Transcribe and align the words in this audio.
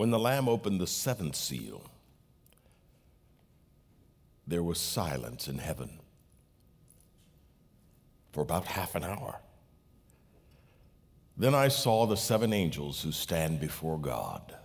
When 0.00 0.10
the 0.10 0.18
Lamb 0.18 0.48
opened 0.48 0.80
the 0.80 0.86
seventh 0.86 1.36
seal, 1.36 1.82
there 4.46 4.62
was 4.62 4.80
silence 4.80 5.46
in 5.46 5.58
heaven 5.58 5.90
for 8.32 8.40
about 8.40 8.64
half 8.64 8.94
an 8.94 9.04
hour. 9.04 9.42
Then 11.36 11.54
I 11.54 11.68
saw 11.68 12.06
the 12.06 12.16
seven 12.16 12.54
angels 12.54 13.02
who 13.02 13.12
stand 13.12 13.60
before 13.60 13.98
God, 13.98 14.56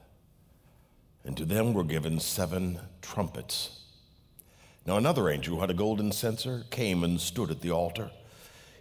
and 1.26 1.36
to 1.36 1.44
them 1.44 1.74
were 1.74 1.84
given 1.84 2.22
seven 2.22 2.80
trumpets. 3.02 3.82
Now, 4.86 4.96
another 4.96 5.30
angel 5.30 5.56
who 5.56 5.60
had 5.60 5.70
a 5.70 5.74
golden 5.74 6.14
censer 6.14 6.64
came 6.70 7.04
and 7.04 7.20
stood 7.20 7.52
at 7.52 7.60
the 7.60 7.72
altar. 7.72 8.10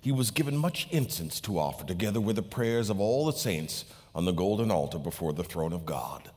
He 0.00 0.12
was 0.12 0.30
given 0.30 0.57
much 0.57 0.86
incense 0.93 1.41
to 1.41 1.59
offer, 1.59 1.84
together 1.84 2.21
with 2.21 2.36
the 2.36 2.43
prayers 2.43 2.91
of 2.91 3.00
all 3.00 3.27
the 3.27 3.32
saints 3.32 3.86
on 4.14 4.25
the 4.25 4.30
golden 4.30 4.71
altar 4.71 5.00
before 5.00 5.32
the 5.32 5.43
throne 5.43 5.73
of 5.73 5.84
God. 5.84 6.30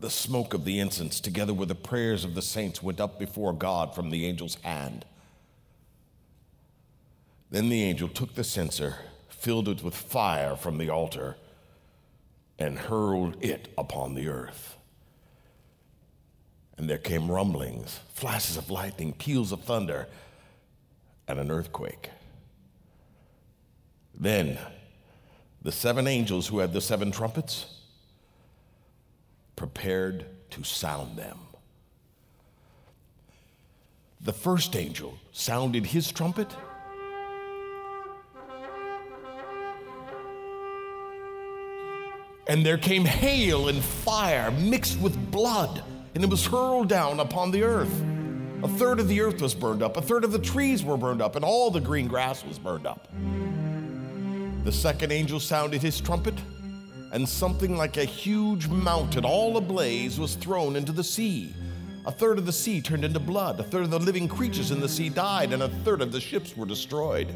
The 0.00 0.10
smoke 0.10 0.54
of 0.54 0.64
the 0.64 0.80
incense, 0.80 1.20
together 1.20 1.52
with 1.52 1.68
the 1.68 1.74
prayers 1.74 2.24
of 2.24 2.34
the 2.34 2.40
saints, 2.42 2.82
went 2.82 3.00
up 3.00 3.18
before 3.18 3.52
God 3.52 3.94
from 3.94 4.08
the 4.08 4.26
angel's 4.26 4.56
hand. 4.62 5.04
Then 7.50 7.68
the 7.68 7.82
angel 7.82 8.08
took 8.08 8.34
the 8.34 8.44
censer, 8.44 8.96
filled 9.28 9.68
it 9.68 9.82
with 9.82 9.94
fire 9.94 10.56
from 10.56 10.78
the 10.78 10.88
altar, 10.88 11.36
and 12.58 12.78
hurled 12.78 13.36
it 13.44 13.68
upon 13.76 14.14
the 14.14 14.28
earth. 14.28 14.76
And 16.78 16.88
there 16.88 16.98
came 16.98 17.30
rumblings, 17.30 18.00
flashes 18.14 18.56
of 18.56 18.70
lightning, 18.70 19.12
peals 19.12 19.52
of 19.52 19.64
thunder, 19.64 20.08
and 21.28 21.38
an 21.38 21.50
earthquake. 21.50 22.08
Then 24.14 24.58
the 25.60 25.72
seven 25.72 26.06
angels 26.06 26.46
who 26.46 26.60
had 26.60 26.72
the 26.72 26.80
seven 26.80 27.10
trumpets 27.10 27.79
prepared 29.60 30.24
to 30.48 30.64
sound 30.64 31.18
them. 31.18 31.38
The 34.22 34.32
first 34.32 34.74
angel 34.74 35.18
sounded 35.32 35.84
his 35.84 36.10
trumpet. 36.10 36.48
And 42.46 42.64
there 42.64 42.78
came 42.78 43.04
hail 43.04 43.68
and 43.68 43.84
fire 43.84 44.50
mixed 44.50 44.98
with 44.98 45.30
blood, 45.30 45.84
and 46.14 46.24
it 46.24 46.30
was 46.30 46.46
hurled 46.46 46.88
down 46.88 47.20
upon 47.20 47.50
the 47.50 47.62
earth. 47.62 48.02
A 48.62 48.68
third 48.68 48.98
of 48.98 49.08
the 49.08 49.20
earth 49.20 49.42
was 49.42 49.54
burned 49.54 49.82
up, 49.82 49.98
a 49.98 50.02
third 50.02 50.24
of 50.24 50.32
the 50.32 50.38
trees 50.38 50.82
were 50.82 50.96
burned 50.96 51.20
up, 51.20 51.36
and 51.36 51.44
all 51.44 51.70
the 51.70 51.80
green 51.80 52.08
grass 52.08 52.42
was 52.46 52.58
burned 52.58 52.86
up. 52.86 53.08
The 54.64 54.72
second 54.72 55.12
angel 55.12 55.38
sounded 55.38 55.82
his 55.82 56.00
trumpet 56.00 56.36
and 57.12 57.28
something 57.28 57.76
like 57.76 57.96
a 57.96 58.04
huge 58.04 58.68
mountain, 58.68 59.24
all 59.24 59.56
ablaze, 59.56 60.18
was 60.18 60.34
thrown 60.36 60.76
into 60.76 60.92
the 60.92 61.04
sea. 61.04 61.54
A 62.06 62.12
third 62.12 62.38
of 62.38 62.46
the 62.46 62.52
sea 62.52 62.80
turned 62.80 63.04
into 63.04 63.20
blood, 63.20 63.60
a 63.60 63.62
third 63.62 63.82
of 63.82 63.90
the 63.90 63.98
living 63.98 64.28
creatures 64.28 64.70
in 64.70 64.80
the 64.80 64.88
sea 64.88 65.08
died, 65.08 65.52
and 65.52 65.62
a 65.62 65.68
third 65.68 66.00
of 66.00 66.12
the 66.12 66.20
ships 66.20 66.56
were 66.56 66.66
destroyed. 66.66 67.28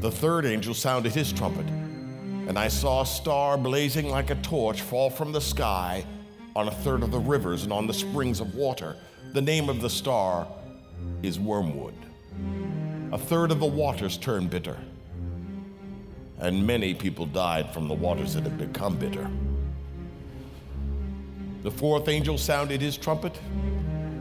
The 0.00 0.10
third 0.10 0.46
angel 0.46 0.74
sounded 0.74 1.12
his 1.12 1.32
trumpet, 1.32 1.66
and 1.66 2.58
I 2.58 2.68
saw 2.68 3.02
a 3.02 3.06
star 3.06 3.58
blazing 3.58 4.08
like 4.08 4.30
a 4.30 4.36
torch 4.36 4.80
fall 4.80 5.10
from 5.10 5.32
the 5.32 5.40
sky 5.40 6.06
on 6.54 6.68
a 6.68 6.70
third 6.70 7.02
of 7.02 7.10
the 7.10 7.18
rivers 7.18 7.64
and 7.64 7.72
on 7.72 7.86
the 7.86 7.94
springs 7.94 8.40
of 8.40 8.54
water. 8.54 8.96
The 9.32 9.42
name 9.42 9.68
of 9.68 9.82
the 9.82 9.90
star 9.90 10.46
is 11.22 11.38
Wormwood. 11.38 11.94
A 13.12 13.18
third 13.18 13.50
of 13.50 13.60
the 13.60 13.66
waters 13.66 14.16
turned 14.16 14.50
bitter 14.50 14.78
and 16.40 16.66
many 16.66 16.94
people 16.94 17.26
died 17.26 17.72
from 17.72 17.88
the 17.88 17.94
waters 17.94 18.34
that 18.34 18.44
had 18.44 18.58
become 18.58 18.96
bitter. 18.96 19.30
The 21.62 21.70
fourth 21.70 22.08
angel 22.08 22.38
sounded 22.38 22.80
his 22.80 22.96
trumpet, 22.96 23.38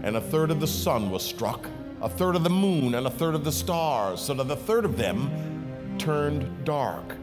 and 0.03 0.15
a 0.15 0.21
third 0.21 0.51
of 0.51 0.59
the 0.59 0.67
sun 0.67 1.11
was 1.11 1.23
struck, 1.23 1.67
a 2.01 2.09
third 2.09 2.35
of 2.35 2.43
the 2.43 2.49
moon, 2.49 2.95
and 2.95 3.05
a 3.05 3.09
third 3.09 3.35
of 3.35 3.43
the 3.43 3.51
stars, 3.51 4.21
so 4.21 4.33
that 4.33 4.49
a 4.49 4.55
third 4.55 4.85
of 4.85 4.97
them 4.97 5.95
turned 5.97 6.65
dark. 6.65 7.15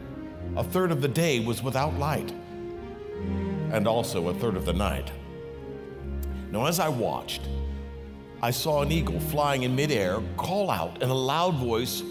A 0.55 0.63
third 0.63 0.91
of 0.91 1.01
the 1.01 1.07
day 1.07 1.39
was 1.39 1.63
without 1.63 1.97
light, 1.97 2.31
and 3.71 3.87
also 3.87 4.29
a 4.29 4.33
third 4.33 4.55
of 4.55 4.65
the 4.65 4.73
night. 4.73 5.11
Now, 6.51 6.67
as 6.67 6.79
I 6.79 6.87
watched, 6.87 7.41
I 8.41 8.51
saw 8.51 8.81
an 8.81 8.91
eagle 8.91 9.19
flying 9.19 9.63
in 9.63 9.75
midair 9.75 10.21
call 10.37 10.69
out 10.69 11.01
in 11.01 11.09
a 11.09 11.13
loud 11.13 11.55
voice 11.55 12.03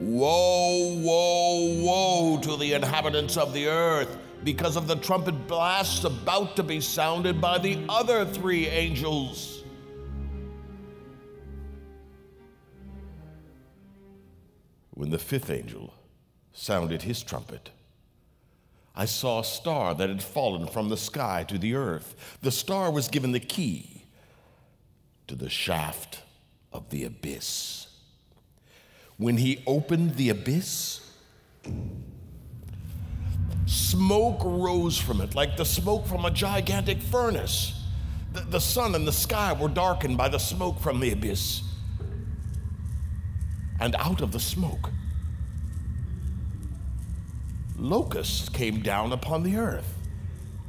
Woe, 0.00 0.94
woe, 1.02 1.82
woe 1.82 2.40
to 2.42 2.56
the 2.56 2.74
inhabitants 2.74 3.36
of 3.36 3.52
the 3.52 3.66
earth 3.66 4.16
because 4.44 4.76
of 4.76 4.86
the 4.86 4.94
trumpet 4.94 5.48
blasts 5.48 6.04
about 6.04 6.54
to 6.56 6.62
be 6.62 6.80
sounded 6.80 7.40
by 7.40 7.58
the 7.58 7.78
other 7.88 8.24
three 8.24 8.68
angels. 8.68 9.64
When 14.90 15.10
the 15.10 15.18
fifth 15.18 15.50
angel 15.50 15.94
sounded 16.52 17.02
his 17.02 17.22
trumpet, 17.22 17.70
I 18.94 19.04
saw 19.04 19.40
a 19.40 19.44
star 19.44 19.94
that 19.94 20.08
had 20.08 20.22
fallen 20.22 20.66
from 20.66 20.88
the 20.88 20.96
sky 20.96 21.44
to 21.48 21.58
the 21.58 21.74
earth. 21.74 22.38
The 22.42 22.50
star 22.50 22.90
was 22.90 23.08
given 23.08 23.32
the 23.32 23.40
key 23.40 24.04
to 25.26 25.34
the 25.34 25.50
shaft 25.50 26.22
of 26.72 26.90
the 26.90 27.04
abyss 27.04 27.77
when 29.18 29.36
he 29.36 29.62
opened 29.66 30.14
the 30.14 30.30
abyss, 30.30 31.00
smoke 33.66 34.40
rose 34.44 34.96
from 34.96 35.20
it 35.20 35.34
like 35.34 35.56
the 35.56 35.64
smoke 35.64 36.06
from 36.06 36.24
a 36.24 36.30
gigantic 36.30 37.02
furnace. 37.02 37.74
The, 38.32 38.40
the, 38.42 38.60
sun 38.60 38.94
and 38.94 39.06
the 39.06 39.12
sky 39.12 39.52
were 39.52 39.68
darkened 39.68 40.16
by 40.16 40.28
the 40.28 40.38
smoke 40.38 40.78
from 40.78 41.00
the 41.00 41.12
abyss. 41.12 41.62
And 43.80 43.94
out 43.96 44.20
of 44.20 44.32
the 44.32 44.40
smoke, 44.40 44.90
locusts 47.76 48.48
came 48.48 48.80
down 48.82 49.12
upon 49.12 49.42
the 49.42 49.56
earth. 49.56 49.94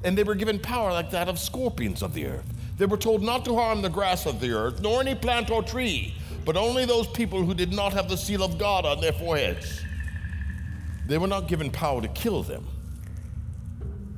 And 0.04 0.18
they 0.18 0.24
were 0.24 0.36
given 0.36 0.60
power 0.60 0.92
like 0.92 1.12
that 1.12 1.28
of 1.28 1.38
scorpions 1.38 2.02
of 2.02 2.14
the 2.14 2.26
earth. 2.26 2.54
They 2.78 2.86
were 2.86 2.98
told 2.98 3.22
not 3.22 3.44
to 3.46 3.56
harm 3.56 3.82
the 3.82 3.90
grass 3.90 4.26
of 4.26 4.40
the 4.40 4.52
earth, 4.52 4.82
nor 4.82 5.02
any 5.02 5.14
plant 5.14 5.52
or 5.52 5.62
tree 5.62 6.16
but 6.50 6.58
only 6.58 6.84
those 6.84 7.06
people 7.06 7.46
who 7.46 7.54
did 7.54 7.72
not 7.72 7.94
have 7.94 8.10
the 8.10 8.18
seal 8.18 8.42
of 8.42 8.58
God 8.58 8.84
on 8.84 9.00
their 9.00 9.14
foreheads. 9.14 9.84
They 11.06 11.20
were 11.20 11.28
not 11.28 11.48
given 11.48 11.70
power 11.70 12.02
to 12.02 12.08
kill 12.08 12.42
them, 12.42 12.66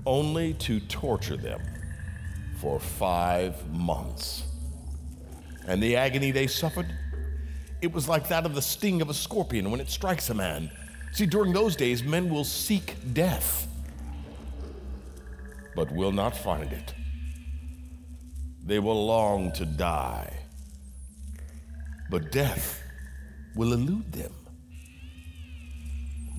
only 0.06 0.54
to 0.54 0.80
torture 0.80 1.36
them 1.36 1.60
for 2.62 2.80
five 2.80 3.70
months. 3.74 4.44
And 5.68 5.84
the 5.84 5.98
agony 5.98 6.32
they 6.32 6.48
suffered, 6.48 6.88
it 7.82 7.92
was 7.92 8.08
like 8.08 8.30
that 8.30 8.46
of 8.46 8.56
the 8.56 8.62
sting 8.62 9.02
of 9.02 9.10
a 9.10 9.14
scorpion 9.14 9.70
when 9.70 9.82
it 9.82 9.90
strikes 9.90 10.30
a 10.30 10.34
man. 10.34 10.72
See, 11.12 11.26
during 11.26 11.52
those 11.52 11.76
days, 11.76 12.02
men 12.02 12.30
will 12.30 12.46
seek 12.46 12.96
death, 13.14 13.68
but 15.76 15.92
will 15.92 16.14
not 16.14 16.38
find 16.38 16.72
it. 16.72 16.94
They 18.64 18.80
will 18.80 19.06
long 19.06 19.52
to 19.52 19.66
die 19.66 20.42
but 22.12 22.32
death 22.32 22.84
will 23.56 23.74
elude 23.74 24.12
them. 24.12 24.34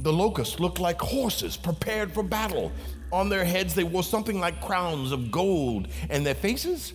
The 0.00 0.12
locusts 0.12 0.60
looked 0.60 0.78
like 0.78 1.00
horses 1.00 1.56
prepared 1.56 2.12
for 2.12 2.22
battle. 2.22 2.70
On 3.10 3.28
their 3.28 3.44
heads, 3.44 3.74
they 3.74 3.84
wore 3.84 4.02
something 4.02 4.38
like 4.38 4.60
crowns 4.60 5.12
of 5.12 5.30
gold, 5.30 5.88
and 6.10 6.24
their 6.24 6.34
faces 6.34 6.92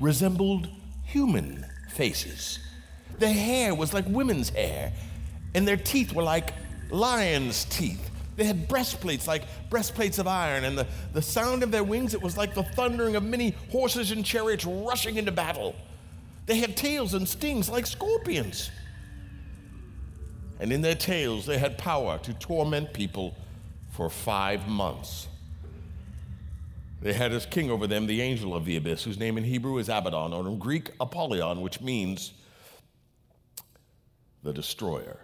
resembled 0.00 0.68
human 1.04 1.64
faces. 1.90 2.58
Their 3.18 3.32
hair 3.32 3.74
was 3.74 3.94
like 3.94 4.04
women's 4.08 4.50
hair, 4.50 4.92
and 5.54 5.66
their 5.66 5.76
teeth 5.76 6.12
were 6.12 6.22
like 6.22 6.52
lions' 6.90 7.64
teeth. 7.66 8.10
They 8.36 8.44
had 8.44 8.68
breastplates 8.68 9.26
like 9.28 9.44
breastplates 9.70 10.18
of 10.18 10.26
iron, 10.26 10.64
and 10.64 10.76
the, 10.76 10.86
the 11.12 11.22
sound 11.22 11.62
of 11.62 11.70
their 11.70 11.84
wings, 11.84 12.12
it 12.12 12.22
was 12.22 12.36
like 12.36 12.54
the 12.54 12.62
thundering 12.62 13.16
of 13.16 13.22
many 13.22 13.54
horses 13.70 14.10
and 14.10 14.24
chariots 14.24 14.64
rushing 14.64 15.16
into 15.16 15.32
battle. 15.32 15.74
They 16.46 16.56
had 16.58 16.76
tails 16.76 17.14
and 17.14 17.28
stings 17.28 17.68
like 17.70 17.86
scorpions. 17.86 18.70
And 20.58 20.72
in 20.72 20.80
their 20.80 20.94
tails, 20.94 21.46
they 21.46 21.58
had 21.58 21.78
power 21.78 22.18
to 22.18 22.34
torment 22.34 22.92
people 22.92 23.34
for 23.90 24.08
five 24.08 24.68
months. 24.68 25.28
They 27.00 27.12
had 27.12 27.32
as 27.32 27.46
king 27.46 27.70
over 27.70 27.86
them 27.86 28.06
the 28.06 28.20
angel 28.20 28.54
of 28.54 28.64
the 28.64 28.76
abyss, 28.76 29.02
whose 29.02 29.18
name 29.18 29.36
in 29.36 29.44
Hebrew 29.44 29.78
is 29.78 29.88
Abaddon, 29.88 30.32
or 30.32 30.46
in 30.46 30.58
Greek, 30.58 30.90
Apollyon, 31.00 31.60
which 31.60 31.80
means 31.80 32.32
the 34.44 34.52
destroyer. 34.52 35.18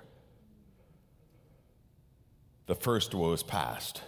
The 2.67 2.75
first 2.75 3.15
woe 3.15 3.33
is 3.33 3.43
past, 3.43 4.03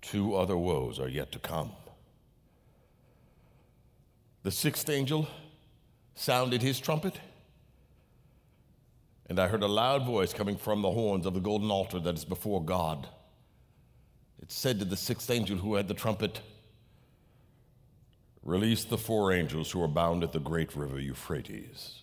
two 0.00 0.36
other 0.36 0.56
woes 0.56 0.98
are 1.00 1.08
yet 1.08 1.32
to 1.32 1.38
come. 1.38 1.72
The 4.44 4.50
sixth 4.50 4.88
angel 4.88 5.26
sounded 6.14 6.62
his 6.62 6.80
trumpet, 6.80 7.18
and 9.26 9.38
I 9.38 9.48
heard 9.48 9.62
a 9.62 9.68
loud 9.68 10.04
voice 10.04 10.32
coming 10.32 10.56
from 10.56 10.82
the 10.82 10.90
horns 10.90 11.26
of 11.26 11.34
the 11.34 11.40
golden 11.40 11.70
altar 11.70 11.98
that 12.00 12.14
is 12.14 12.24
before 12.24 12.62
God. 12.62 13.08
It 14.40 14.52
said 14.52 14.78
to 14.78 14.84
the 14.84 14.96
sixth 14.96 15.30
angel 15.30 15.56
who 15.56 15.74
had 15.74 15.88
the 15.88 15.94
trumpet, 15.94 16.40
Release 18.42 18.84
the 18.84 18.98
four 18.98 19.32
angels 19.32 19.70
who 19.70 19.82
are 19.82 19.88
bound 19.88 20.22
at 20.22 20.32
the 20.32 20.38
great 20.38 20.76
river 20.76 21.00
Euphrates. 21.00 22.02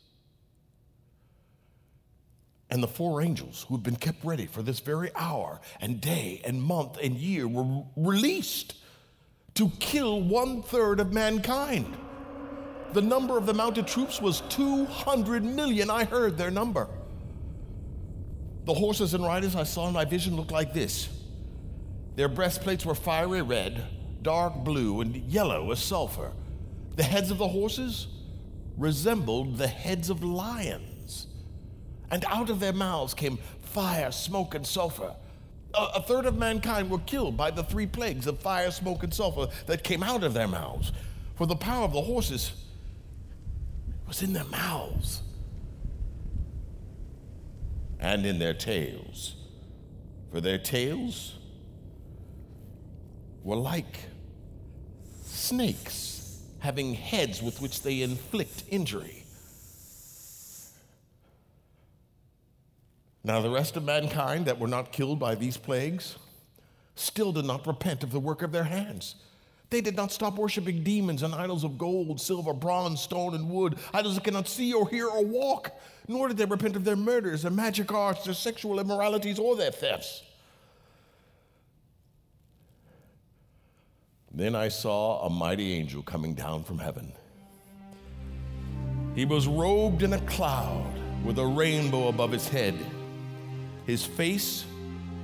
And 2.72 2.82
the 2.82 2.88
four 2.88 3.22
angels 3.22 3.66
who 3.68 3.76
had 3.76 3.84
been 3.84 3.98
kept 3.98 4.24
ready 4.24 4.48
for 4.48 4.64
this 4.64 4.80
very 4.80 5.12
hour 5.14 5.62
and 5.80 6.02
day 6.02 6.42
and 6.44 6.64
month 6.64 6.98
and 7.04 7.16
year 7.16 7.48
were 7.48 7.84
released 7.96 8.76
to 9.54 9.70
kill 9.80 10.22
one 10.22 10.64
third 10.64 11.00
of 11.00 11.14
mankind. 11.14 11.96
The 12.94 13.02
number 13.02 13.38
of 13.38 13.46
the 13.46 13.54
mounted 13.54 13.88
troops 13.88 14.22
was 14.22 14.42
200 14.50 15.44
million. 15.44 15.90
I 15.90 16.04
heard 16.04 16.38
their 16.38 16.52
number. 16.52 16.88
The 18.66 18.74
horses 18.74 19.14
and 19.14 19.24
riders 19.24 19.56
I 19.56 19.64
saw 19.64 19.88
in 19.88 19.94
my 19.94 20.06
vision 20.06 20.36
looked 20.36 20.52
like 20.52 20.74
this 20.74 21.10
their 22.16 22.28
breastplates 22.28 22.86
were 22.86 22.96
fiery 22.96 23.42
red, 23.42 23.84
dark 24.22 24.56
blue, 24.64 25.02
and 25.02 25.16
yellow 25.16 25.72
as 25.72 25.80
sulfur. 25.80 26.34
The 26.96 27.04
heads 27.04 27.32
of 27.32 27.38
the 27.38 27.48
horses 27.48 28.08
resembled 28.78 29.58
the 29.58 29.68
heads 29.68 30.10
of 30.10 30.24
lions. 30.24 31.28
And 32.10 32.26
out 32.26 32.50
of 32.50 32.60
their 32.60 32.74
mouths 32.74 33.14
came 33.14 33.40
fire, 33.62 34.12
smoke, 34.12 34.54
and 34.54 34.68
sulfur. 34.68 35.16
A, 35.74 35.84
a, 35.96 36.02
third 36.02 36.26
of 36.26 36.38
mankind 36.38 36.90
were 36.90 37.00
killed 37.00 37.38
by 37.38 37.52
the 37.52 37.64
three 37.64 37.88
plagues 37.88 38.28
of 38.28 38.40
fire, 38.40 38.70
smoke, 38.72 39.04
and 39.04 39.14
sulfur 39.14 39.48
that 39.68 39.86
came 39.86 40.04
out 40.04 40.24
of 40.24 40.34
their 40.34 40.48
mouths. 40.48 40.92
For 41.36 41.48
the 41.48 41.56
power 41.56 41.86
of 41.86 41.94
the 41.94 42.02
horses 42.02 42.52
was 44.12 44.22
in 44.22 44.34
their 44.34 44.44
mouths 44.44 45.22
and 47.98 48.26
in 48.26 48.40
their 48.40 48.54
tails. 48.54 49.38
For 50.34 50.42
their 50.42 50.58
tails 50.58 51.38
were 53.42 53.56
like 53.56 54.00
snakes 55.24 56.42
having 56.60 56.94
heads 56.94 57.42
with 57.42 57.62
which 57.62 57.84
they 57.84 58.02
inflict 58.02 58.66
injury. 58.68 59.24
Now, 63.24 63.40
the 63.40 63.50
rest 63.50 63.78
of 63.78 63.86
mankind 63.86 64.46
that 64.48 64.60
were 64.60 64.68
not 64.68 64.92
killed 64.92 65.20
by 65.20 65.36
these 65.36 65.56
plagues 65.56 66.18
still 66.96 67.32
did 67.32 67.46
not 67.46 67.66
repent 67.66 68.04
of 68.04 68.12
the 68.12 68.20
work 68.20 68.42
of 68.42 68.52
their 68.52 68.66
hands. 68.66 69.16
They 69.72 69.80
did 69.80 69.96
not 69.96 70.12
stop 70.12 70.36
worshiping 70.36 70.84
demons 70.84 71.24
and 71.24 71.34
idols 71.34 71.64
of 71.64 71.78
gold, 71.78 72.20
silver, 72.20 72.54
bronze, 72.54 73.00
stone, 73.00 73.34
and 73.34 73.50
wood, 73.50 73.78
idols 73.94 74.16
that 74.16 74.26
cannot 74.26 74.50
see 74.50 74.74
or 74.74 74.88
hear 74.90 75.08
or 75.08 75.24
walk, 75.24 75.72
nor 76.10 76.28
did 76.28 76.36
they 76.36 76.44
repent 76.44 76.76
of 76.76 76.84
their 76.84 76.98
murders, 76.98 77.44
their 77.44 77.52
magic 77.52 77.92
arts, 77.94 78.26
their 78.26 78.34
sexual 78.34 78.82
immoralities, 78.82 79.40
or 79.40 79.56
their 79.56 79.72
thefts. 79.72 80.24
Then 84.34 84.56
I 84.56 84.68
saw 84.68 85.26
a 85.26 85.30
mighty 85.30 85.72
angel 85.74 86.04
coming 86.04 86.34
down 86.34 86.66
from 86.66 86.78
heaven. 86.78 87.14
He 89.16 89.24
was 89.24 89.48
robed 89.48 90.04
in 90.04 90.12
a 90.12 90.22
cloud 90.22 91.00
with 91.24 91.40
a 91.40 91.46
rainbow 91.46 92.10
above 92.10 92.34
his 92.34 92.50
head. 92.50 92.76
His 93.86 94.04
face 94.06 94.66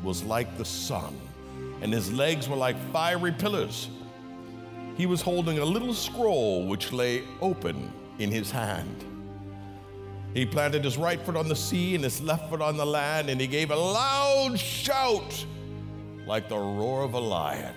was 0.04 0.24
like 0.24 0.58
the 0.58 0.66
sun, 0.66 1.20
and 1.82 1.92
his 1.92 2.14
legs 2.14 2.48
were 2.48 2.56
like 2.56 2.78
fiery 2.94 3.34
pillars. 3.34 3.90
He 4.98 5.06
was 5.06 5.22
holding 5.22 5.60
a 5.60 5.66
little 5.66 5.94
scroll 5.94 6.66
which 6.66 6.92
lay 6.92 7.24
open 7.40 7.94
in 8.18 8.32
his 8.32 8.50
hand. 8.50 9.06
He 10.34 10.46
planted 10.46 10.84
his 10.84 10.98
right 10.98 11.22
foot 11.22 11.36
on 11.36 11.48
the 11.48 11.56
sea 11.56 11.94
and 11.94 12.04
his 12.04 12.20
left 12.22 12.50
foot 12.50 12.62
on 12.62 12.78
the 12.78 12.86
land, 12.86 13.30
and 13.30 13.40
he 13.40 13.48
gave 13.48 13.70
a 13.70 13.76
loud 13.76 14.60
shout 14.60 15.46
like 16.26 16.50
the 16.50 16.58
roar 16.58 17.04
of 17.04 17.14
a 17.14 17.20
lion. 17.20 17.74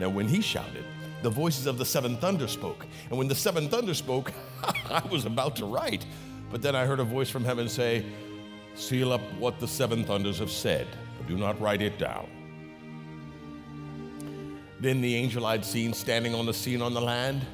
Now, 0.00 0.08
when 0.08 0.26
he 0.26 0.40
shouted, 0.40 0.84
the 1.22 1.30
voices 1.30 1.66
of 1.66 1.78
the 1.78 1.84
seven 1.84 2.16
thunders 2.16 2.50
spoke. 2.50 2.86
And 3.08 3.18
when 3.18 3.28
the 3.28 3.34
seven 3.34 3.68
thunders 3.68 3.98
spoke, 3.98 4.32
I 4.90 5.02
was 5.10 5.26
about 5.26 5.56
to 5.56 5.64
write. 5.64 6.06
But 6.50 6.62
then 6.62 6.74
I 6.74 6.86
heard 6.86 7.00
a 7.00 7.04
voice 7.04 7.30
from 7.30 7.44
heaven 7.44 7.68
say, 7.68 8.04
Seal 8.74 9.12
up 9.12 9.20
what 9.38 9.60
the 9.60 9.68
seven 9.68 10.04
thunders 10.04 10.38
have 10.38 10.50
said, 10.50 10.86
but 11.18 11.28
do 11.28 11.36
not 11.36 11.60
write 11.60 11.82
it 11.82 11.98
down. 11.98 12.28
Then 14.80 15.00
the 15.00 15.14
angel 15.14 15.44
I'd 15.44 15.64
seen 15.64 15.92
standing 15.92 16.34
on 16.34 16.46
the 16.46 16.72
and 16.72 16.82
on 16.82 16.94
the 16.94 17.00
land 17.00 17.44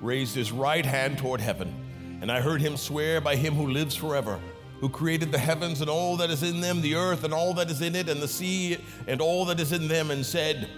raised 0.00 0.34
his 0.34 0.52
right 0.52 0.86
hand 0.86 1.18
toward 1.18 1.40
heaven, 1.40 1.74
and 2.20 2.30
I 2.30 2.40
heard 2.40 2.60
him 2.60 2.76
swear 2.76 3.20
by 3.20 3.34
him 3.34 3.54
who 3.54 3.66
lives 3.66 3.96
forever, 3.96 4.38
who 4.80 4.88
created 4.88 5.32
the 5.32 5.38
heavens 5.38 5.80
and 5.80 5.90
all 5.90 6.16
that 6.18 6.30
is 6.30 6.42
in 6.42 6.60
them, 6.60 6.80
the 6.80 6.94
earth 6.94 7.24
and 7.24 7.34
all 7.34 7.54
that 7.54 7.70
is 7.70 7.82
in 7.82 7.96
it, 7.96 8.08
and 8.08 8.22
the 8.22 8.28
sea 8.28 8.78
and 9.08 9.20
all 9.20 9.44
that 9.46 9.58
is 9.58 9.72
in 9.72 9.88
them, 9.88 10.10
and 10.10 10.24
said, 10.24 10.68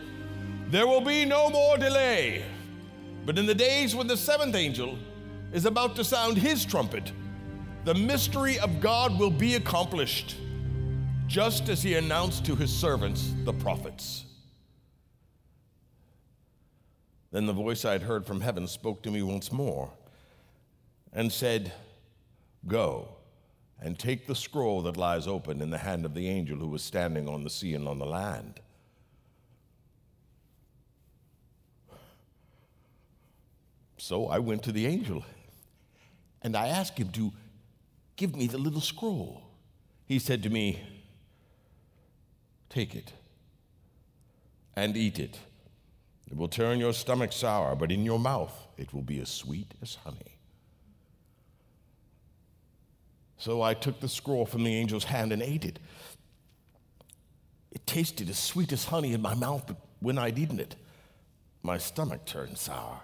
there 0.69 0.87
will 0.87 1.00
be 1.00 1.25
no 1.25 1.50
more 1.50 1.76
delay. 1.76 2.44
But 3.26 3.38
in 3.38 3.46
the 3.46 3.55
days 3.55 3.96
when 3.96 4.06
the 4.06 4.16
seventh 4.16 4.55
angel 4.55 4.99
is 5.52 5.64
about 5.64 5.96
to 5.96 6.05
sound 6.05 6.37
his 6.37 6.64
trumpet, 6.64 7.12
the 7.84 7.94
mystery 7.94 8.58
of 8.58 8.81
God 8.81 9.19
will 9.19 9.31
be 9.31 9.55
accomplished, 9.55 10.37
just 11.26 11.69
as 11.69 11.82
he 11.82 11.94
announced 11.94 12.44
to 12.46 12.55
his 12.55 12.70
servants, 12.70 13.32
the 13.44 13.52
prophets. 13.52 14.25
Then 17.30 17.46
the 17.46 17.52
voice 17.52 17.84
I 17.84 17.92
had 17.92 18.02
heard 18.02 18.26
from 18.26 18.40
heaven 18.40 18.66
spoke 18.66 19.02
to 19.02 19.10
me 19.10 19.22
once 19.22 19.52
more 19.52 19.90
and 21.12 21.30
said, 21.30 21.72
Go 22.66 23.08
and 23.80 23.98
take 23.98 24.26
the 24.26 24.34
scroll 24.34 24.82
that 24.82 24.96
lies 24.96 25.26
open 25.26 25.62
in 25.62 25.70
the 25.70 25.78
hand 25.78 26.04
of 26.04 26.14
the 26.14 26.28
angel 26.28 26.58
who 26.58 26.69
was 26.69 26.82
standing 26.82 27.28
on 27.28 27.44
the 27.44 27.50
sea 27.50 27.75
and 27.75 27.86
on 27.86 27.98
the 27.98 28.06
land. 28.06 28.60
So 33.98 34.26
I 34.28 34.38
went 34.38 34.62
to 34.64 34.72
the 34.72 34.86
angel 34.86 35.24
and 36.42 36.56
I 36.56 36.69
asked 36.69 36.98
him 36.98 37.10
to 37.10 37.32
give 38.16 38.34
me 38.34 38.46
the 38.46 38.58
little 38.58 38.81
scroll. 38.81 39.42
He 40.06 40.19
said 40.19 40.42
to 40.44 40.50
me, 40.50 40.82
Take 42.70 42.94
it 42.94 43.12
and 44.76 44.96
eat 44.96 45.19
it. 45.19 45.38
It 46.30 46.36
will 46.36 46.48
turn 46.48 46.78
your 46.78 46.92
stomach 46.92 47.32
sour, 47.32 47.75
but 47.75 47.90
in 47.90 48.04
your 48.04 48.19
mouth 48.19 48.54
it 48.76 48.92
will 48.92 49.02
be 49.02 49.20
as 49.20 49.28
sweet 49.28 49.72
as 49.82 49.96
honey. 49.96 50.38
So 53.38 53.62
I 53.62 53.75
took 53.75 54.00
the 54.00 54.08
scroll 54.08 54.44
from 54.44 54.64
the 54.64 54.78
angel's 54.78 55.04
hand 55.04 55.32
and 55.32 55.42
ate 55.42 55.64
it. 55.64 55.78
It 57.70 57.86
tasted 57.86 58.28
as 58.28 58.38
sweet 58.38 58.72
as 58.72 58.84
honey 58.84 59.12
in 59.12 59.22
my 59.22 59.34
mouth, 59.34 59.64
but 59.66 59.76
when 60.00 60.19
I'd 60.19 60.38
eaten 60.38 60.58
it, 60.58 60.75
my 61.62 61.78
stomach 61.78 62.25
turned 62.25 62.58
sour. 62.58 63.00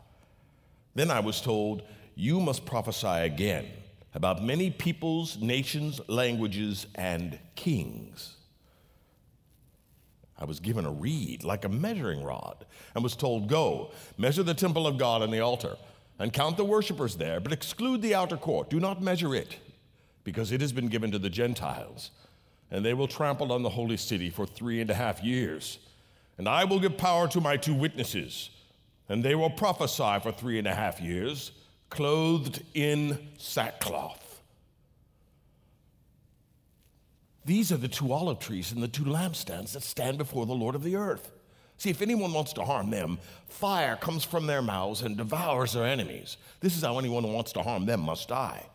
Then 0.95 1.11
I 1.11 1.21
was 1.21 1.41
told, 1.41 1.83
You 2.15 2.41
must 2.41 2.67
prophesy 2.67 3.07
again 3.07 3.67
about 4.15 4.43
many 4.43 4.71
peoples, 4.71 5.39
nations, 5.39 6.01
languages, 6.09 6.87
and 6.95 7.39
kings. 7.57 8.34
I 10.45 10.47
was 10.47 10.61
given 10.61 10.85
a 10.85 10.91
reed 10.91 11.43
like 11.43 11.65
a 11.65 11.71
measuring 11.71 12.23
rod 12.23 12.67
and 12.95 13.03
was 13.03 13.17
told, 13.17 13.49
Go, 13.49 13.93
measure 14.19 14.43
the 14.43 14.53
temple 14.53 14.87
of 14.87 14.99
God 14.99 15.23
and 15.23 15.33
the 15.33 15.41
altar, 15.41 15.77
and 16.19 16.33
count 16.33 16.59
the 16.59 16.65
worshippers 16.65 17.17
there, 17.17 17.41
but 17.41 17.53
exclude 17.53 18.03
the 18.03 18.15
outer 18.15 18.37
court. 18.37 18.69
Do 18.69 18.79
not 18.79 19.03
measure 19.03 19.35
it, 19.35 19.57
because 20.23 20.53
it 20.53 20.61
has 20.61 20.73
been 20.73 20.89
given 20.89 21.11
to 21.13 21.19
the 21.19 21.31
Gentiles, 21.31 22.11
and 22.71 22.85
they 22.85 22.93
will 22.93 23.09
trample 23.09 23.53
on 23.53 23.63
the 23.63 23.71
holy 23.71 23.97
city 23.97 24.29
for 24.29 24.45
three 24.45 24.81
and 24.83 24.91
a 24.91 24.95
half 24.95 25.25
years. 25.25 25.79
And 26.37 26.47
I 26.47 26.65
will 26.65 26.79
give 26.79 26.99
power 26.99 27.27
to 27.29 27.41
my 27.41 27.57
two 27.57 27.75
witnesses 27.75 28.51
and 29.09 29.23
they 29.23 29.35
will 29.35 29.51
prophesy 29.51 30.19
for 30.23 30.33
three 30.33 30.59
and 30.59 30.67
a 30.67 30.75
half 30.75 31.01
years, 31.01 31.53
clothed 31.91 32.63
in 32.75 33.19
sackcloth. 33.39 34.24
These 37.45 37.73
are 37.73 37.77
the 37.77 37.89
two 37.89 38.13
olive 38.13 38.39
trees 38.39 38.73
and 38.73 38.83
the 38.83 38.89
two 38.89 39.05
lampstands 39.05 39.73
that 39.73 39.83
stand 39.83 40.19
before 40.19 40.47
the 40.47 40.55
Lord 40.55 40.75
of 40.75 40.83
the 40.83 40.97
earth. 40.97 41.31
See, 41.77 41.91
if 41.91 42.01
anyone 42.01 42.33
wants 42.33 42.53
to 42.55 42.65
harm 42.65 42.91
them, 42.91 43.19
fire 43.49 43.97
comes 43.97 44.25
from 44.25 44.47
their 44.47 44.63
mouths 44.63 45.03
and 45.03 45.17
devours 45.17 45.73
their 45.73 45.85
enemies. 45.85 46.37
This 46.61 46.77
is 46.77 46.83
how 46.83 46.99
anyone 46.99 47.25
who 47.25 47.33
wants 47.33 47.53
to 47.53 47.63
harm 47.63 47.85
them 47.85 48.01
must 48.01 48.29
die. 48.29 48.67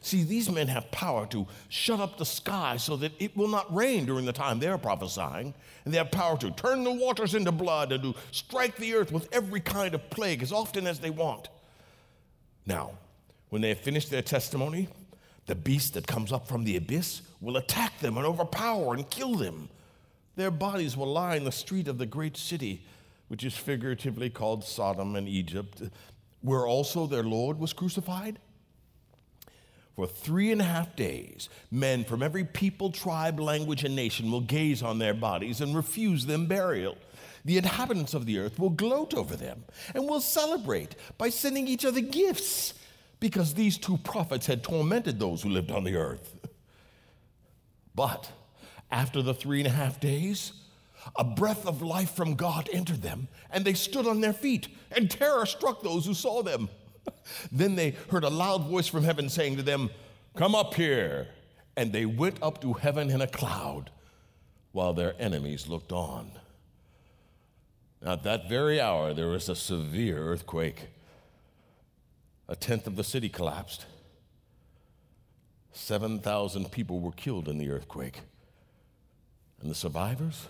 See, 0.00 0.22
these 0.22 0.50
men 0.50 0.68
have 0.68 0.90
power 0.90 1.26
to 1.26 1.46
shut 1.68 2.00
up 2.00 2.18
the 2.18 2.24
sky 2.24 2.76
so 2.76 2.96
that 2.96 3.12
it 3.18 3.36
will 3.36 3.48
not 3.48 3.72
rain 3.74 4.06
during 4.06 4.26
the 4.26 4.32
time 4.32 4.58
they're 4.58 4.78
prophesying. 4.78 5.54
And 5.84 5.94
they 5.94 5.98
have 5.98 6.10
power 6.10 6.36
to 6.38 6.50
turn 6.52 6.84
the 6.84 6.92
waters 6.92 7.34
into 7.34 7.52
blood 7.52 7.92
and 7.92 8.02
to 8.02 8.14
strike 8.30 8.76
the 8.76 8.94
earth 8.94 9.10
with 9.10 9.28
every 9.32 9.60
kind 9.60 9.94
of 9.94 10.10
plague 10.10 10.42
as 10.42 10.52
often 10.52 10.86
as 10.86 11.00
they 11.00 11.10
want. 11.10 11.48
Now, 12.66 12.92
when 13.48 13.62
they 13.62 13.70
have 13.70 13.78
finished 13.78 14.10
their 14.10 14.22
testimony, 14.22 14.88
the 15.48 15.54
beast 15.54 15.94
that 15.94 16.06
comes 16.06 16.30
up 16.30 16.46
from 16.46 16.62
the 16.62 16.76
abyss 16.76 17.22
will 17.40 17.56
attack 17.56 17.98
them 18.00 18.16
and 18.16 18.26
overpower 18.26 18.94
and 18.94 19.08
kill 19.10 19.34
them. 19.34 19.68
Their 20.36 20.50
bodies 20.50 20.96
will 20.96 21.10
lie 21.12 21.36
in 21.36 21.44
the 21.44 21.50
street 21.50 21.88
of 21.88 21.98
the 21.98 22.06
great 22.06 22.36
city, 22.36 22.84
which 23.28 23.42
is 23.42 23.56
figuratively 23.56 24.30
called 24.30 24.62
Sodom 24.62 25.16
and 25.16 25.26
Egypt, 25.26 25.82
where 26.42 26.66
also 26.66 27.06
their 27.06 27.22
Lord 27.24 27.58
was 27.58 27.72
crucified. 27.72 28.38
For 29.96 30.06
three 30.06 30.52
and 30.52 30.60
a 30.60 30.64
half 30.64 30.94
days, 30.94 31.48
men 31.70 32.04
from 32.04 32.22
every 32.22 32.44
people, 32.44 32.92
tribe, 32.92 33.40
language, 33.40 33.82
and 33.82 33.96
nation 33.96 34.30
will 34.30 34.42
gaze 34.42 34.82
on 34.82 34.98
their 34.98 35.14
bodies 35.14 35.60
and 35.60 35.74
refuse 35.74 36.26
them 36.26 36.46
burial. 36.46 36.96
The 37.44 37.56
inhabitants 37.56 38.12
of 38.12 38.26
the 38.26 38.38
earth 38.38 38.58
will 38.58 38.70
gloat 38.70 39.14
over 39.14 39.34
them 39.34 39.64
and 39.94 40.06
will 40.06 40.20
celebrate 40.20 40.94
by 41.16 41.30
sending 41.30 41.66
each 41.66 41.84
other 41.86 42.00
gifts 42.00 42.74
because 43.20 43.54
these 43.54 43.78
two 43.78 43.96
prophets 43.98 44.46
had 44.46 44.62
tormented 44.62 45.18
those 45.18 45.42
who 45.42 45.48
lived 45.48 45.70
on 45.70 45.84
the 45.84 45.96
earth. 45.96 46.38
But 47.94 48.30
after 48.90 49.22
the 49.22 49.34
three 49.34 49.58
and 49.58 49.66
a 49.66 49.70
half 49.70 50.00
days, 50.00 50.52
a 51.16 51.24
breath 51.24 51.66
of 51.66 51.82
life 51.82 52.14
from 52.14 52.34
God 52.34 52.68
entered 52.72 53.02
them, 53.02 53.28
and 53.50 53.64
they 53.64 53.74
stood 53.74 54.06
on 54.06 54.20
their 54.20 54.32
feet, 54.32 54.68
and 54.92 55.10
terror 55.10 55.46
struck 55.46 55.82
those 55.82 56.06
who 56.06 56.14
saw 56.14 56.42
them. 56.42 56.68
then 57.52 57.74
they 57.74 57.96
heard 58.10 58.24
a 58.24 58.30
loud 58.30 58.66
voice 58.66 58.86
from 58.86 59.04
heaven 59.04 59.28
saying 59.28 59.56
to 59.56 59.62
them, 59.62 59.90
Come 60.36 60.54
up 60.54 60.74
here. 60.74 61.28
And 61.76 61.92
they 61.92 62.06
went 62.06 62.42
up 62.42 62.60
to 62.62 62.72
heaven 62.72 63.08
in 63.08 63.20
a 63.20 63.26
cloud 63.28 63.90
while 64.72 64.92
their 64.92 65.14
enemies 65.18 65.68
looked 65.68 65.92
on. 65.92 66.32
At 68.04 68.24
that 68.24 68.48
very 68.48 68.80
hour, 68.80 69.14
there 69.14 69.28
was 69.28 69.48
a 69.48 69.54
severe 69.54 70.18
earthquake. 70.18 70.88
A 72.48 72.56
tenth 72.56 72.86
of 72.86 72.96
the 72.96 73.04
city 73.04 73.28
collapsed. 73.28 73.86
7,000 75.72 76.72
people 76.72 77.00
were 77.00 77.12
killed 77.12 77.48
in 77.48 77.58
the 77.58 77.70
earthquake. 77.70 78.22
And 79.60 79.70
the 79.70 79.74
survivors 79.74 80.48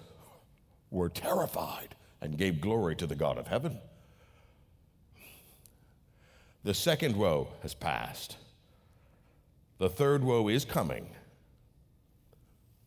were 0.90 1.08
terrified 1.08 1.94
and 2.20 2.38
gave 2.38 2.60
glory 2.60 2.96
to 2.96 3.06
the 3.06 3.14
God 3.14 3.38
of 3.38 3.48
heaven. 3.48 3.78
The 6.64 6.74
second 6.74 7.16
woe 7.16 7.48
has 7.62 7.74
passed. 7.74 8.36
The 9.78 9.88
third 9.88 10.24
woe 10.24 10.48
is 10.48 10.64
coming 10.64 11.10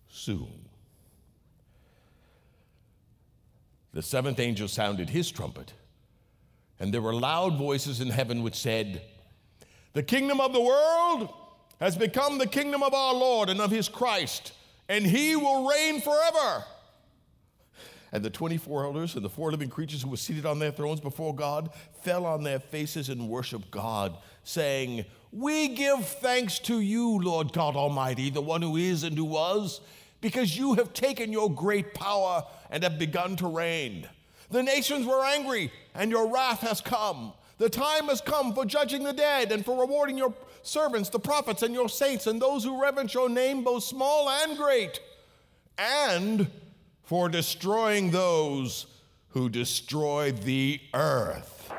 soon. 0.10 0.70
The 3.94 4.02
seventh 4.02 4.40
angel 4.40 4.68
sounded 4.68 5.10
his 5.10 5.32
trumpet, 5.32 5.74
and 6.82 6.92
there 6.92 7.02
were 7.02 7.14
loud 7.14 7.60
voices 7.60 8.02
in 8.02 8.10
heaven 8.10 8.42
which 8.42 8.56
said, 8.56 9.04
The 9.94 10.02
kingdom 10.02 10.42
of 10.42 10.52
the 10.52 10.60
world 10.60 11.32
has 11.80 11.96
become 11.96 12.40
the 12.40 12.48
kingdom 12.48 12.82
of 12.82 12.92
our 12.92 13.14
Lord 13.14 13.52
and 13.52 13.62
of 13.62 13.70
his 13.70 13.88
Christ, 13.88 14.54
and 14.90 15.06
he 15.06 15.36
will 15.36 15.70
reign 15.70 16.02
forever. 16.02 16.66
And 18.12 18.26
the 18.26 18.32
24 18.32 18.86
elders 18.86 19.14
and 19.14 19.24
the 19.24 19.30
four 19.30 19.52
living 19.52 19.70
creatures 19.70 20.02
who 20.02 20.10
were 20.10 20.18
seated 20.18 20.48
on 20.48 20.58
their 20.58 20.72
thrones 20.72 21.00
before 21.00 21.36
God 21.36 21.70
fell 22.02 22.26
on 22.26 22.44
their 22.44 22.60
faces 22.60 23.10
and 23.10 23.30
worshiped 23.30 23.70
God, 23.70 24.18
saying, 24.44 25.06
We 25.32 25.68
give 25.68 26.04
thanks 26.04 26.58
to 26.62 26.80
you, 26.80 27.20
Lord 27.20 27.54
God 27.54 27.76
Almighty, 27.76 28.32
the 28.32 28.42
one 28.42 28.64
who 28.64 28.76
is 28.76 29.04
and 29.04 29.16
who 29.16 29.26
was 29.26 29.82
because 30.20 30.58
you 30.58 30.74
have 30.74 30.94
taken 30.94 31.32
your 31.32 31.54
great 31.54 31.94
power 31.94 32.44
and 32.72 32.82
have 32.82 32.98
begun 32.98 33.36
to 33.36 33.48
reign. 33.48 34.10
The 34.52 34.62
nations 34.62 35.06
were 35.06 35.24
angry, 35.24 35.72
and 35.96 36.12
your 36.12 36.28
wrath 36.28 36.60
has 36.60 36.82
come. 36.82 37.34
The 37.58 37.70
time 37.70 38.08
has 38.08 38.22
come 38.22 38.54
for 38.54 38.66
judging 38.66 39.04
the 39.04 39.14
dead 39.14 39.52
and 39.52 39.64
for 39.64 39.80
rewarding 39.80 40.18
your 40.18 40.34
servants, 40.62 41.10
the 41.10 41.20
prophets, 41.20 41.64
and 41.64 41.74
your 41.74 41.90
saints, 41.90 42.28
and 42.28 42.42
those 42.42 42.64
who 42.64 42.82
reverence 42.82 43.14
your 43.14 43.30
name, 43.30 43.64
both 43.64 43.84
small 43.84 44.30
and 44.30 44.58
great, 44.58 45.00
and 45.78 46.48
for 47.04 47.30
destroying 47.30 48.12
those 48.12 48.88
who 49.30 49.48
destroy 49.50 50.32
the 50.32 50.82
earth. 50.94 51.72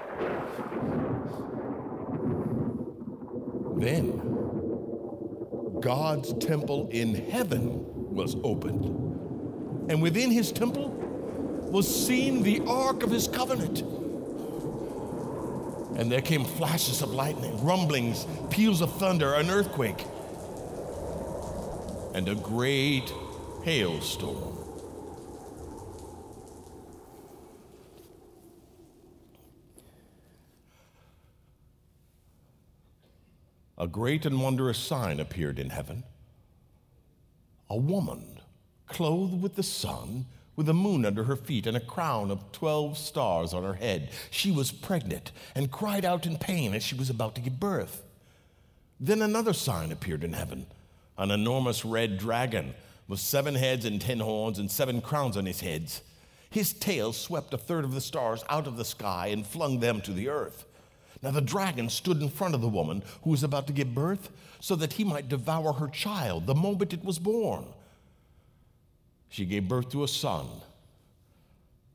Then 3.76 4.20
God's 5.80 6.32
temple 6.34 6.88
in 6.90 7.14
heaven 7.14 8.14
was 8.14 8.36
opened. 8.44 8.84
And 9.90 10.00
within 10.00 10.30
his 10.30 10.52
temple 10.52 10.96
was 11.72 12.06
seen 12.06 12.42
the 12.42 12.60
ark 12.66 13.02
of 13.02 13.10
his 13.10 13.26
covenant. 13.26 13.80
And 15.98 16.12
there 16.12 16.20
came 16.20 16.44
flashes 16.44 17.00
of 17.00 17.12
lightning, 17.14 17.64
rumblings, 17.64 18.26
peals 18.50 18.82
of 18.82 18.94
thunder, 18.98 19.32
an 19.34 19.48
earthquake, 19.48 20.04
and 22.14 22.28
a 22.28 22.34
great 22.34 23.10
hailstorm. 23.64 24.58
A 33.78 33.88
great 33.88 34.26
and 34.26 34.42
wondrous 34.42 34.78
sign 34.78 35.18
appeared 35.18 35.58
in 35.58 35.70
heaven 35.70 36.04
a 37.70 37.76
woman 37.76 38.38
clothed 38.86 39.40
with 39.40 39.54
the 39.54 39.62
sun, 39.62 40.26
with 40.56 40.66
the 40.66 40.74
moon 40.74 41.04
under 41.04 41.24
her 41.24 41.36
feet 41.36 41.66
and 41.66 41.76
a 41.76 41.80
crown 41.80 42.30
of 42.30 42.52
12 42.52 42.98
stars 42.98 43.54
on 43.54 43.64
her 43.64 43.74
head. 43.74 44.10
She 44.30 44.50
was 44.50 44.70
pregnant 44.70 45.32
and 45.54 45.70
cried 45.70 46.04
out 46.04 46.26
in 46.26 46.36
pain 46.36 46.74
as 46.74 46.82
she 46.82 46.94
was 46.94 47.10
about 47.10 47.34
to 47.36 47.40
give 47.40 47.58
birth. 47.58 48.02
Then 49.00 49.22
another 49.22 49.52
sign 49.52 49.90
appeared 49.92 50.24
in 50.24 50.32
heaven 50.32 50.66
an 51.18 51.30
enormous 51.30 51.84
red 51.84 52.18
dragon 52.18 52.74
with 53.06 53.20
seven 53.20 53.54
heads 53.54 53.84
and 53.84 54.00
ten 54.00 54.20
horns 54.20 54.58
and 54.58 54.70
seven 54.70 55.00
crowns 55.00 55.36
on 55.36 55.46
his 55.46 55.60
heads. 55.60 56.02
His 56.50 56.72
tail 56.72 57.12
swept 57.12 57.54
a 57.54 57.58
third 57.58 57.84
of 57.84 57.94
the 57.94 58.00
stars 58.00 58.44
out 58.48 58.66
of 58.66 58.76
the 58.76 58.84
sky 58.84 59.28
and 59.28 59.46
flung 59.46 59.80
them 59.80 60.00
to 60.02 60.12
the 60.12 60.28
earth. 60.28 60.66
Now 61.22 61.30
the 61.30 61.40
dragon 61.40 61.88
stood 61.88 62.20
in 62.20 62.28
front 62.28 62.54
of 62.54 62.60
the 62.60 62.68
woman 62.68 63.02
who 63.22 63.30
was 63.30 63.42
about 63.42 63.66
to 63.68 63.72
give 63.72 63.94
birth 63.94 64.30
so 64.60 64.76
that 64.76 64.94
he 64.94 65.04
might 65.04 65.28
devour 65.28 65.72
her 65.74 65.88
child 65.88 66.46
the 66.46 66.54
moment 66.54 66.92
it 66.92 67.04
was 67.04 67.18
born. 67.18 67.66
She 69.32 69.46
gave 69.46 69.66
birth 69.66 69.88
to 69.92 70.04
a 70.04 70.08
son, 70.08 70.46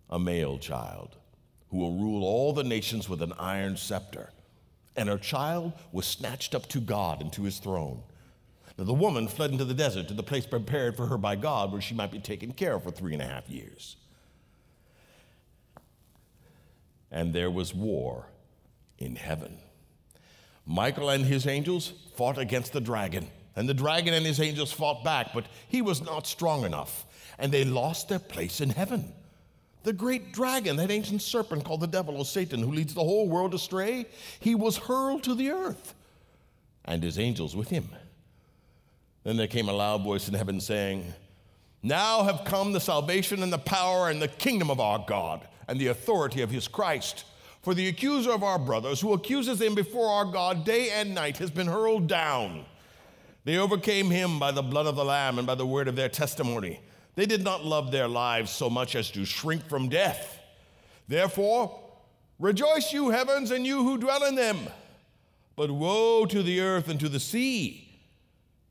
a 0.10 0.18
male 0.18 0.58
child, 0.58 1.18
who 1.70 1.78
will 1.78 1.94
rule 1.94 2.24
all 2.24 2.52
the 2.52 2.64
nations 2.64 3.08
with 3.08 3.22
an 3.22 3.32
iron 3.38 3.78
scepter. 3.78 4.32
And 4.96 5.08
her 5.08 5.20
child 5.20 5.74
was 5.92 6.08
snatched 6.08 6.56
up 6.56 6.66
to 6.70 6.80
God 6.80 7.22
and 7.22 7.32
to 7.34 7.44
his 7.44 7.60
throne. 7.60 8.02
Now 8.76 8.86
the 8.86 8.94
woman 8.96 9.28
fled 9.28 9.52
into 9.52 9.66
the 9.66 9.76
desert 9.76 10.08
to 10.08 10.16
the 10.16 10.24
place 10.24 10.48
prepared 10.48 10.98
for 10.98 11.06
her 11.06 11.18
by 11.20 11.36
God 11.36 11.72
where 11.72 11.80
she 11.80 11.94
might 11.94 12.12
be 12.12 12.18
taken 12.18 12.54
care 12.54 12.74
of 12.74 12.84
for 12.84 12.90
three 12.90 13.14
and 13.14 13.22
a 13.22 13.28
half 13.28 13.48
years. 13.48 13.98
And 17.12 17.34
there 17.34 17.52
was 17.52 17.72
war 17.72 18.26
in 18.98 19.16
heaven. 19.16 19.60
Michael 20.66 21.12
and 21.12 21.24
his 21.24 21.46
angels 21.46 21.94
fought 22.16 22.40
against 22.40 22.74
the 22.74 22.82
dragon, 22.82 23.28
and 23.56 23.70
the 23.70 23.76
dragon 23.76 24.16
and 24.16 24.26
his 24.26 24.42
angels 24.42 24.72
fought 24.72 25.04
back, 25.04 25.36
but 25.36 25.46
he 25.68 25.84
was 25.84 26.02
not 26.02 26.26
strong 26.26 26.66
enough, 26.66 27.06
and 27.40 27.52
they 27.52 27.64
lost 27.64 28.10
their 28.10 28.20
place 28.20 28.62
in 28.62 28.70
heaven. 28.70 29.14
The 29.84 29.94
great 29.94 30.34
dragon, 30.34 30.76
that 30.78 30.92
ancient 30.92 31.22
serpent 31.22 31.64
called 31.64 31.82
the 31.82 31.88
devil 31.88 32.18
or 32.18 32.26
Satan, 32.26 32.62
who 32.62 32.72
leads 32.72 32.94
the 32.94 33.04
whole 33.04 33.30
world 33.30 33.54
astray, 33.54 34.06
he 34.40 34.56
was 34.56 34.78
hurled 34.78 35.24
to 35.24 35.36
the 35.36 35.52
earth, 35.52 35.94
and 36.84 37.04
his 37.04 37.18
angels 37.18 37.56
with 37.56 37.70
him. 37.70 37.88
Then 39.24 39.38
there 39.38 39.48
came 39.48 39.70
a 39.70 39.74
loud 39.74 40.04
voice 40.04 40.28
in 40.28 40.34
heaven 40.34 40.60
saying, 40.60 41.14
Now 41.84 42.24
have 42.24 42.46
come 42.46 42.72
the 42.72 42.80
salvation 42.80 43.44
and 43.44 43.52
the 43.52 43.58
power 43.58 44.10
and 44.10 44.22
the 44.22 44.28
kingdom 44.28 44.70
of 44.70 44.80
our 44.80 45.04
God 45.08 45.48
and 45.68 45.80
the 45.80 45.88
authority 45.88 46.42
of 46.42 46.50
his 46.50 46.68
Christ. 46.68 47.26
For 47.62 47.74
the 47.74 47.90
accuser 47.90 48.32
of 48.32 48.44
our 48.44 48.60
brothers, 48.60 49.02
who 49.02 49.12
accuses 49.12 49.60
them 49.60 49.76
before 49.76 50.08
our 50.08 50.26
God 50.26 50.64
day 50.64 50.92
and 50.92 51.14
night, 51.14 51.38
has 51.40 51.52
been 51.52 51.68
hurled 51.68 52.08
down. 52.08 52.66
They 53.44 53.58
overcame 53.58 54.10
him 54.10 54.40
by 54.40 54.52
the 54.52 54.62
blood 54.62 54.86
of 54.86 54.96
the 54.96 55.04
Lamb 55.04 55.38
and 55.38 55.46
by 55.46 55.56
the 55.56 55.68
word 55.68 55.90
of 55.90 55.96
their 55.98 56.10
testimony. 56.10 56.80
They 57.18 57.26
did 57.26 57.44
not 57.44 57.66
love 57.66 57.92
their 57.92 58.08
lives 58.08 58.52
so 58.52 58.70
much 58.70 58.96
as 58.96 59.10
to 59.12 59.26
shrink 59.26 59.68
from 59.68 59.90
death. 59.90 60.40
Therefore, 61.08 61.80
rejoice, 62.38 62.94
you 62.94 63.10
heavens, 63.10 63.50
and 63.50 63.66
you 63.66 63.82
who 63.82 63.98
dwell 63.98 64.24
in 64.26 64.36
them. 64.36 64.60
But 65.56 65.72
woe 65.72 66.28
to 66.28 66.44
the 66.44 66.62
earth 66.62 66.88
and 66.90 67.00
to 67.00 67.10
the 67.10 67.20
sea, 67.20 67.90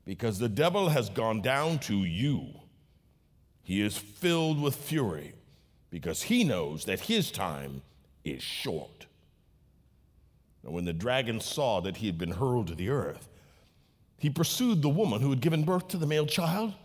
because 0.05 0.39
the 0.39 0.47
devil 0.47 0.87
has 0.87 1.09
gone 1.09 1.41
down 1.41 1.79
to 1.79 2.05
you. 2.05 2.47
He 3.63 3.81
is 3.81 3.97
filled 3.97 4.61
with 4.61 4.77
fury, 4.77 5.33
because 5.89 6.21
he 6.21 6.45
knows 6.45 6.85
that 6.85 7.01
his 7.01 7.31
time 7.31 7.81
is 8.23 8.41
short. 8.41 9.07
And 10.63 10.73
when 10.73 10.85
the 10.85 10.93
dragon 10.93 11.41
saw 11.41 11.81
that 11.81 11.97
he 11.97 12.05
had 12.05 12.17
been 12.17 12.31
hurled 12.31 12.67
to 12.67 12.75
the 12.75 12.91
earth, 12.91 13.27
he 14.17 14.29
pursued 14.29 14.81
the 14.81 14.87
woman 14.87 15.19
who 15.19 15.31
had 15.31 15.41
given 15.41 15.65
birth 15.65 15.89
to 15.89 15.97
the 15.97 16.07
male 16.07 16.25
child. 16.25 16.75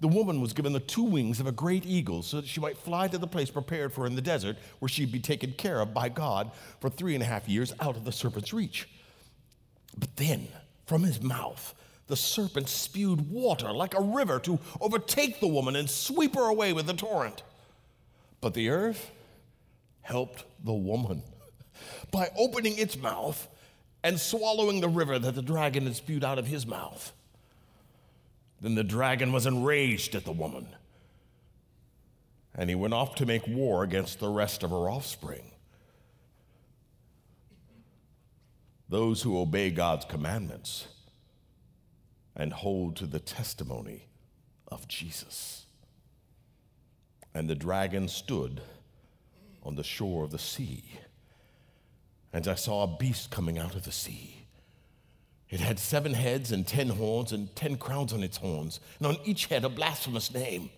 The 0.00 0.08
woman 0.08 0.40
was 0.40 0.52
given 0.52 0.72
the 0.72 0.80
two 0.80 1.04
wings 1.04 1.40
of 1.40 1.46
a 1.46 1.52
great 1.52 1.86
eagle 1.86 2.22
so 2.22 2.40
that 2.40 2.48
she 2.48 2.60
might 2.60 2.76
fly 2.76 3.08
to 3.08 3.18
the 3.18 3.26
place 3.26 3.50
prepared 3.50 3.92
for 3.92 4.02
her 4.02 4.06
in 4.06 4.16
the 4.16 4.22
desert 4.22 4.56
where 4.78 4.88
she'd 4.88 5.12
be 5.12 5.20
taken 5.20 5.52
care 5.52 5.80
of 5.80 5.94
by 5.94 6.08
God 6.08 6.50
for 6.80 6.90
three 6.90 7.14
and 7.14 7.22
a 7.22 7.26
half 7.26 7.48
years 7.48 7.72
out 7.80 7.96
of 7.96 8.04
the 8.04 8.12
serpent's 8.12 8.52
reach. 8.52 8.88
But 9.96 10.16
then, 10.16 10.48
from 10.86 11.04
his 11.04 11.22
mouth, 11.22 11.74
the 12.06 12.16
serpent 12.16 12.68
spewed 12.68 13.30
water 13.30 13.72
like 13.72 13.94
a 13.94 14.00
river 14.00 14.38
to 14.40 14.58
overtake 14.80 15.40
the 15.40 15.48
woman 15.48 15.76
and 15.76 15.88
sweep 15.88 16.34
her 16.34 16.48
away 16.48 16.72
with 16.72 16.86
the 16.86 16.94
torrent. 16.94 17.42
But 18.40 18.54
the 18.54 18.68
earth 18.68 19.10
helped 20.02 20.44
the 20.62 20.74
woman 20.74 21.22
by 22.10 22.30
opening 22.36 22.76
its 22.76 22.96
mouth 22.96 23.48
and 24.02 24.20
swallowing 24.20 24.80
the 24.80 24.88
river 24.88 25.18
that 25.18 25.34
the 25.34 25.42
dragon 25.42 25.84
had 25.84 25.96
spewed 25.96 26.24
out 26.24 26.38
of 26.38 26.46
his 26.46 26.66
mouth. 26.66 27.12
Then 28.64 28.76
the 28.76 28.82
dragon 28.82 29.30
was 29.30 29.44
enraged 29.44 30.14
at 30.14 30.24
the 30.24 30.32
woman 30.32 30.66
and 32.54 32.70
he 32.70 32.74
went 32.74 32.94
off 32.94 33.14
to 33.16 33.26
make 33.26 33.46
war 33.46 33.82
against 33.82 34.20
the 34.20 34.28
rest 34.30 34.62
of 34.62 34.70
her 34.70 34.88
offspring. 34.88 35.50
Those 38.88 39.20
who 39.20 39.38
obey 39.38 39.70
God's 39.70 40.06
commandments 40.06 40.86
and 42.34 42.54
hold 42.54 42.96
to 42.96 43.06
the 43.06 43.20
testimony 43.20 44.08
of 44.68 44.88
Jesus. 44.88 45.66
And 47.34 47.50
the 47.50 47.54
dragon 47.54 48.08
stood 48.08 48.62
on 49.62 49.74
the 49.74 49.84
shore 49.84 50.24
of 50.24 50.30
the 50.30 50.38
sea. 50.38 50.84
And 52.32 52.48
I 52.48 52.54
saw 52.54 52.84
a 52.84 52.96
beast 52.96 53.30
coming 53.30 53.58
out 53.58 53.74
of 53.74 53.84
the 53.84 53.92
sea. 53.92 54.43
It 55.54 55.60
had 55.60 55.78
seven 55.78 56.14
heads 56.14 56.50
and 56.50 56.66
ten 56.66 56.88
horns 56.88 57.30
and 57.30 57.54
ten 57.54 57.76
crowns 57.76 58.12
on 58.12 58.24
its 58.24 58.38
horns, 58.38 58.80
and 58.98 59.06
on 59.06 59.18
each 59.24 59.46
head 59.46 59.64
a 59.64 59.68
blasphemous 59.68 60.34
name. 60.34 60.68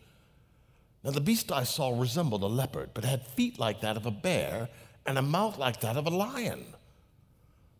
Now, 1.03 1.13
the 1.13 1.21
beast 1.23 1.51
I 1.51 1.63
saw 1.65 1.99
resembled 1.99 2.43
a 2.43 2.47
leopard, 2.47 2.91
but 2.93 3.07
had 3.07 3.27
feet 3.27 3.59
like 3.59 3.81
that 3.81 3.97
of 3.97 4.05
a 4.05 4.11
bear 4.11 4.69
and 5.07 5.17
a 5.17 5.23
mouth 5.23 5.57
like 5.57 5.81
that 5.81 5.97
of 5.97 6.07
a 6.07 6.11
lion. 6.11 6.67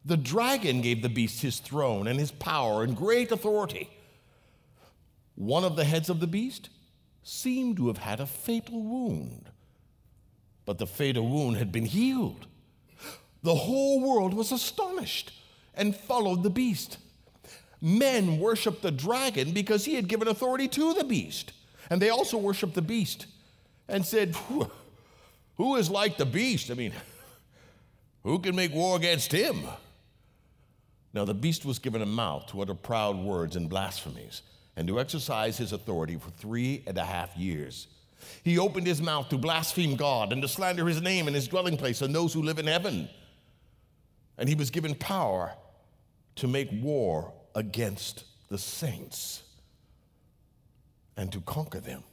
The 0.07 0.17
dragon 0.17 0.81
gave 0.81 1.03
the 1.03 1.11
beast 1.11 1.43
his 1.43 1.59
throne 1.59 2.07
and 2.07 2.19
his 2.19 2.33
power 2.33 2.83
and 2.83 2.97
great 2.97 3.31
authority. 3.31 3.91
One 5.35 5.65
of 5.65 5.77
the 5.77 5.85
heads 5.85 6.09
of 6.09 6.21
the 6.21 6.27
beast 6.27 6.71
seemed 7.23 7.77
to 7.77 7.89
have 7.89 7.99
had 7.99 8.21
a 8.21 8.27
fatal 8.27 8.83
wound, 8.83 9.51
but 10.65 10.79
the 10.79 10.87
fatal 10.87 11.29
wound 11.29 11.59
had 11.59 11.71
been 11.71 11.85
healed. 11.85 12.47
The 13.43 13.55
whole 13.55 14.01
world 14.01 14.33
was 14.33 14.51
astonished 14.51 15.35
and 15.77 15.95
followed 15.95 16.43
the 16.43 16.51
beast. 16.51 16.99
Men 17.81 18.39
worshiped 18.39 18.83
the 18.83 18.91
dragon 18.91 19.53
because 19.53 19.85
he 19.85 19.95
had 19.95 20.09
given 20.09 20.29
authority 20.29 20.69
to 20.69 20.95
the 20.95 21.05
beast. 21.05 21.53
And 21.91 22.01
they 22.01 22.11
also 22.11 22.39
worshiped 22.39 22.75
the 22.75 22.83
beast 22.83 23.27
and 23.89 24.05
said, 24.05 24.35
Who 25.57 25.77
is 25.77 25.91
like 25.91 26.17
the 26.17 26.27
beast? 26.27 26.71
I 26.71 26.75
mean, 26.75 26.93
who 28.23 28.39
can 28.39 28.57
make 28.57 28.73
war 28.73 28.97
against 28.97 29.33
him? 29.33 29.63
Now, 31.13 31.25
the 31.25 31.35
beast 31.35 31.65
was 31.65 31.79
given 31.79 32.03
a 32.03 32.07
mouth 32.07 32.47
to 32.49 32.61
utter 32.61 32.75
proud 32.75 33.17
words 33.17 33.57
and 33.57 33.71
blasphemies, 33.71 34.43
and 34.77 34.87
to 34.89 35.01
exercise 35.01 35.57
his 35.57 35.73
authority 35.73 36.17
for 36.17 36.31
three 36.31 36.83
and 36.87 36.99
a 36.99 37.05
half 37.05 37.35
years. 37.37 37.87
He 38.43 38.59
opened 38.59 38.87
his 38.87 39.01
mouth 39.01 39.29
to 39.31 39.39
blaspheme 39.39 39.97
God 39.97 40.33
and 40.33 40.43
to 40.43 40.49
slander 40.49 40.87
his 40.87 41.01
name 41.01 41.27
and 41.27 41.35
his 41.35 41.49
dwelling 41.49 41.77
place 41.77 42.03
and 42.03 42.15
those 42.15 42.35
who 42.35 42.43
live 42.43 42.59
in 42.59 42.67
heaven. 42.67 43.09
And 44.37 44.49
he 44.49 44.55
was 44.55 44.71
given 44.71 44.95
power 44.95 45.53
to 46.37 46.47
make 46.47 46.69
war 46.73 47.33
against 47.55 48.25
the 48.49 48.59
saints 48.59 49.43
and 51.17 51.33
to 51.33 51.41
conquer 51.41 51.81
them. 51.81 52.05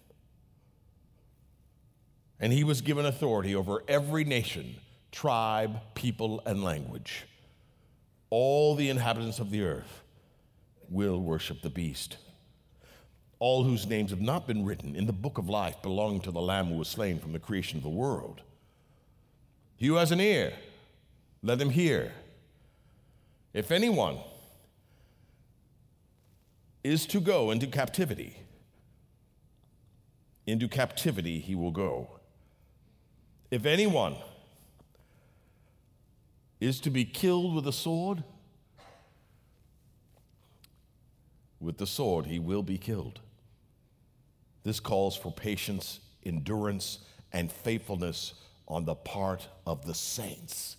And 2.39 2.51
he 2.51 2.63
was 2.63 2.81
given 2.81 3.05
authority 3.05 3.55
over 3.55 3.83
every 3.87 4.23
nation, 4.23 4.75
tribe, 5.11 5.79
people, 5.93 6.41
and 6.45 6.63
language. 6.63 7.25
All 8.29 8.75
the 8.75 8.89
inhabitants 8.89 9.39
of 9.39 9.51
the 9.51 9.63
earth 9.63 10.01
will 10.89 11.21
worship 11.21 11.61
the 11.61 11.69
beast. 11.69 12.17
All 13.39 13.63
whose 13.63 13.85
names 13.85 14.11
have 14.11 14.21
not 14.21 14.47
been 14.47 14.65
written 14.65 14.95
in 14.95 15.05
the 15.05 15.13
book 15.13 15.37
of 15.37 15.49
life 15.49 15.81
belonging 15.81 16.21
to 16.21 16.31
the 16.31 16.41
Lamb 16.41 16.67
who 16.67 16.75
was 16.75 16.87
slain 16.87 17.19
from 17.19 17.33
the 17.33 17.39
creation 17.39 17.77
of 17.77 17.83
the 17.83 17.89
world. 17.89 18.41
He 19.75 19.87
who 19.87 19.95
has 19.95 20.11
an 20.11 20.21
ear, 20.21 20.53
let 21.41 21.59
him 21.59 21.69
hear. 21.69 22.13
If 23.53 23.71
anyone 23.71 24.17
is 26.83 27.05
to 27.07 27.19
go 27.19 27.51
into 27.51 27.67
captivity, 27.67 28.37
into 30.45 30.67
captivity 30.67 31.39
he 31.39 31.55
will 31.55 31.71
go. 31.71 32.19
If 33.51 33.65
anyone 33.65 34.15
is 36.59 36.79
to 36.81 36.89
be 36.89 37.05
killed 37.05 37.53
with 37.53 37.67
a 37.67 37.73
sword, 37.73 38.23
with 41.59 41.77
the 41.77 41.87
sword 41.87 42.25
he 42.25 42.39
will 42.39 42.63
be 42.63 42.77
killed. 42.77 43.19
This 44.63 44.79
calls 44.79 45.15
for 45.15 45.31
patience, 45.31 45.99
endurance, 46.25 46.99
and 47.31 47.51
faithfulness 47.51 48.33
on 48.67 48.85
the 48.85 48.95
part 48.95 49.47
of 49.65 49.85
the 49.85 49.93
saints. 49.93 50.77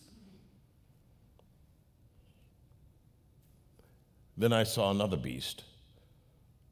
Then 4.36 4.52
I 4.52 4.64
saw 4.64 4.90
another 4.90 5.16
beast 5.16 5.64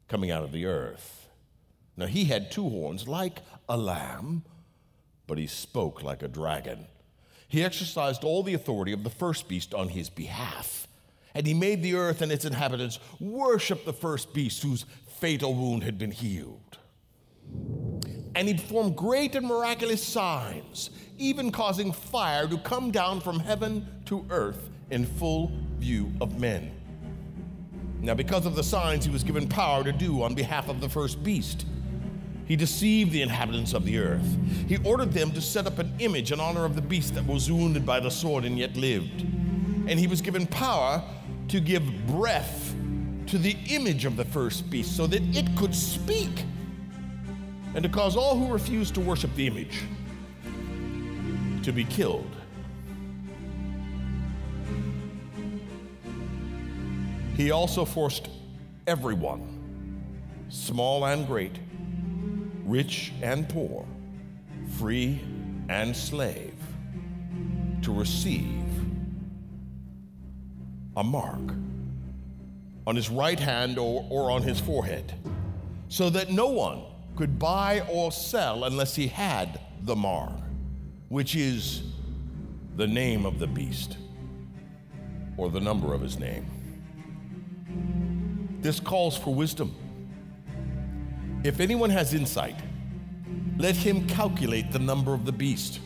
coming 0.08 0.30
out 0.30 0.44
of 0.44 0.52
the 0.52 0.66
earth 0.66 1.22
now 1.96 2.06
he 2.06 2.24
had 2.24 2.50
two 2.50 2.68
horns 2.68 3.06
like 3.06 3.40
a 3.68 3.76
lamb, 3.76 4.44
but 5.26 5.38
he 5.38 5.46
spoke 5.46 6.02
like 6.02 6.22
a 6.22 6.28
dragon. 6.28 6.86
He 7.48 7.62
exercised 7.62 8.24
all 8.24 8.42
the 8.42 8.54
authority 8.54 8.92
of 8.92 9.04
the 9.04 9.10
first 9.10 9.48
beast 9.48 9.74
on 9.74 9.88
his 9.88 10.08
behalf. 10.08 10.86
And 11.34 11.46
he 11.46 11.54
made 11.54 11.82
the 11.82 11.94
earth 11.94 12.22
and 12.22 12.32
its 12.32 12.44
inhabitants 12.44 12.98
worship 13.20 13.84
the 13.84 13.92
first 13.92 14.32
beast 14.34 14.62
whose 14.62 14.86
fatal 15.18 15.54
wound 15.54 15.82
had 15.82 15.98
been 15.98 16.10
healed. 16.10 16.78
And 18.34 18.48
he 18.48 18.54
performed 18.54 18.96
great 18.96 19.34
and 19.34 19.46
miraculous 19.46 20.02
signs, 20.02 20.90
even 21.18 21.52
causing 21.52 21.92
fire 21.92 22.48
to 22.48 22.56
come 22.58 22.90
down 22.90 23.20
from 23.20 23.40
heaven 23.40 23.86
to 24.06 24.26
earth 24.30 24.70
in 24.90 25.04
full 25.04 25.52
view 25.78 26.12
of 26.20 26.40
men. 26.40 26.81
Now, 28.02 28.14
because 28.14 28.46
of 28.46 28.56
the 28.56 28.64
signs 28.64 29.04
he 29.04 29.12
was 29.12 29.22
given 29.22 29.48
power 29.48 29.84
to 29.84 29.92
do 29.92 30.22
on 30.22 30.34
behalf 30.34 30.68
of 30.68 30.80
the 30.80 30.88
first 30.88 31.22
beast, 31.22 31.64
he 32.46 32.56
deceived 32.56 33.12
the 33.12 33.22
inhabitants 33.22 33.72
of 33.74 33.84
the 33.84 33.98
earth. 33.98 34.36
He 34.68 34.76
ordered 34.78 35.12
them 35.12 35.30
to 35.30 35.40
set 35.40 35.68
up 35.68 35.78
an 35.78 35.92
image 36.00 36.32
in 36.32 36.40
honor 36.40 36.64
of 36.64 36.74
the 36.74 36.82
beast 36.82 37.14
that 37.14 37.24
was 37.24 37.50
wounded 37.50 37.86
by 37.86 38.00
the 38.00 38.10
sword 38.10 38.44
and 38.44 38.58
yet 38.58 38.76
lived. 38.76 39.22
And 39.86 39.98
he 39.98 40.08
was 40.08 40.20
given 40.20 40.48
power 40.48 41.02
to 41.48 41.60
give 41.60 41.84
breath 42.08 42.74
to 43.28 43.38
the 43.38 43.56
image 43.70 44.04
of 44.04 44.16
the 44.16 44.24
first 44.24 44.68
beast 44.68 44.96
so 44.96 45.06
that 45.06 45.22
it 45.36 45.56
could 45.56 45.74
speak 45.74 46.44
and 47.74 47.84
to 47.84 47.88
cause 47.88 48.16
all 48.16 48.36
who 48.36 48.52
refused 48.52 48.94
to 48.94 49.00
worship 49.00 49.32
the 49.36 49.46
image 49.46 49.80
to 51.62 51.72
be 51.72 51.84
killed. 51.84 52.30
He 57.42 57.50
also 57.50 57.84
forced 57.84 58.28
everyone, 58.86 59.42
small 60.48 61.04
and 61.06 61.26
great, 61.26 61.58
rich 62.64 63.12
and 63.20 63.48
poor, 63.48 63.84
free 64.78 65.20
and 65.68 65.96
slave, 65.96 66.54
to 67.82 67.92
receive 67.92 68.62
a 70.96 71.02
mark 71.02 71.40
on 72.86 72.94
his 72.94 73.10
right 73.10 73.40
hand 73.40 73.76
or, 73.76 74.06
or 74.08 74.30
on 74.30 74.42
his 74.42 74.60
forehead, 74.60 75.12
so 75.88 76.10
that 76.10 76.30
no 76.30 76.46
one 76.46 76.82
could 77.16 77.40
buy 77.40 77.80
or 77.90 78.12
sell 78.12 78.62
unless 78.62 78.94
he 78.94 79.08
had 79.08 79.58
the 79.80 79.96
mark, 79.96 80.38
which 81.08 81.34
is 81.34 81.82
the 82.76 82.86
name 82.86 83.26
of 83.26 83.40
the 83.40 83.48
beast 83.48 83.96
or 85.36 85.50
the 85.50 85.60
number 85.60 85.92
of 85.92 86.00
his 86.00 86.20
name. 86.20 86.46
This 88.60 88.80
calls 88.80 89.16
for 89.16 89.34
wisdom. 89.34 89.74
If 91.44 91.60
anyone 91.60 91.90
has 91.90 92.14
insight, 92.14 92.56
let 93.58 93.76
him 93.76 94.06
calculate 94.06 94.72
the 94.72 94.78
number 94.78 95.12
of 95.14 95.24
the 95.24 95.32
beast. 95.32 95.80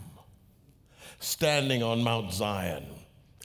standing 1.20 1.84
on 1.84 2.04
Mount 2.04 2.34
Zion 2.34 2.86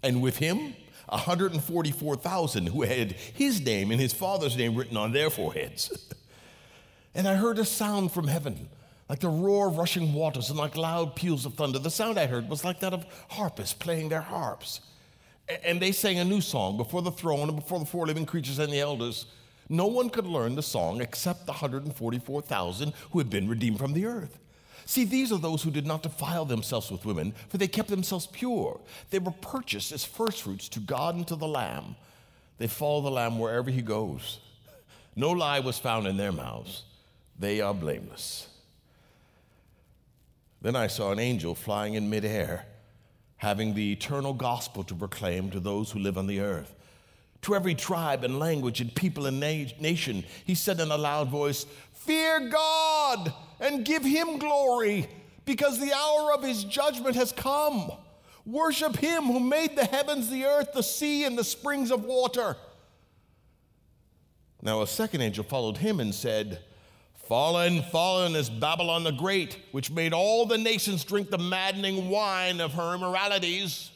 and 0.02 0.22
with 0.22 0.38
him 0.38 0.74
144,000 1.08 2.66
who 2.66 2.82
had 2.82 3.12
his 3.12 3.60
name 3.60 3.90
and 3.90 4.00
his 4.00 4.12
father's 4.12 4.56
name 4.56 4.74
written 4.74 4.96
on 4.96 5.12
their 5.12 5.30
foreheads. 5.30 6.12
and 7.14 7.28
I 7.28 7.34
heard 7.34 7.58
a 7.58 7.64
sound 7.64 8.12
from 8.12 8.28
heaven, 8.28 8.68
like 9.08 9.20
the 9.20 9.28
roar 9.28 9.68
of 9.68 9.78
rushing 9.78 10.12
waters 10.12 10.50
and 10.50 10.58
like 10.58 10.76
loud 10.76 11.14
peals 11.14 11.46
of 11.46 11.54
thunder. 11.54 11.78
The 11.78 11.90
sound 11.90 12.18
I 12.18 12.26
heard 12.26 12.48
was 12.48 12.64
like 12.64 12.80
that 12.80 12.94
of 12.94 13.06
harpists 13.30 13.74
playing 13.74 14.08
their 14.08 14.20
harps. 14.20 14.80
And 15.64 15.80
they 15.80 15.92
sang 15.92 16.18
a 16.18 16.24
new 16.24 16.42
song 16.42 16.76
before 16.76 17.00
the 17.00 17.10
throne 17.10 17.48
and 17.48 17.56
before 17.56 17.78
the 17.78 17.86
four 17.86 18.06
living 18.06 18.26
creatures 18.26 18.58
and 18.58 18.72
the 18.72 18.80
elders. 18.80 19.26
No 19.70 19.86
one 19.86 20.10
could 20.10 20.26
learn 20.26 20.56
the 20.56 20.62
song 20.62 21.00
except 21.00 21.46
the 21.46 21.52
144,000 21.52 22.92
who 23.10 23.18
had 23.18 23.30
been 23.30 23.48
redeemed 23.48 23.78
from 23.78 23.94
the 23.94 24.04
earth. 24.04 24.38
See, 24.88 25.04
these 25.04 25.30
are 25.32 25.38
those 25.38 25.62
who 25.62 25.70
did 25.70 25.86
not 25.86 26.02
defile 26.02 26.46
themselves 26.46 26.90
with 26.90 27.04
women, 27.04 27.34
for 27.50 27.58
they 27.58 27.68
kept 27.68 27.90
themselves 27.90 28.26
pure. 28.26 28.80
They 29.10 29.18
were 29.18 29.32
purchased 29.32 29.92
as 29.92 30.02
firstfruits 30.02 30.66
to 30.70 30.80
God 30.80 31.14
and 31.14 31.28
to 31.28 31.36
the 31.36 31.46
Lamb. 31.46 31.94
They 32.56 32.68
follow 32.68 33.02
the 33.02 33.10
Lamb 33.10 33.38
wherever 33.38 33.70
he 33.70 33.82
goes. 33.82 34.40
No 35.14 35.32
lie 35.32 35.60
was 35.60 35.78
found 35.78 36.06
in 36.06 36.16
their 36.16 36.32
mouths. 36.32 36.84
They 37.38 37.60
are 37.60 37.74
blameless. 37.74 38.48
Then 40.62 40.74
I 40.74 40.86
saw 40.86 41.12
an 41.12 41.18
angel 41.18 41.54
flying 41.54 41.92
in 41.92 42.08
midair, 42.08 42.64
having 43.36 43.74
the 43.74 43.92
eternal 43.92 44.32
gospel 44.32 44.84
to 44.84 44.94
proclaim 44.94 45.50
to 45.50 45.60
those 45.60 45.90
who 45.90 45.98
live 45.98 46.16
on 46.16 46.26
the 46.26 46.40
earth. 46.40 46.74
To 47.42 47.54
every 47.54 47.74
tribe 47.74 48.24
and 48.24 48.38
language 48.38 48.80
and 48.80 48.92
people 48.94 49.26
and 49.26 49.38
na- 49.38 49.70
nation, 49.80 50.24
he 50.46 50.54
said 50.54 50.80
in 50.80 50.90
a 50.90 50.96
loud 50.96 51.28
voice, 51.28 51.66
Fear 52.08 52.48
God 52.48 53.34
and 53.60 53.84
give 53.84 54.02
him 54.02 54.38
glory, 54.38 55.06
because 55.44 55.78
the 55.78 55.92
hour 55.92 56.32
of 56.32 56.42
his 56.42 56.64
judgment 56.64 57.16
has 57.16 57.32
come. 57.32 57.92
Worship 58.46 58.96
him 58.96 59.24
who 59.24 59.38
made 59.38 59.76
the 59.76 59.84
heavens, 59.84 60.30
the 60.30 60.46
earth, 60.46 60.72
the 60.72 60.82
sea, 60.82 61.24
and 61.24 61.36
the 61.36 61.44
springs 61.44 61.90
of 61.90 62.04
water. 62.04 62.56
Now 64.62 64.80
a 64.80 64.86
second 64.86 65.20
angel 65.20 65.44
followed 65.44 65.76
him 65.76 66.00
and 66.00 66.14
said, 66.14 66.60
Fallen, 67.26 67.82
fallen 67.82 68.36
is 68.36 68.48
Babylon 68.48 69.04
the 69.04 69.12
Great, 69.12 69.58
which 69.72 69.90
made 69.90 70.14
all 70.14 70.46
the 70.46 70.56
nations 70.56 71.04
drink 71.04 71.28
the 71.28 71.36
maddening 71.36 72.08
wine 72.08 72.62
of 72.62 72.72
her 72.72 72.94
immoralities. 72.94 73.90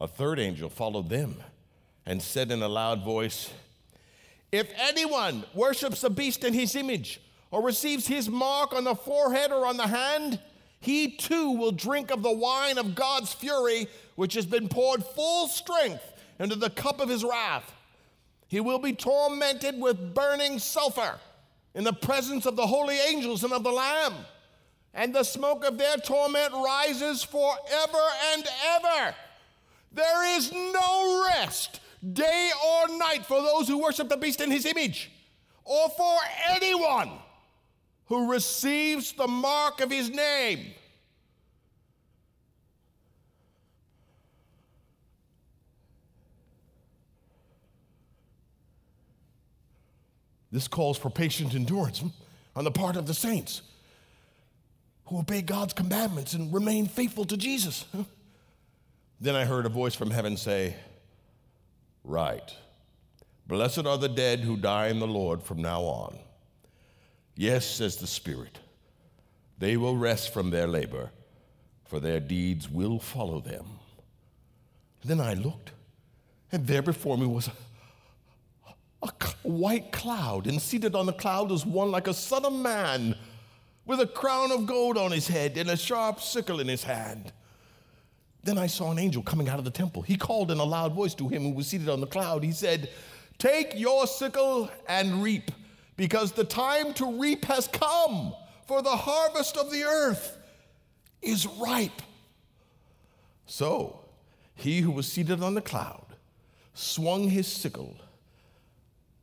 A 0.00 0.06
third 0.06 0.38
angel 0.38 0.68
followed 0.68 1.08
them 1.08 1.42
and 2.06 2.22
said 2.22 2.52
in 2.52 2.62
a 2.62 2.68
loud 2.68 3.02
voice, 3.02 3.50
If 4.56 4.72
anyone 4.78 5.44
worships 5.52 6.00
the 6.00 6.08
beast 6.08 6.42
in 6.42 6.54
his 6.54 6.76
image, 6.76 7.20
or 7.50 7.62
receives 7.62 8.06
his 8.06 8.30
mark 8.30 8.72
on 8.72 8.84
the 8.84 8.94
forehead 8.94 9.52
or 9.52 9.66
on 9.66 9.76
the 9.76 9.86
hand, 9.86 10.40
he 10.80 11.10
too 11.10 11.50
will 11.50 11.72
drink 11.72 12.10
of 12.10 12.22
the 12.22 12.32
wine 12.32 12.78
of 12.78 12.94
God's 12.94 13.34
fury, 13.34 13.86
which 14.14 14.32
has 14.32 14.46
been 14.46 14.70
poured 14.70 15.04
full 15.04 15.46
strength 15.48 16.10
into 16.38 16.56
the 16.56 16.70
cup 16.70 17.00
of 17.00 17.10
his 17.10 17.22
wrath. 17.22 17.70
He 18.48 18.60
will 18.60 18.78
be 18.78 18.94
tormented 18.94 19.78
with 19.78 20.14
burning 20.14 20.58
sulfur 20.58 21.18
in 21.74 21.84
the 21.84 21.92
presence 21.92 22.46
of 22.46 22.56
the 22.56 22.66
holy 22.66 22.98
angels 22.98 23.44
and 23.44 23.52
of 23.52 23.62
the 23.62 23.72
Lamb. 23.72 24.14
And 24.94 25.14
the 25.14 25.24
smoke 25.24 25.66
of 25.66 25.76
their 25.76 25.98
torment 25.98 26.54
rises 26.54 27.22
forever 27.22 28.06
and 28.32 28.46
ever. 28.68 29.14
There 29.92 30.36
is 30.38 30.50
no 30.50 31.26
rest, 31.28 31.80
day 32.12 32.50
or 32.66 32.98
night, 32.98 33.26
for 33.26 33.40
those 33.42 33.68
who 33.68 33.78
worship 33.78 34.08
the 34.08 34.16
beast 34.16 34.40
in 34.40 34.50
his 34.50 34.66
image, 34.66 35.10
or 35.64 35.88
for 35.90 36.18
anyone 36.50 37.10
who 38.06 38.30
receives 38.30 39.12
the 39.12 39.26
mark 39.26 39.80
of 39.80 39.90
his 39.90 40.10
name. 40.10 40.66
This 50.52 50.68
calls 50.68 50.96
for 50.96 51.10
patient 51.10 51.54
endurance 51.54 52.02
on 52.54 52.64
the 52.64 52.70
part 52.70 52.96
of 52.96 53.06
the 53.06 53.12
saints 53.12 53.62
who 55.06 55.18
obey 55.18 55.42
God's 55.42 55.72
commandments 55.72 56.32
and 56.32 56.52
remain 56.54 56.86
faithful 56.86 57.24
to 57.26 57.36
Jesus. 57.36 57.84
Then 59.20 59.34
I 59.34 59.44
heard 59.44 59.66
a 59.66 59.68
voice 59.68 59.94
from 59.94 60.10
heaven 60.10 60.36
say, 60.36 60.76
Right. 62.06 62.54
Blessed 63.48 63.84
are 63.84 63.98
the 63.98 64.08
dead 64.08 64.40
who 64.40 64.56
die 64.56 64.86
in 64.86 65.00
the 65.00 65.08
Lord 65.08 65.42
from 65.42 65.60
now 65.60 65.82
on. 65.82 66.18
Yes, 67.34 67.66
says 67.66 67.96
the 67.96 68.06
Spirit, 68.06 68.60
they 69.58 69.76
will 69.76 69.96
rest 69.96 70.32
from 70.32 70.50
their 70.50 70.68
labor, 70.68 71.10
for 71.84 72.00
their 72.00 72.20
deeds 72.20 72.70
will 72.70 72.98
follow 72.98 73.40
them. 73.40 73.66
Then 75.04 75.20
I 75.20 75.34
looked, 75.34 75.72
and 76.50 76.66
there 76.66 76.82
before 76.82 77.18
me 77.18 77.26
was 77.26 77.48
a 77.48 77.52
a 79.02 79.08
white 79.42 79.92
cloud, 79.92 80.46
and 80.46 80.60
seated 80.60 80.94
on 80.94 81.06
the 81.06 81.12
cloud 81.12 81.50
was 81.50 81.66
one 81.66 81.90
like 81.90 82.08
a 82.08 82.14
son 82.14 82.44
of 82.44 82.52
man, 82.52 83.14
with 83.84 84.00
a 84.00 84.06
crown 84.06 84.50
of 84.50 84.66
gold 84.66 84.98
on 84.98 85.12
his 85.12 85.28
head 85.28 85.56
and 85.56 85.70
a 85.70 85.76
sharp 85.76 86.20
sickle 86.20 86.60
in 86.60 86.68
his 86.68 86.84
hand. 86.84 87.32
Then 88.46 88.58
I 88.58 88.68
saw 88.68 88.92
an 88.92 88.98
angel 89.00 89.24
coming 89.24 89.48
out 89.48 89.58
of 89.58 89.64
the 89.64 89.72
temple. 89.72 90.02
He 90.02 90.16
called 90.16 90.52
in 90.52 90.58
a 90.58 90.64
loud 90.64 90.94
voice 90.94 91.14
to 91.14 91.26
him 91.26 91.42
who 91.42 91.50
was 91.50 91.66
seated 91.66 91.88
on 91.88 92.00
the 92.00 92.06
cloud. 92.06 92.44
He 92.44 92.52
said, 92.52 92.90
Take 93.38 93.76
your 93.76 94.06
sickle 94.06 94.70
and 94.88 95.20
reap, 95.20 95.50
because 95.96 96.30
the 96.30 96.44
time 96.44 96.94
to 96.94 97.18
reap 97.18 97.44
has 97.46 97.66
come, 97.66 98.32
for 98.68 98.82
the 98.82 98.96
harvest 98.96 99.56
of 99.56 99.72
the 99.72 99.82
earth 99.82 100.38
is 101.20 101.44
ripe. 101.44 102.00
So 103.46 103.98
he 104.54 104.80
who 104.80 104.92
was 104.92 105.10
seated 105.10 105.42
on 105.42 105.54
the 105.54 105.60
cloud 105.60 106.06
swung 106.72 107.28
his 107.28 107.48
sickle 107.48 107.96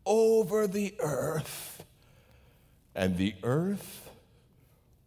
over 0.05 0.67
the 0.67 0.95
earth, 0.99 1.85
and 2.93 3.15
the 3.17 3.35
earth 3.41 4.09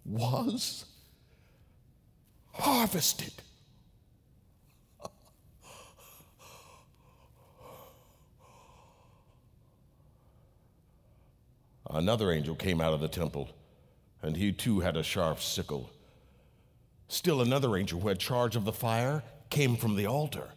was 0.07 0.87
harvested. 2.52 3.35
Another 11.96 12.30
angel 12.30 12.54
came 12.54 12.82
out 12.82 12.92
of 12.92 13.00
the 13.00 13.09
temple, 13.09 13.48
and 14.20 14.37
he 14.37 14.52
too 14.52 14.80
had 14.80 14.98
a 14.98 15.02
sharp 15.02 15.40
sickle. 15.40 15.88
Still 17.09 17.40
another 17.40 17.74
angel 17.74 18.00
who 18.00 18.09
had 18.09 18.18
charge 18.18 18.54
of 18.54 18.66
the 18.66 18.72
fire 18.72 19.22
came 19.48 19.76
from 19.76 19.96
the 19.96 20.04
altar. 20.04 20.50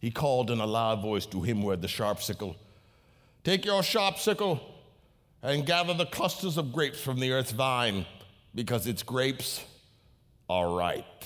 He 0.00 0.10
called 0.10 0.50
in 0.50 0.58
a 0.58 0.66
loud 0.66 1.00
voice 1.00 1.24
to 1.26 1.42
him 1.42 1.60
who 1.60 1.70
had 1.70 1.82
the 1.82 1.88
sharp 1.88 2.20
sickle 2.20 2.56
Take 3.44 3.64
your 3.64 3.84
sharp 3.84 4.18
sickle 4.18 4.60
and 5.40 5.64
gather 5.64 5.94
the 5.94 6.06
clusters 6.06 6.56
of 6.56 6.72
grapes 6.72 7.00
from 7.00 7.20
the 7.20 7.30
earth's 7.30 7.52
vine, 7.52 8.04
because 8.52 8.88
its 8.88 9.04
grapes 9.04 9.64
are 10.50 10.68
ripe. 10.68 11.24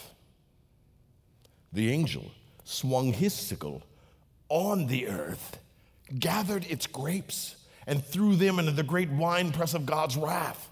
The 1.73 1.91
angel 1.91 2.31
swung 2.65 3.15
his 3.15 3.33
sickle 3.33 3.83
on 4.51 4.87
the 4.87 5.09
earth, 5.09 5.59
gathered 6.19 6.67
its 6.67 6.87
grapes, 6.87 7.57
and 7.87 8.05
threw 8.05 8.37
them 8.37 8.59
into 8.59 8.73
the 8.73 8.83
great 8.83 9.11
winepress 9.11 9.75
of 9.75 9.87
God's 9.87 10.17
wrath. 10.17 10.71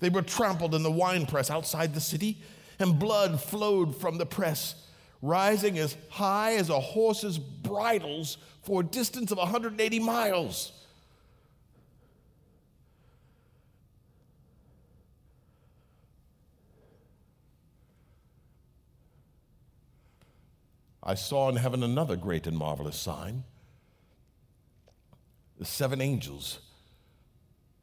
They 0.00 0.08
were 0.08 0.22
trampled 0.22 0.74
in 0.74 0.82
the 0.82 0.90
winepress 0.90 1.50
outside 1.50 1.94
the 1.94 2.00
city, 2.00 2.38
and 2.78 2.98
blood 2.98 3.40
flowed 3.40 3.96
from 3.96 4.18
the 4.18 4.26
press, 4.26 4.74
rising 5.22 5.78
as 5.78 5.96
high 6.10 6.54
as 6.54 6.70
a 6.70 6.80
horse's 6.80 7.38
bridles 7.38 8.38
for 8.62 8.80
a 8.80 8.84
distance 8.84 9.30
of 9.30 9.38
180 9.38 9.98
miles. 10.00 10.72
I 21.02 21.14
saw 21.14 21.48
in 21.48 21.56
heaven 21.56 21.84
another 21.84 22.16
great 22.16 22.48
and 22.48 22.58
marvelous 22.58 22.96
sign 22.96 23.44
the 25.58 25.64
seven 25.64 26.00
angels 26.00 26.60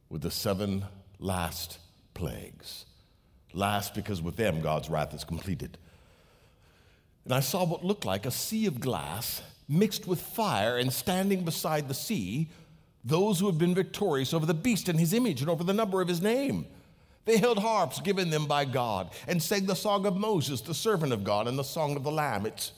with 0.10 0.22
the 0.22 0.32
seven 0.32 0.86
last 1.20 1.80
plagues. 2.14 2.86
Last 3.54 3.94
because 3.94 4.22
with 4.22 4.36
them 4.36 4.62
God's 4.62 4.90
wrath 4.90 5.14
is 5.14 5.24
completed. 5.24 5.78
And 7.26 7.34
I 7.34 7.40
saw 7.40 7.66
what 7.66 7.86
looked 7.86 8.06
like 8.06 8.26
a 8.26 8.32
sea 8.32 8.66
of 8.66 8.80
glass 8.80 9.42
mixed 9.68 10.08
with 10.08 10.22
fire, 10.22 10.78
and 10.78 10.92
standing 10.92 11.44
beside 11.44 11.88
the 11.88 11.94
sea, 11.94 12.50
those 13.04 13.40
who 13.40 13.46
had 13.46 13.58
been 13.58 13.76
victorious 13.76 14.34
over 14.34 14.46
the 14.46 14.54
beast 14.54 14.90
and 14.90 15.00
his 15.00 15.14
image 15.14 15.42
and 15.42 15.50
over 15.50 15.64
the 15.64 15.74
number 15.74 16.02
of 16.02 16.08
his 16.08 16.22
name. 16.22 16.66
They 17.26 17.38
held 17.38 17.60
harps 17.60 18.02
given 18.02 18.30
them 18.30 18.46
by 18.46 18.66
God 18.66 19.12
and 19.28 19.42
sang 19.42 19.66
the 19.66 19.76
song 19.76 20.06
of 20.06 20.18
Moses, 20.18 20.62
the 20.62 20.74
servant 20.74 21.14
of 21.14 21.24
God, 21.24 21.48
and 21.48 21.58
the 21.58 21.64
song 21.64 21.96
of 21.96 22.04
the 22.04 22.12
Lamb. 22.12 22.46
It's 22.46 22.74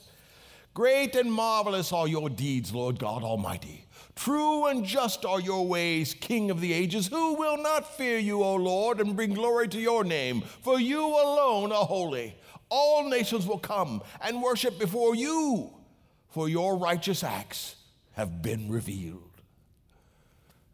Great 0.74 1.16
and 1.16 1.32
marvelous 1.32 1.90
are 1.90 2.06
your 2.06 2.28
deeds, 2.28 2.74
Lord 2.74 2.98
God 2.98 3.22
Almighty. 3.22 3.85
True 4.16 4.66
and 4.66 4.84
just 4.84 5.26
are 5.26 5.40
your 5.40 5.66
ways, 5.66 6.14
King 6.14 6.50
of 6.50 6.60
the 6.62 6.72
ages. 6.72 7.06
Who 7.06 7.34
will 7.34 7.58
not 7.58 7.96
fear 7.96 8.18
you, 8.18 8.42
O 8.42 8.54
Lord, 8.54 8.98
and 8.98 9.14
bring 9.14 9.34
glory 9.34 9.68
to 9.68 9.78
your 9.78 10.04
name? 10.04 10.40
For 10.40 10.80
you 10.80 11.06
alone 11.06 11.70
are 11.70 11.84
holy. 11.84 12.34
All 12.70 13.08
nations 13.08 13.46
will 13.46 13.58
come 13.58 14.02
and 14.22 14.42
worship 14.42 14.78
before 14.78 15.14
you, 15.14 15.70
for 16.30 16.48
your 16.48 16.76
righteous 16.76 17.22
acts 17.22 17.76
have 18.12 18.42
been 18.42 18.70
revealed. 18.70 19.22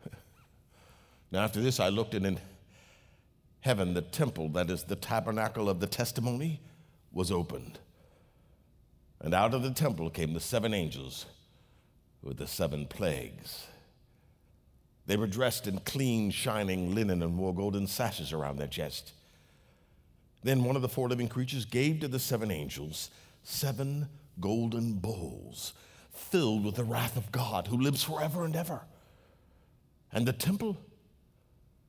Now, 1.32 1.40
after 1.40 1.60
this, 1.60 1.80
I 1.80 1.88
looked, 1.88 2.14
and 2.14 2.26
in 2.26 2.38
heaven, 3.60 3.94
the 3.94 4.02
temple, 4.02 4.50
that 4.50 4.70
is 4.70 4.84
the 4.84 4.96
tabernacle 4.96 5.68
of 5.68 5.80
the 5.80 5.86
testimony, 5.86 6.60
was 7.10 7.32
opened. 7.32 7.78
And 9.20 9.34
out 9.34 9.54
of 9.54 9.62
the 9.62 9.70
temple 9.70 10.10
came 10.10 10.32
the 10.32 10.40
seven 10.40 10.74
angels 10.74 11.26
with 12.22 12.38
the 12.38 12.46
seven 12.46 12.86
plagues. 12.86 13.66
They 15.06 15.16
were 15.16 15.26
dressed 15.26 15.66
in 15.66 15.80
clean, 15.80 16.30
shining 16.30 16.94
linen 16.94 17.22
and 17.22 17.36
wore 17.36 17.54
golden 17.54 17.86
sashes 17.86 18.32
around 18.32 18.56
their 18.56 18.68
chest. 18.68 19.12
Then 20.42 20.64
one 20.64 20.76
of 20.76 20.82
the 20.82 20.88
four 20.88 21.08
living 21.08 21.28
creatures 21.28 21.64
gave 21.64 22.00
to 22.00 22.08
the 22.08 22.18
seven 22.18 22.50
angels 22.50 23.10
seven 23.44 24.08
golden 24.40 24.94
bowls 24.94 25.72
filled 26.12 26.64
with 26.64 26.76
the 26.76 26.84
wrath 26.84 27.16
of 27.16 27.32
God 27.32 27.66
who 27.66 27.76
lives 27.76 28.02
forever 28.02 28.44
and 28.44 28.54
ever. 28.54 28.82
And 30.12 30.26
the 30.26 30.32
temple 30.32 30.78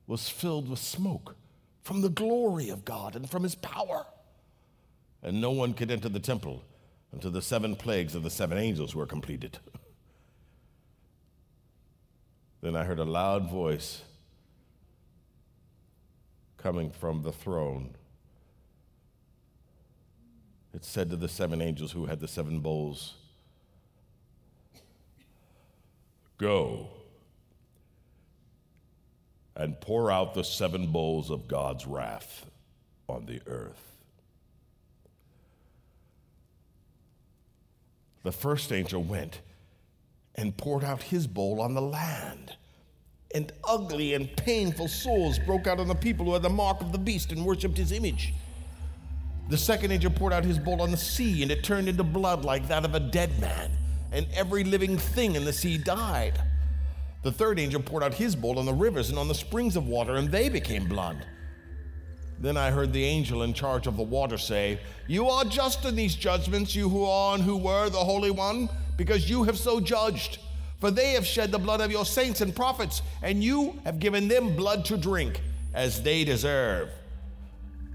was 0.07 0.29
filled 0.29 0.69
with 0.69 0.79
smoke 0.79 1.35
from 1.81 2.01
the 2.01 2.09
glory 2.09 2.69
of 2.69 2.85
God 2.85 3.15
and 3.15 3.29
from 3.29 3.43
his 3.43 3.55
power. 3.55 4.05
And 5.21 5.39
no 5.39 5.51
one 5.51 5.73
could 5.73 5.91
enter 5.91 6.09
the 6.09 6.19
temple 6.19 6.63
until 7.11 7.31
the 7.31 7.41
seven 7.41 7.75
plagues 7.75 8.15
of 8.15 8.23
the 8.23 8.29
seven 8.29 8.57
angels 8.57 8.95
were 8.95 9.05
completed. 9.05 9.59
Then 12.63 12.77
I 12.77 12.85
heard 12.85 12.99
a 12.99 13.03
loud 13.03 13.49
voice 13.49 14.03
coming 16.57 16.91
from 16.91 17.21
the 17.21 17.33
throne. 17.33 17.93
It 20.73 20.85
said 20.85 21.09
to 21.09 21.17
the 21.17 21.27
seven 21.27 21.61
angels 21.61 21.91
who 21.91 22.05
had 22.05 22.21
the 22.21 22.27
seven 22.27 22.61
bowls, 22.61 23.15
Go 26.37 26.87
and 29.57 29.79
pour 29.81 30.09
out 30.09 30.33
the 30.33 30.43
seven 30.43 30.87
bowls 30.87 31.29
of 31.29 31.49
God's 31.49 31.85
wrath 31.85 32.45
on 33.09 33.25
the 33.25 33.41
earth. 33.45 33.97
The 38.23 38.31
first 38.31 38.71
angel 38.71 39.03
went 39.03 39.41
and 40.35 40.55
poured 40.57 40.83
out 40.83 41.03
his 41.03 41.27
bowl 41.27 41.61
on 41.61 41.73
the 41.73 41.81
land. 41.81 42.55
And 43.35 43.51
ugly 43.63 44.13
and 44.13 44.35
painful 44.37 44.87
sores 44.87 45.39
broke 45.39 45.67
out 45.67 45.79
on 45.79 45.87
the 45.87 45.95
people 45.95 46.25
who 46.25 46.33
had 46.33 46.43
the 46.43 46.49
mark 46.49 46.81
of 46.81 46.91
the 46.91 46.97
beast 46.97 47.31
and 47.31 47.45
worshiped 47.45 47.77
his 47.77 47.91
image. 47.91 48.33
The 49.49 49.57
second 49.57 49.91
angel 49.91 50.11
poured 50.11 50.33
out 50.33 50.45
his 50.45 50.59
bowl 50.59 50.81
on 50.81 50.91
the 50.91 50.97
sea, 50.97 51.41
and 51.41 51.51
it 51.51 51.63
turned 51.63 51.89
into 51.89 52.03
blood 52.03 52.45
like 52.45 52.67
that 52.67 52.85
of 52.85 52.95
a 52.95 52.99
dead 52.99 53.39
man, 53.39 53.71
and 54.11 54.27
every 54.33 54.63
living 54.63 54.97
thing 54.97 55.35
in 55.35 55.45
the 55.45 55.53
sea 55.53 55.77
died. 55.77 56.39
The 57.23 57.31
third 57.31 57.59
angel 57.59 57.81
poured 57.81 58.03
out 58.03 58.13
his 58.13 58.35
bowl 58.35 58.59
on 58.59 58.65
the 58.65 58.73
rivers 58.73 59.09
and 59.09 59.17
on 59.17 59.27
the 59.27 59.35
springs 59.35 59.75
of 59.75 59.87
water, 59.87 60.15
and 60.15 60.29
they 60.29 60.49
became 60.49 60.87
blood. 60.87 61.25
Then 62.39 62.57
I 62.57 62.71
heard 62.71 62.91
the 62.91 63.05
angel 63.05 63.43
in 63.43 63.53
charge 63.53 63.87
of 63.87 63.95
the 63.95 64.03
water 64.03 64.37
say, 64.37 64.79
You 65.07 65.29
are 65.29 65.45
just 65.45 65.85
in 65.85 65.95
these 65.95 66.15
judgments, 66.15 66.75
you 66.75 66.89
who 66.89 67.05
are 67.05 67.35
and 67.35 67.43
who 67.43 67.57
were 67.57 67.89
the 67.89 67.97
Holy 68.03 68.31
One, 68.31 68.69
because 68.97 69.29
you 69.29 69.43
have 69.43 69.57
so 69.57 69.79
judged. 69.79 70.39
For 70.79 70.91
they 70.91 71.13
have 71.13 71.25
shed 71.25 71.51
the 71.51 71.59
blood 71.59 71.79
of 71.79 71.91
your 71.91 72.05
saints 72.05 72.41
and 72.41 72.55
prophets, 72.55 73.01
and 73.21 73.43
you 73.43 73.79
have 73.85 73.99
given 73.99 74.27
them 74.27 74.55
blood 74.55 74.83
to 74.85 74.97
drink, 74.97 75.41
as 75.73 76.03
they 76.03 76.25
deserve. 76.25 76.89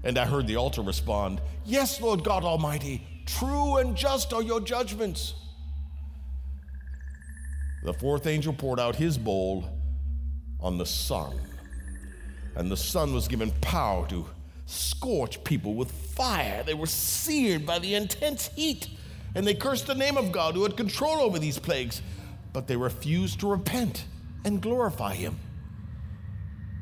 And 0.03 0.17
I 0.17 0.25
heard 0.25 0.47
the 0.47 0.55
altar 0.55 0.81
respond, 0.81 1.41
Yes, 1.65 2.01
Lord 2.01 2.23
God 2.23 2.43
Almighty, 2.43 3.05
true 3.25 3.77
and 3.77 3.95
just 3.95 4.33
are 4.33 4.41
your 4.41 4.59
judgments. 4.59 5.35
The 7.83 7.93
fourth 7.93 8.27
angel 8.27 8.53
poured 8.53 8.79
out 8.79 8.95
his 8.95 9.17
bowl 9.17 9.69
on 10.59 10.77
the 10.77 10.85
sun, 10.85 11.39
and 12.55 12.71
the 12.71 12.77
sun 12.77 13.13
was 13.13 13.27
given 13.27 13.51
power 13.61 14.07
to 14.07 14.25
scorch 14.65 15.43
people 15.43 15.75
with 15.75 15.91
fire. 15.91 16.63
They 16.63 16.73
were 16.73 16.87
seared 16.87 17.65
by 17.65 17.79
the 17.79 17.95
intense 17.95 18.49
heat, 18.55 18.87
and 19.35 19.45
they 19.45 19.53
cursed 19.53 19.87
the 19.87 19.95
name 19.95 20.17
of 20.17 20.31
God 20.31 20.55
who 20.55 20.63
had 20.63 20.77
control 20.77 21.19
over 21.19 21.39
these 21.39 21.59
plagues, 21.59 22.01
but 22.53 22.67
they 22.67 22.75
refused 22.75 23.39
to 23.41 23.47
repent 23.49 24.05
and 24.45 24.61
glorify 24.61 25.13
him. 25.13 25.37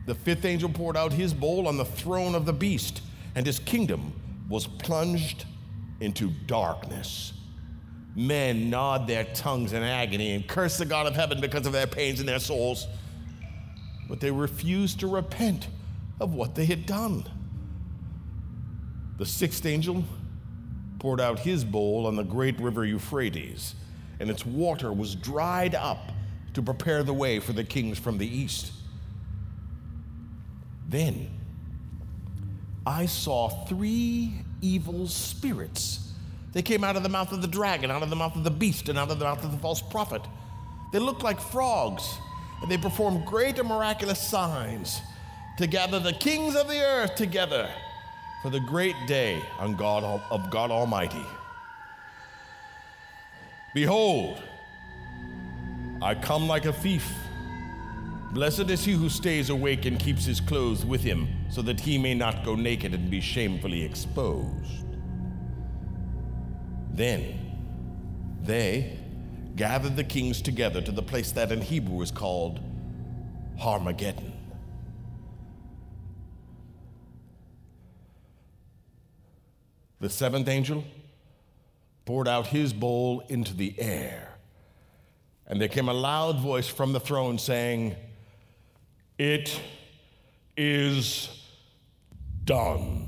The 0.06 0.16
fifth 0.16 0.46
angel 0.46 0.70
poured 0.70 0.96
out 0.96 1.12
his 1.12 1.34
bowl 1.34 1.68
on 1.68 1.78
the 1.78 1.86
throne 1.86 2.36
of 2.36 2.46
the 2.46 2.54
beast, 2.54 3.02
and 3.36 3.46
his 3.46 3.60
kingdom 3.60 4.14
was 4.50 4.66
plunged 4.68 5.46
into 6.00 6.30
darkness 6.46 7.34
men 8.18 8.72
gnawed 8.72 9.06
their 9.06 9.26
tongues 9.26 9.74
in 9.74 9.84
agony 9.84 10.34
and 10.34 10.48
cursed 10.48 10.80
the 10.80 10.86
God 10.86 11.06
of 11.06 11.16
heaven 11.16 11.40
because 11.40 11.68
of 11.68 11.72
their 11.72 11.86
pains 11.86 12.20
in 12.20 12.26
their 12.26 12.40
souls. 12.40 12.88
But 14.10 14.20
they 14.20 14.32
refused 14.32 15.00
to 15.02 15.08
repent 15.08 15.68
of 16.20 16.34
what 16.34 16.56
they 16.56 16.66
had 16.66 16.88
done. 16.88 17.26
The 19.20 19.26
sixth 19.26 19.66
angel 19.66 20.04
poured 21.00 21.22
out 21.22 21.40
his 21.40 21.64
bowl 21.64 22.08
on 22.08 22.16
the 22.16 22.24
great 22.24 22.60
river 22.60 22.86
Euphrates, 22.86 23.76
and 24.20 24.30
its 24.30 24.46
water 24.46 24.92
was 24.92 25.16
dried 25.16 25.76
up 25.76 26.12
to 26.54 26.62
prepare 26.62 27.04
the 27.04 27.14
way 27.14 27.40
for 27.40 27.54
the 27.54 27.64
kings 27.64 28.00
from 28.00 28.18
the 28.18 28.28
east. 28.28 28.72
Then 30.88 31.30
I 32.86 33.06
saw 33.06 33.50
three 33.66 34.34
evil 34.62 35.08
spirits 35.08 36.08
they 36.54 36.64
came 36.64 36.84
out 36.84 36.96
of 36.96 37.04
the 37.04 37.10
mouth 37.10 37.32
of 37.32 37.44
the 37.44 37.48
dragon, 37.48 37.92
out 37.92 38.02
of 38.02 38.10
the 38.10 38.16
mouth 38.16 38.36
of 38.36 38.44
the 38.44 38.50
beast, 38.50 38.90
and 38.90 38.98
out 38.98 39.12
of 39.12 39.20
the 39.20 39.26
mouth 39.26 39.44
of 39.44 39.52
the 39.52 39.60
false 39.60 39.80
prophet. 39.80 40.24
They 40.92 40.98
looked 40.98 41.22
like 41.22 41.40
frogs, 41.40 42.16
and 42.62 42.72
they 42.72 42.80
performed 42.80 43.28
great 43.28 43.60
and 43.60 43.70
miraculous 43.70 44.20
signs 44.20 45.02
to 45.60 45.68
gather 45.68 46.00
the 46.00 46.14
kings 46.14 46.56
of 46.56 46.68
the 46.68 46.80
earth 46.80 47.16
together 47.16 47.70
for 48.42 48.50
the 48.50 48.60
great 48.60 48.96
day 49.08 49.42
on 49.60 49.76
God, 49.76 50.04
of 50.30 50.50
God 50.50 50.72
Almighty. 50.72 51.26
Behold, 53.74 54.42
I 56.02 56.16
come 56.16 56.48
like 56.48 56.66
a 56.66 56.74
thief. 56.74 57.12
Blessed 58.32 58.70
is 58.70 58.84
he 58.84 58.94
who 58.94 59.10
stays 59.10 59.50
awake 59.50 59.86
and 59.86 60.00
keeps 60.00 60.26
his 60.26 60.40
clothes 60.40 60.86
with 60.86 61.02
him, 61.02 61.28
so 61.50 61.62
that 61.62 61.80
he 61.80 61.98
may 61.98 62.14
not 62.14 62.44
go 62.44 62.56
naked 62.56 62.94
and 62.94 63.10
be 63.10 63.22
shamefully 63.22 63.84
exposed. 63.84 64.86
Then 66.94 67.40
they 68.44 68.98
gathered 69.56 69.96
the 69.96 70.04
kings 70.04 70.42
together 70.42 70.82
to 70.82 70.92
the 70.92 71.02
place 71.02 71.32
that 71.32 71.52
in 71.52 71.62
Hebrew 71.62 72.02
is 72.02 72.12
called 72.12 72.60
Harmageddon. 73.60 74.37
The 80.00 80.10
seventh 80.10 80.48
angel 80.48 80.84
poured 82.06 82.28
out 82.28 82.48
his 82.48 82.72
bowl 82.72 83.22
into 83.30 83.54
the 83.56 83.74
air, 83.80 84.38
and 85.48 85.60
there 85.60 85.68
came 85.68 85.90
a 85.90 85.94
loud 85.94 86.40
voice 86.40 86.68
from 86.68 86.94
the 86.94 87.00
throne 87.00 87.40
saying, 87.40 87.96
It 89.18 89.60
is 90.56 91.30
done. 92.44 93.08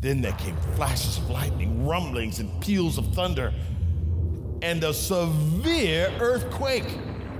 Then 0.00 0.20
there 0.20 0.32
came 0.32 0.56
flashes 0.74 1.18
of 1.18 1.30
lightning, 1.30 1.86
rumblings, 1.86 2.38
and 2.38 2.60
peals 2.60 2.98
of 2.98 3.14
thunder, 3.14 3.52
and 4.62 4.82
a 4.84 4.92
severe 4.92 6.12
earthquake. 6.20 6.86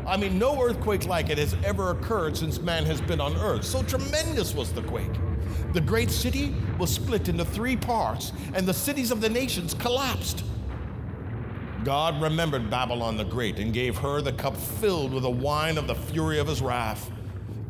I 0.07 0.16
mean, 0.16 0.38
no 0.38 0.62
earthquake 0.62 1.07
like 1.07 1.31
it 1.31 1.38
has 1.38 1.57
ever 1.64 1.90
occurred 1.90 2.37
since 2.37 2.61
man 2.61 2.85
has 2.87 3.00
been 3.00 3.20
on 3.20 3.37
earth. 3.37 3.64
So 3.64 3.83
tremendous 3.83 4.55
was 4.55 4.72
the 4.72 4.83
quake. 4.83 5.12
The 5.76 5.82
great 5.82 6.10
city 6.10 6.54
was 6.78 6.90
split 6.90 7.28
into 7.28 7.44
three 7.44 7.76
parts, 7.76 8.32
and 8.54 8.66
the 8.66 8.72
cities 8.72 9.10
of 9.10 9.20
the 9.20 9.28
nations 9.28 9.74
collapsed. 9.74 10.42
God 11.84 12.22
remembered 12.22 12.70
Babylon 12.70 13.18
the 13.18 13.26
Great 13.26 13.58
and 13.58 13.74
gave 13.74 13.94
her 13.98 14.22
the 14.22 14.32
cup 14.32 14.56
filled 14.56 15.12
with 15.12 15.24
the 15.24 15.30
wine 15.30 15.76
of 15.76 15.86
the 15.86 15.94
fury 15.94 16.38
of 16.38 16.46
his 16.46 16.62
wrath. 16.62 17.10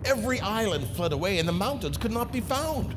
Every 0.04 0.38
island 0.38 0.86
fled 0.90 1.12
away, 1.12 1.40
and 1.40 1.48
the 1.48 1.52
mountains 1.52 1.96
could 1.96 2.12
not 2.12 2.32
be 2.32 2.40
found 2.40 2.94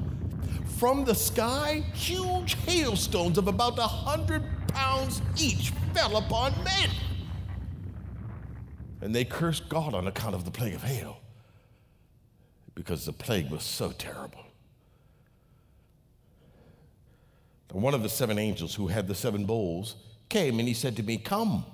from 0.77 1.05
the 1.05 1.15
sky, 1.15 1.83
huge 1.95 2.53
hailstones 2.67 3.39
of 3.39 3.47
about 3.47 3.79
a 3.79 3.87
hundred 3.87 4.43
pounds 4.67 5.23
each 5.35 5.71
fell 5.91 6.17
upon 6.17 6.53
men. 6.63 6.91
And 9.01 9.15
they 9.15 9.25
cursed 9.25 9.69
God 9.69 9.95
on 9.95 10.05
account 10.05 10.35
of 10.35 10.45
the 10.45 10.51
plague 10.51 10.75
of 10.75 10.83
hail 10.83 11.17
because 12.75 13.07
the 13.07 13.11
plague 13.11 13.49
was 13.49 13.63
so 13.63 13.91
terrible. 13.91 14.41
And 14.41 14.49
one 17.71 17.93
of 17.93 18.03
the 18.03 18.09
seven 18.09 18.39
angels 18.39 18.75
who 18.75 18.87
had 18.87 19.07
the 19.07 19.15
seven 19.15 19.45
bowls 19.45 19.95
came 20.27 20.59
and 20.59 20.67
he 20.67 20.73
said 20.73 20.95
to 20.95 21.03
me, 21.03 21.17
Come, 21.17 21.65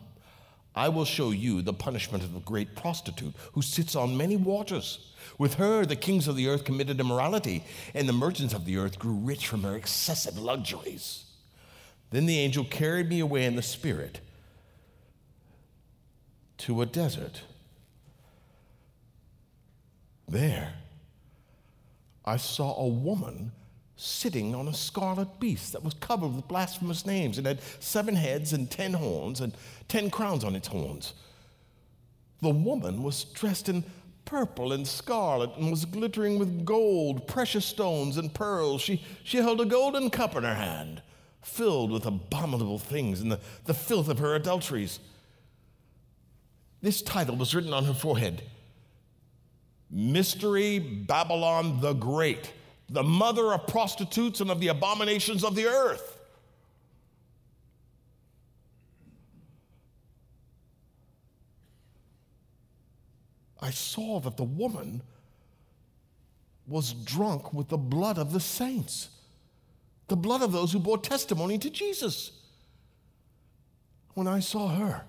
I 0.75 0.89
will 0.89 1.05
show 1.05 1.31
you 1.31 1.61
the 1.61 1.73
punishment 1.73 2.23
of 2.23 2.35
a 2.35 2.41
great 2.41 2.75
prostitute 2.75 3.33
who 3.53 3.61
sits 3.61 3.95
on 3.95 4.17
many 4.17 4.35
waters. 4.35 5.13
With 5.37 5.55
her, 5.55 5.85
the 5.85 5.95
kings 5.95 6.27
of 6.27 6.35
the 6.35 6.47
earth 6.47 6.65
committed 6.65 6.99
immorality, 6.99 7.63
and 7.93 8.07
the 8.07 8.13
merchants 8.13 8.53
of 8.53 8.65
the 8.65 8.77
earth 8.77 8.99
grew 8.99 9.15
rich 9.15 9.47
from 9.47 9.63
her 9.63 9.75
excessive 9.75 10.37
luxuries. 10.37 11.25
Then 12.11 12.25
the 12.25 12.39
angel 12.39 12.65
carried 12.65 13.09
me 13.09 13.21
away 13.21 13.45
in 13.45 13.55
the 13.55 13.61
spirit 13.61 14.19
to 16.59 16.81
a 16.81 16.85
desert. 16.85 17.41
There, 20.27 20.73
I 22.25 22.37
saw 22.37 22.75
a 22.77 22.87
woman 22.87 23.51
sitting 23.97 24.53
on 24.53 24.67
a 24.67 24.73
scarlet 24.73 25.39
beast 25.39 25.73
that 25.73 25.83
was 25.83 25.93
covered 25.95 26.35
with 26.35 26.47
blasphemous 26.47 27.05
names 27.05 27.37
and 27.37 27.47
had 27.47 27.61
seven 27.79 28.15
heads 28.15 28.53
and 28.53 28.69
ten 28.69 28.93
horns 28.93 29.41
and 29.41 29.55
ten 29.87 30.09
crowns 30.09 30.43
on 30.43 30.55
its 30.55 30.67
horns. 30.67 31.13
The 32.41 32.49
woman 32.49 33.03
was 33.03 33.23
dressed 33.23 33.69
in 33.69 33.85
purple 34.25 34.73
and 34.73 34.87
scarlet 34.87 35.51
and 35.55 35.71
was 35.71 35.85
glittering 35.85 36.37
with 36.37 36.65
gold, 36.65 37.27
precious 37.27 37.65
stones, 37.65 38.17
and 38.17 38.33
pearls. 38.33 38.81
She, 38.81 39.03
she 39.23 39.37
held 39.37 39.61
a 39.61 39.65
golden 39.65 40.09
cup 40.09 40.35
in 40.35 40.43
her 40.43 40.55
hand, 40.55 41.01
filled 41.41 41.91
with 41.91 42.05
abominable 42.05 42.79
things 42.79 43.21
and 43.21 43.31
the, 43.31 43.39
the 43.65 43.73
filth 43.73 44.09
of 44.09 44.19
her 44.19 44.35
adulteries. 44.35 44.99
This 46.81 47.01
title 47.01 47.35
was 47.35 47.55
written 47.55 47.73
on 47.73 47.85
her 47.85 47.93
forehead 47.93 48.43
Mystery 49.89 50.79
Babylon 50.79 51.79
the 51.79 51.93
Great, 51.93 52.51
the 52.89 53.03
mother 53.03 53.53
of 53.53 53.67
prostitutes 53.67 54.41
and 54.41 54.51
of 54.51 54.59
the 54.59 54.67
abominations 54.67 55.43
of 55.43 55.55
the 55.55 55.65
earth. 55.65 56.19
I 63.59 63.71
saw 63.71 64.19
that 64.19 64.37
the 64.37 64.43
woman 64.43 65.01
was 66.67 66.93
drunk 66.93 67.53
with 67.53 67.69
the 67.69 67.77
blood 67.77 68.17
of 68.17 68.31
the 68.31 68.39
saints, 68.39 69.09
the 70.07 70.15
blood 70.15 70.41
of 70.43 70.51
those 70.51 70.71
who 70.71 70.79
bore 70.79 70.97
testimony 70.97 71.57
to 71.57 71.69
Jesus. 71.69 72.31
When 74.13 74.27
I 74.27 74.39
saw 74.39 74.67
her, 74.67 75.03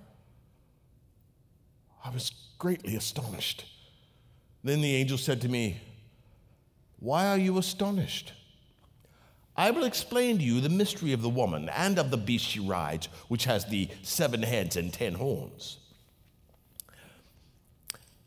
I 2.04 2.10
was 2.10 2.32
greatly 2.58 2.96
astonished. 2.96 3.66
Then 4.64 4.80
the 4.80 4.94
angel 4.94 5.18
said 5.18 5.40
to 5.42 5.48
me, 5.48 5.80
Why 6.98 7.26
are 7.28 7.38
you 7.38 7.58
astonished? 7.58 8.32
I 9.56 9.70
will 9.70 9.84
explain 9.84 10.38
to 10.38 10.44
you 10.44 10.60
the 10.60 10.68
mystery 10.68 11.12
of 11.12 11.22
the 11.22 11.30
woman 11.30 11.68
and 11.70 11.98
of 11.98 12.10
the 12.10 12.16
beast 12.16 12.44
she 12.44 12.60
rides, 12.60 13.08
which 13.28 13.44
has 13.44 13.64
the 13.64 13.88
seven 14.02 14.42
heads 14.42 14.76
and 14.76 14.92
ten 14.92 15.14
horns. 15.14 15.78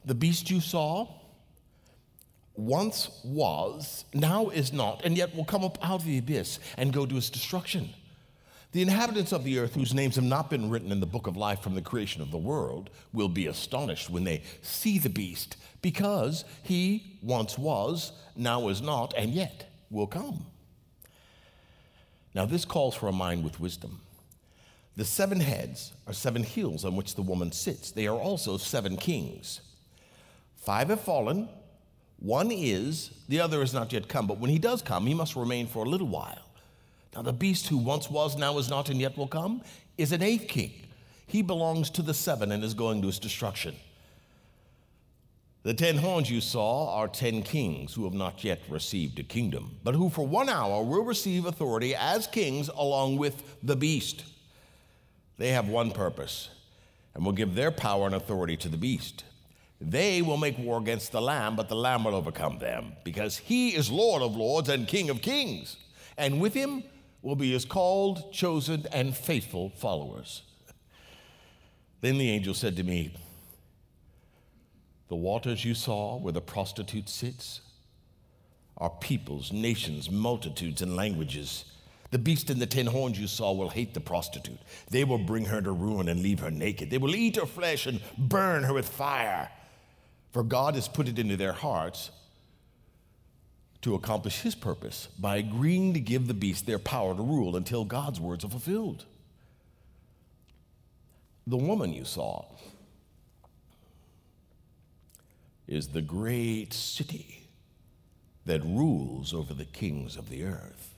The 0.05 0.15
beast 0.15 0.49
you 0.49 0.59
saw 0.59 1.07
once 2.55 3.09
was, 3.23 4.05
now 4.13 4.49
is 4.49 4.73
not, 4.73 5.05
and 5.05 5.17
yet 5.17 5.35
will 5.35 5.45
come 5.45 5.63
up 5.63 5.77
out 5.81 6.01
of 6.01 6.05
the 6.05 6.17
abyss 6.17 6.59
and 6.77 6.91
go 6.91 7.05
to 7.05 7.17
its 7.17 7.29
destruction. 7.29 7.89
The 8.71 8.81
inhabitants 8.81 9.31
of 9.31 9.43
the 9.43 9.59
earth, 9.59 9.75
whose 9.75 9.93
names 9.93 10.15
have 10.15 10.23
not 10.23 10.49
been 10.49 10.69
written 10.69 10.91
in 10.91 10.99
the 10.99 11.05
book 11.05 11.25
of 11.25 11.37
life 11.37 11.61
from 11.61 11.73
the 11.73 11.81
creation 11.81 12.21
of 12.21 12.31
the 12.31 12.37
world, 12.37 12.89
will 13.13 13.29
be 13.29 13.47
astonished 13.47 14.09
when 14.09 14.25
they 14.25 14.43
see 14.61 14.99
the 14.99 15.09
beast, 15.09 15.57
because 15.81 16.45
he 16.63 17.17
once 17.21 17.57
was, 17.57 18.11
now 18.35 18.67
is 18.67 18.81
not, 18.81 19.13
and 19.17 19.31
yet 19.31 19.69
will 19.89 20.07
come. 20.07 20.45
Now, 22.35 22.45
this 22.45 22.65
calls 22.65 22.95
for 22.95 23.07
a 23.07 23.13
mind 23.13 23.43
with 23.43 23.59
wisdom. 23.59 24.01
The 24.95 25.05
seven 25.05 25.39
heads 25.39 25.93
are 26.07 26.13
seven 26.13 26.43
hills 26.43 26.83
on 26.83 26.95
which 26.95 27.15
the 27.15 27.21
woman 27.21 27.51
sits, 27.51 27.91
they 27.91 28.07
are 28.07 28.17
also 28.17 28.57
seven 28.57 28.97
kings. 28.97 29.61
Five 30.57 30.89
have 30.89 31.01
fallen, 31.01 31.47
one 32.19 32.51
is, 32.51 33.11
the 33.29 33.39
other 33.39 33.61
is 33.61 33.73
not 33.73 33.93
yet 33.93 34.09
come, 34.09 34.27
but 34.27 34.39
when 34.39 34.49
he 34.49 34.59
does 34.59 34.81
come, 34.81 35.07
he 35.07 35.13
must 35.13 35.35
remain 35.35 35.67
for 35.67 35.85
a 35.85 35.89
little 35.89 36.07
while. 36.07 36.49
Now, 37.15 37.21
the 37.21 37.33
beast 37.33 37.67
who 37.67 37.77
once 37.77 38.09
was, 38.09 38.37
now 38.37 38.57
is 38.57 38.69
not, 38.69 38.89
and 38.89 38.99
yet 38.99 39.17
will 39.17 39.27
come, 39.27 39.61
is 39.97 40.11
an 40.11 40.21
eighth 40.21 40.47
king. 40.47 40.73
He 41.25 41.41
belongs 41.41 41.89
to 41.91 42.01
the 42.01 42.13
seven 42.13 42.51
and 42.51 42.63
is 42.63 42.73
going 42.73 43.01
to 43.01 43.07
his 43.07 43.19
destruction. 43.19 43.75
The 45.63 45.73
ten 45.73 45.97
horns 45.97 46.31
you 46.31 46.39
saw 46.39 46.95
are 46.95 47.09
ten 47.09 47.43
kings 47.43 47.93
who 47.93 48.05
have 48.05 48.13
not 48.13 48.43
yet 48.45 48.61
received 48.69 49.19
a 49.19 49.23
kingdom, 49.23 49.77
but 49.83 49.93
who 49.93 50.09
for 50.09 50.25
one 50.25 50.47
hour 50.47 50.81
will 50.83 51.03
receive 51.03 51.45
authority 51.45 51.93
as 51.93 52.27
kings 52.27 52.69
along 52.69 53.17
with 53.17 53.43
the 53.61 53.75
beast. 53.75 54.23
They 55.37 55.49
have 55.49 55.67
one 55.67 55.91
purpose 55.91 56.49
and 57.13 57.25
will 57.25 57.33
give 57.33 57.55
their 57.55 57.71
power 57.71 58.05
and 58.05 58.15
authority 58.15 58.55
to 58.57 58.69
the 58.69 58.77
beast. 58.77 59.25
They 59.81 60.21
will 60.21 60.37
make 60.37 60.57
war 60.57 60.79
against 60.79 61.11
the 61.11 61.21
Lamb, 61.21 61.55
but 61.55 61.67
the 61.67 61.75
Lamb 61.75 62.05
will 62.05 62.15
overcome 62.15 62.59
them, 62.59 62.93
because 63.03 63.37
he 63.37 63.75
is 63.75 63.89
Lord 63.89 64.21
of 64.21 64.35
lords 64.35 64.69
and 64.69 64.87
King 64.87 65.09
of 65.09 65.21
kings. 65.21 65.77
And 66.17 66.39
with 66.39 66.53
him 66.53 66.83
will 67.21 67.35
be 67.35 67.51
his 67.51 67.65
called, 67.65 68.31
chosen, 68.31 68.85
and 68.91 69.15
faithful 69.15 69.69
followers. 69.71 70.43
Then 72.01 72.17
the 72.17 72.29
angel 72.29 72.53
said 72.53 72.75
to 72.77 72.83
me, 72.83 73.13
The 75.09 75.15
waters 75.15 75.65
you 75.65 75.73
saw 75.73 76.17
where 76.17 76.33
the 76.33 76.41
prostitute 76.41 77.09
sits 77.09 77.61
are 78.77 78.91
peoples, 79.01 79.51
nations, 79.51 80.09
multitudes, 80.09 80.81
and 80.81 80.95
languages. 80.95 81.65
The 82.11 82.19
beast 82.19 82.49
and 82.49 82.61
the 82.61 82.65
ten 82.65 82.85
horns 82.85 83.19
you 83.19 83.27
saw 83.27 83.51
will 83.51 83.69
hate 83.69 83.93
the 83.93 83.99
prostitute. 83.99 84.59
They 84.89 85.03
will 85.03 85.17
bring 85.17 85.45
her 85.45 85.61
to 85.61 85.71
ruin 85.71 86.07
and 86.07 86.21
leave 86.21 86.39
her 86.39 86.51
naked. 86.51 86.89
They 86.89 86.97
will 86.97 87.15
eat 87.15 87.35
her 87.35 87.45
flesh 87.45 87.85
and 87.87 88.01
burn 88.17 88.63
her 88.63 88.73
with 88.73 88.87
fire. 88.87 89.49
For 90.31 90.43
God 90.43 90.75
has 90.75 90.87
put 90.87 91.07
it 91.07 91.19
into 91.19 91.37
their 91.37 91.53
hearts 91.53 92.11
to 93.81 93.95
accomplish 93.95 94.41
his 94.41 94.55
purpose 94.55 95.07
by 95.17 95.37
agreeing 95.37 95.93
to 95.93 95.99
give 95.99 96.27
the 96.27 96.33
beast 96.33 96.65
their 96.65 96.79
power 96.79 97.15
to 97.15 97.21
rule 97.21 97.55
until 97.55 97.83
God's 97.83 98.19
words 98.19 98.45
are 98.45 98.49
fulfilled. 98.49 99.05
The 101.47 101.57
woman 101.57 101.93
you 101.93 102.05
saw 102.05 102.45
is 105.69 105.89
the 105.89 106.01
great 106.01 106.73
city 106.73 107.47
that 108.45 108.63
rules 108.63 109.33
over 109.33 109.53
the 109.53 109.65
kings 109.65 110.17
of 110.17 110.29
the 110.29 110.43
earth. 110.43 110.95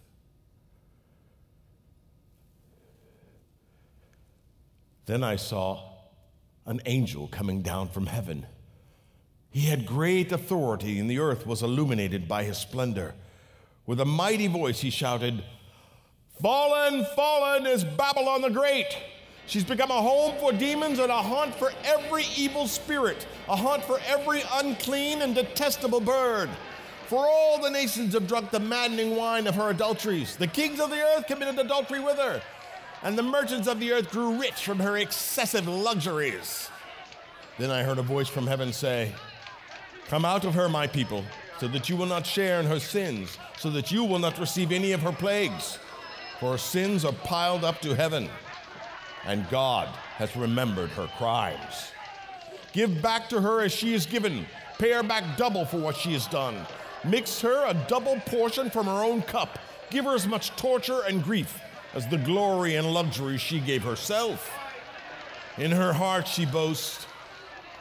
Then 5.06 5.24
I 5.24 5.36
saw 5.36 5.90
an 6.66 6.82
angel 6.86 7.28
coming 7.28 7.62
down 7.62 7.90
from 7.90 8.06
heaven 8.06 8.46
he 9.52 9.62
had 9.62 9.86
great 9.86 10.32
authority, 10.32 10.98
and 10.98 11.10
the 11.10 11.20
earth 11.20 11.46
was 11.46 11.62
illuminated 11.62 12.28
by 12.28 12.46
his 12.46 12.58
splendor. 12.58 13.14
With 13.86 14.00
a 14.00 14.06
mighty 14.06 14.48
voice, 14.48 14.80
he 14.80 14.90
shouted, 14.90 15.44
Fallen, 16.42 17.06
fallen 17.16 17.68
is 17.68 17.84
Babylon 17.84 18.42
the 18.42 18.50
Great. 18.50 18.98
She's 19.48 19.64
become 19.64 19.92
a 19.92 20.02
home 20.02 20.36
for 20.40 20.54
demons 20.54 21.00
and 21.00 21.12
a 21.12 21.22
haunt 21.22 21.54
for 21.56 21.72
every 21.84 22.26
evil 22.38 22.68
spirit, 22.68 23.26
a 23.50 23.56
haunt 23.56 23.84
for 23.84 24.00
every 24.08 24.44
unclean 24.54 25.22
and 25.22 25.36
detestable 25.36 26.00
bird. 26.00 26.50
For 27.08 27.28
all 27.28 27.62
the 27.62 27.70
nations 27.70 28.14
have 28.14 28.28
drunk 28.28 28.52
the 28.52 28.60
maddening 28.62 29.18
wine 29.18 29.48
of 29.48 29.56
her 29.56 29.70
adulteries. 29.70 30.38
The 30.38 30.48
kings 30.48 30.80
of 30.80 30.90
the 30.90 31.02
earth 31.02 31.28
committed 31.28 31.60
adultery 31.60 32.00
with 32.00 32.18
her, 32.18 32.42
and 33.04 33.18
the 33.18 33.24
merchants 33.24 33.68
of 33.68 33.82
the 33.82 33.92
earth 33.92 34.10
grew 34.12 34.40
rich 34.40 34.64
from 34.64 34.80
her 34.80 34.96
excessive 34.96 35.68
luxuries. 35.68 36.70
Then 37.60 37.70
I 37.70 37.84
heard 37.84 37.98
a 37.98 38.04
voice 38.04 38.30
from 38.30 38.48
heaven 38.48 38.72
say, 38.72 39.12
Come 40.08 40.24
out 40.24 40.46
of 40.46 40.54
her, 40.54 40.70
my 40.70 40.88
people, 40.88 41.26
so 41.60 41.68
that 41.68 41.90
you 41.90 41.98
will 41.98 42.06
not 42.06 42.26
share 42.26 42.60
in 42.60 42.66
her 42.66 42.80
sins, 42.80 43.38
so 43.58 43.70
that 43.72 43.92
you 43.92 44.04
will 44.04 44.20
not 44.20 44.40
receive 44.40 44.72
any 44.72 44.94
of 44.94 45.02
her 45.02 45.12
plagues. 45.12 45.78
For 46.40 46.54
her 46.54 46.58
sins 46.58 47.04
are 47.04 47.12
piled 47.14 47.64
up 47.64 47.82
to 47.82 47.94
heaven, 47.94 48.30
and 49.26 49.50
God 49.50 49.88
has 50.18 50.36
remembered 50.36 50.90
her 50.92 51.08
crimes. 51.18 51.92
Give 52.74 53.02
back 53.02 53.30
to 53.30 53.42
her 53.42 53.62
as 53.62 53.72
she 53.72 53.94
is 53.94 54.06
given, 54.06 54.46
pay 54.78 54.92
her 54.92 55.04
back 55.04 55.38
double 55.38 55.66
for 55.66 55.78
what 55.78 55.96
she 55.96 56.14
has 56.14 56.28
done. 56.28 56.66
Mix 57.04 57.42
her 57.42 57.66
a 57.66 57.74
double 57.88 58.20
portion 58.22 58.70
from 58.70 58.86
her 58.86 59.04
own 59.04 59.22
cup. 59.24 59.60
Give 59.90 60.06
her 60.06 60.16
as 60.16 60.28
much 60.28 60.56
torture 60.56 61.02
and 61.08 61.24
grief 61.24 61.60
as 61.94 62.08
the 62.08 62.18
glory 62.18 62.76
and 62.76 62.94
luxury 62.94 63.38
she 63.38 63.60
gave 63.60 63.84
herself. 63.84 64.52
In 65.58 65.72
her 65.72 65.94
heart 65.94 66.28
she 66.28 66.46
boasts, 66.46 67.06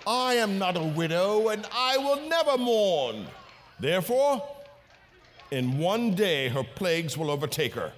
I 0.06 0.34
am 0.34 0.58
not 0.58 0.76
a 0.76 0.82
widow, 0.82 1.48
and 1.48 1.66
I 1.72 1.96
will 1.98 2.28
never 2.28 2.56
mourn. 2.58 3.26
Therefore, 3.78 4.42
in 5.50 5.78
one 5.78 6.14
day 6.14 6.48
her 6.48 6.64
plagues 6.64 7.16
will 7.16 7.30
overtake 7.30 7.74
her 7.74 7.92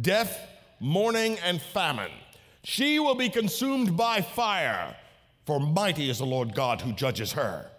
death, 0.00 0.38
mourning, 0.80 1.38
and 1.38 1.60
famine. 1.60 2.12
She 2.62 2.98
will 2.98 3.14
be 3.14 3.30
consumed 3.30 3.96
by 3.96 4.20
fire, 4.20 4.94
for 5.46 5.58
mighty 5.58 6.10
is 6.10 6.18
the 6.18 6.26
Lord 6.26 6.54
God 6.54 6.82
who 6.82 6.92
judges 6.92 7.32
her. 7.32 7.70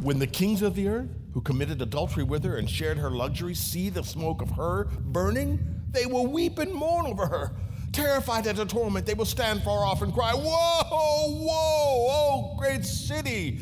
When 0.00 0.20
the 0.20 0.28
kings 0.28 0.62
of 0.62 0.76
the 0.76 0.86
earth 0.86 1.08
who 1.34 1.40
committed 1.40 1.82
adultery 1.82 2.22
with 2.22 2.44
her 2.44 2.56
and 2.56 2.70
shared 2.70 2.98
her 2.98 3.10
luxuries 3.10 3.58
see 3.58 3.90
the 3.90 4.04
smoke 4.04 4.40
of 4.40 4.50
her 4.52 4.84
burning, 5.00 5.58
they 5.90 6.06
will 6.06 6.28
weep 6.28 6.58
and 6.58 6.72
mourn 6.72 7.06
over 7.06 7.26
her. 7.26 7.56
Terrified 7.90 8.46
at 8.46 8.58
her 8.58 8.64
torment, 8.64 9.06
they 9.06 9.14
will 9.14 9.24
stand 9.24 9.64
far 9.64 9.84
off 9.84 10.02
and 10.02 10.14
cry, 10.14 10.34
Woe, 10.34 10.42
woe, 10.42 12.06
oh, 12.10 12.54
great 12.56 12.84
city, 12.84 13.58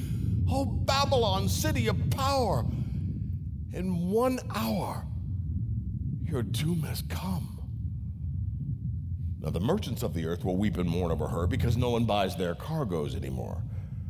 oh, 0.50 0.66
Babylon, 0.66 1.48
city 1.48 1.86
of 1.86 2.10
power. 2.10 2.66
In 3.76 4.08
one 4.08 4.40
hour, 4.54 5.04
your 6.22 6.42
doom 6.42 6.80
has 6.84 7.02
come. 7.10 7.60
Now, 9.38 9.50
the 9.50 9.60
merchants 9.60 10.02
of 10.02 10.14
the 10.14 10.24
earth 10.24 10.46
will 10.46 10.56
weep 10.56 10.78
and 10.78 10.88
mourn 10.88 11.12
over 11.12 11.28
her 11.28 11.46
because 11.46 11.76
no 11.76 11.90
one 11.90 12.06
buys 12.06 12.36
their 12.36 12.54
cargoes 12.54 13.14
anymore 13.14 13.62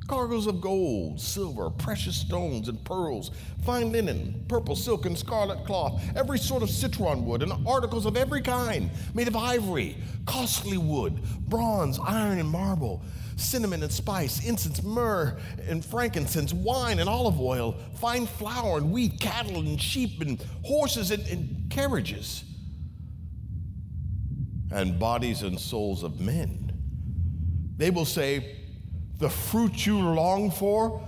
cargoes 0.07 0.47
of 0.47 0.61
gold, 0.61 1.21
silver, 1.21 1.71
precious 1.71 2.17
stones, 2.17 2.69
and 2.69 2.83
pearls, 2.85 3.31
fine 3.65 3.91
linen, 3.91 4.45
purple 4.49 4.77
silk, 4.77 5.07
and 5.07 5.19
scarlet 5.19 5.65
cloth, 5.65 6.01
every 6.15 6.39
sort 6.39 6.63
of 6.63 6.71
citron 6.71 7.25
wood, 7.25 7.43
and 7.43 7.53
articles 7.67 8.07
of 8.07 8.17
every 8.17 8.41
kind, 8.41 8.91
made 9.15 9.29
of 9.29 9.37
ivory, 9.37 9.97
costly 10.25 10.79
wood, 10.79 11.21
bronze, 11.49 11.99
iron, 12.07 12.39
and 12.39 12.49
marble, 12.49 13.03
cinnamon 13.37 13.83
and 13.83 13.93
spice, 13.93 14.45
incense, 14.45 14.83
myrrh 14.83 15.37
and 15.69 15.85
frankincense, 15.85 16.53
wine 16.53 16.99
and 16.99 17.09
olive 17.09 17.41
oil, 17.41 17.77
fine 18.01 18.27
flour 18.27 18.79
and 18.79 18.91
wheat, 18.91 19.21
cattle 19.21 19.59
and 19.59 19.81
sheep 19.81 20.21
and 20.21 20.43
horses 20.65 21.11
and, 21.11 21.27
and 21.29 21.71
carriages, 21.71 22.45
and 24.73 24.99
bodies 24.99 25.43
and 25.43 25.61
souls 25.61 26.03
of 26.03 26.19
men. 26.19 26.73
They 27.77 27.91
will 27.91 28.07
say, 28.07 28.57
The 29.19 29.29
fruit 29.29 29.87
you 29.87 29.99
long 29.99 30.51
for 30.51 31.07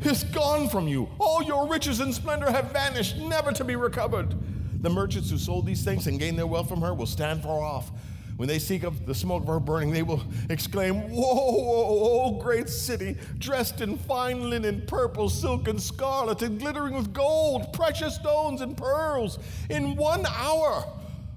is 0.00 0.24
gone 0.24 0.68
from 0.68 0.86
you. 0.86 1.08
All 1.18 1.42
your 1.42 1.66
riches 1.66 2.00
and 2.00 2.14
splendor 2.14 2.50
have 2.50 2.72
vanished, 2.72 3.16
never 3.16 3.52
to 3.52 3.64
be 3.64 3.74
recovered. 3.74 4.34
The 4.82 4.90
merchants 4.90 5.30
who 5.30 5.38
sold 5.38 5.64
these 5.64 5.82
things 5.82 6.06
and 6.06 6.18
gained 6.18 6.38
their 6.38 6.46
wealth 6.46 6.68
from 6.68 6.82
her 6.82 6.92
will 6.92 7.06
stand 7.06 7.42
far 7.42 7.62
off 7.62 7.90
when 8.36 8.48
they 8.48 8.58
seek 8.58 8.82
of 8.82 9.06
the 9.06 9.14
smoke 9.14 9.42
of 9.42 9.48
her 9.48 9.60
burning, 9.60 9.92
they 9.92 10.02
will 10.02 10.22
exclaim, 10.50 11.10
Woe, 11.10 12.32
woe, 12.32 12.40
great 12.40 12.68
city, 12.68 13.16
dressed 13.38 13.80
in 13.80 13.96
fine 13.96 14.50
linen, 14.50 14.82
purple, 14.86 15.28
silk, 15.28 15.68
and 15.68 15.80
scarlet, 15.80 16.42
and 16.42 16.58
glittering 16.58 16.94
with 16.94 17.12
gold, 17.12 17.72
precious 17.72 18.16
stones, 18.16 18.60
and 18.60 18.76
pearls. 18.76 19.38
In 19.70 19.94
one 19.94 20.26
hour, 20.26 20.84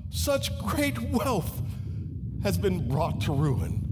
such 0.10 0.58
great 0.60 1.00
wealth 1.12 1.62
has 2.42 2.58
been 2.58 2.88
brought 2.88 3.22
to 3.22 3.32
ruin. 3.32 3.84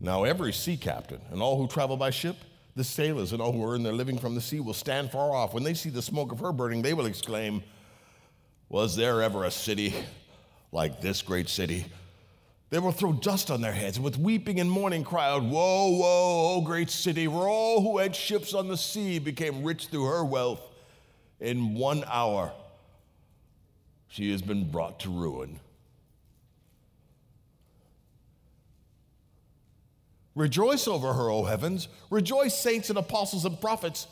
Now, 0.00 0.24
every 0.24 0.52
sea 0.52 0.76
captain 0.76 1.20
and 1.30 1.40
all 1.40 1.56
who 1.56 1.66
travel 1.66 1.96
by 1.96 2.10
ship, 2.10 2.36
the 2.76 2.84
sailors 2.84 3.32
and 3.32 3.40
all 3.40 3.52
who 3.52 3.66
earn 3.66 3.82
their 3.82 3.92
living 3.92 4.18
from 4.18 4.34
the 4.34 4.40
sea 4.40 4.60
will 4.60 4.74
stand 4.74 5.10
far 5.10 5.32
off. 5.34 5.54
When 5.54 5.64
they 5.64 5.74
see 5.74 5.90
the 5.90 6.02
smoke 6.02 6.30
of 6.30 6.40
her 6.40 6.52
burning, 6.52 6.82
they 6.82 6.94
will 6.94 7.06
exclaim, 7.06 7.62
Was 8.68 8.94
there 8.96 9.22
ever 9.22 9.44
a 9.44 9.50
city? 9.50 9.94
Like 10.72 11.00
this 11.00 11.22
great 11.22 11.48
city. 11.48 11.86
They 12.70 12.78
will 12.78 12.92
throw 12.92 13.14
dust 13.14 13.50
on 13.50 13.62
their 13.62 13.72
heads 13.72 13.96
and 13.96 14.04
with 14.04 14.18
weeping 14.18 14.60
and 14.60 14.70
mourning 14.70 15.02
cry 15.02 15.28
out, 15.28 15.42
Woe, 15.42 15.90
woe, 15.90 16.56
O 16.56 16.60
great 16.60 16.90
city, 16.90 17.26
where 17.26 17.48
all 17.48 17.80
who 17.80 17.98
had 17.98 18.14
ships 18.14 18.52
on 18.52 18.68
the 18.68 18.76
sea 18.76 19.18
became 19.18 19.64
rich 19.64 19.86
through 19.86 20.04
her 20.04 20.24
wealth. 20.24 20.60
In 21.40 21.74
one 21.74 22.04
hour, 22.06 22.52
she 24.08 24.30
has 24.32 24.42
been 24.42 24.70
brought 24.70 25.00
to 25.00 25.10
ruin. 25.10 25.60
Rejoice 30.34 30.86
over 30.86 31.14
her, 31.14 31.30
O 31.30 31.44
heavens. 31.44 31.88
Rejoice, 32.10 32.56
saints 32.56 32.90
and 32.90 32.98
apostles 32.98 33.44
and 33.44 33.60
prophets, 33.60 34.06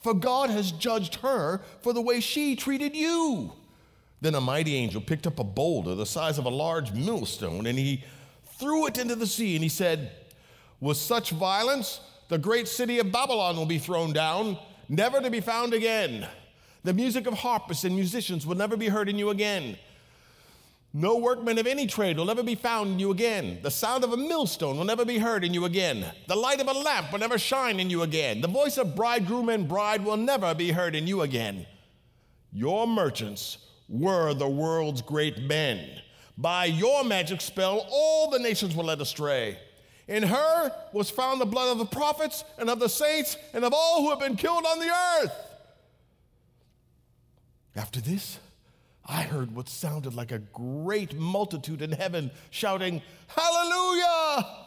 for 0.00 0.12
God 0.12 0.50
has 0.50 0.70
judged 0.70 1.16
her 1.16 1.60
for 1.80 1.92
the 1.92 2.00
way 2.00 2.20
she 2.20 2.56
treated 2.56 2.94
you. 2.94 3.52
Then 4.22 4.36
a 4.36 4.40
mighty 4.40 4.76
angel 4.76 5.00
picked 5.00 5.26
up 5.26 5.40
a 5.40 5.44
boulder 5.44 5.96
the 5.96 6.06
size 6.06 6.38
of 6.38 6.44
a 6.44 6.48
large 6.48 6.92
millstone 6.92 7.66
and 7.66 7.76
he 7.76 8.04
threw 8.56 8.86
it 8.86 8.96
into 8.96 9.16
the 9.16 9.26
sea 9.26 9.56
and 9.56 9.64
he 9.64 9.68
said, 9.68 10.12
With 10.80 10.96
such 10.96 11.30
violence, 11.30 12.00
the 12.28 12.38
great 12.38 12.68
city 12.68 13.00
of 13.00 13.10
Babylon 13.10 13.56
will 13.56 13.66
be 13.66 13.78
thrown 13.78 14.12
down, 14.12 14.56
never 14.88 15.20
to 15.20 15.28
be 15.28 15.40
found 15.40 15.74
again. 15.74 16.28
The 16.84 16.94
music 16.94 17.26
of 17.26 17.34
harpists 17.34 17.82
and 17.82 17.96
musicians 17.96 18.46
will 18.46 18.54
never 18.54 18.76
be 18.76 18.88
heard 18.88 19.08
in 19.08 19.18
you 19.18 19.30
again. 19.30 19.76
No 20.94 21.16
workman 21.16 21.58
of 21.58 21.66
any 21.66 21.88
trade 21.88 22.16
will 22.16 22.30
ever 22.30 22.44
be 22.44 22.54
found 22.54 22.92
in 22.92 22.98
you 23.00 23.10
again. 23.10 23.58
The 23.62 23.70
sound 23.72 24.04
of 24.04 24.12
a 24.12 24.16
millstone 24.16 24.78
will 24.78 24.84
never 24.84 25.04
be 25.04 25.18
heard 25.18 25.42
in 25.42 25.52
you 25.52 25.64
again. 25.64 26.04
The 26.28 26.36
light 26.36 26.60
of 26.60 26.68
a 26.68 26.72
lamp 26.72 27.10
will 27.10 27.18
never 27.18 27.38
shine 27.38 27.80
in 27.80 27.90
you 27.90 28.02
again. 28.02 28.40
The 28.40 28.48
voice 28.48 28.78
of 28.78 28.94
bridegroom 28.94 29.48
and 29.48 29.66
bride 29.66 30.04
will 30.04 30.16
never 30.16 30.54
be 30.54 30.70
heard 30.70 30.94
in 30.94 31.08
you 31.08 31.22
again. 31.22 31.66
Your 32.52 32.86
merchants 32.86 33.58
were 33.88 34.34
the 34.34 34.48
world's 34.48 35.02
great 35.02 35.42
men. 35.42 36.00
By 36.38 36.66
your 36.66 37.04
magic 37.04 37.40
spell, 37.40 37.86
all 37.90 38.30
the 38.30 38.38
nations 38.38 38.74
were 38.74 38.84
led 38.84 39.00
astray. 39.00 39.58
In 40.08 40.22
her 40.22 40.72
was 40.92 41.10
found 41.10 41.40
the 41.40 41.46
blood 41.46 41.70
of 41.70 41.78
the 41.78 41.86
prophets 41.86 42.44
and 42.58 42.68
of 42.68 42.80
the 42.80 42.88
saints 42.88 43.36
and 43.52 43.64
of 43.64 43.72
all 43.72 44.02
who 44.02 44.10
have 44.10 44.20
been 44.20 44.36
killed 44.36 44.64
on 44.66 44.78
the 44.78 44.90
earth. 44.90 45.32
After 47.76 48.00
this, 48.00 48.38
I 49.06 49.22
heard 49.22 49.54
what 49.54 49.68
sounded 49.68 50.14
like 50.14 50.32
a 50.32 50.38
great 50.38 51.18
multitude 51.18 51.82
in 51.82 51.92
heaven 51.92 52.30
shouting, 52.50 53.02
Hallelujah! 53.28 54.61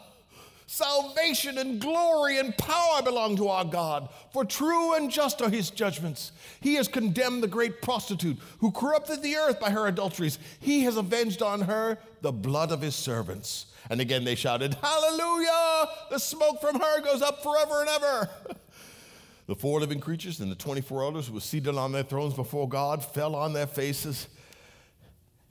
Salvation 0.68 1.58
and 1.58 1.80
glory 1.80 2.38
and 2.38 2.56
power 2.58 3.00
belong 3.00 3.36
to 3.36 3.46
our 3.46 3.64
God, 3.64 4.08
for 4.32 4.44
true 4.44 4.94
and 4.94 5.12
just 5.12 5.40
are 5.40 5.48
his 5.48 5.70
judgments. 5.70 6.32
He 6.60 6.74
has 6.74 6.88
condemned 6.88 7.44
the 7.44 7.48
great 7.48 7.80
prostitute 7.80 8.36
who 8.58 8.72
corrupted 8.72 9.22
the 9.22 9.36
earth 9.36 9.60
by 9.60 9.70
her 9.70 9.86
adulteries. 9.86 10.40
He 10.58 10.82
has 10.82 10.96
avenged 10.96 11.40
on 11.40 11.62
her 11.62 11.98
the 12.20 12.32
blood 12.32 12.72
of 12.72 12.82
his 12.82 12.96
servants. 12.96 13.66
And 13.88 14.00
again 14.00 14.24
they 14.24 14.34
shouted, 14.34 14.74
Hallelujah! 14.74 15.88
The 16.10 16.18
smoke 16.18 16.60
from 16.60 16.80
her 16.80 17.00
goes 17.00 17.22
up 17.22 17.44
forever 17.44 17.82
and 17.82 17.88
ever. 17.88 18.30
the 19.46 19.54
four 19.54 19.78
living 19.78 20.00
creatures 20.00 20.40
and 20.40 20.50
the 20.50 20.56
24 20.56 21.02
elders 21.04 21.28
who 21.28 21.34
were 21.34 21.40
seated 21.40 21.76
on 21.76 21.92
their 21.92 22.02
thrones 22.02 22.34
before 22.34 22.68
God 22.68 23.04
fell 23.04 23.36
on 23.36 23.52
their 23.52 23.68
faces 23.68 24.26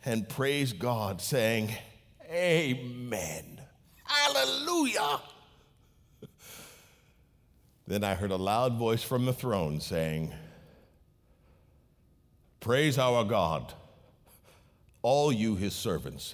and 0.04 0.28
praised 0.28 0.78
God, 0.78 1.22
saying, 1.22 1.72
Amen. 2.30 3.55
Hallelujah. 4.26 5.20
then 7.86 8.04
I 8.04 8.16
heard 8.16 8.32
a 8.32 8.38
loud 8.38 8.76
voice 8.76 9.04
from 9.04 9.26
the 9.26 9.34
throne 9.34 9.80
saying, 9.80 10.34
Praise 12.60 12.98
our 12.98 13.24
God, 13.24 13.72
all 15.04 15.32
you 15.32 15.56
his 15.56 15.76
servants, 15.76 16.34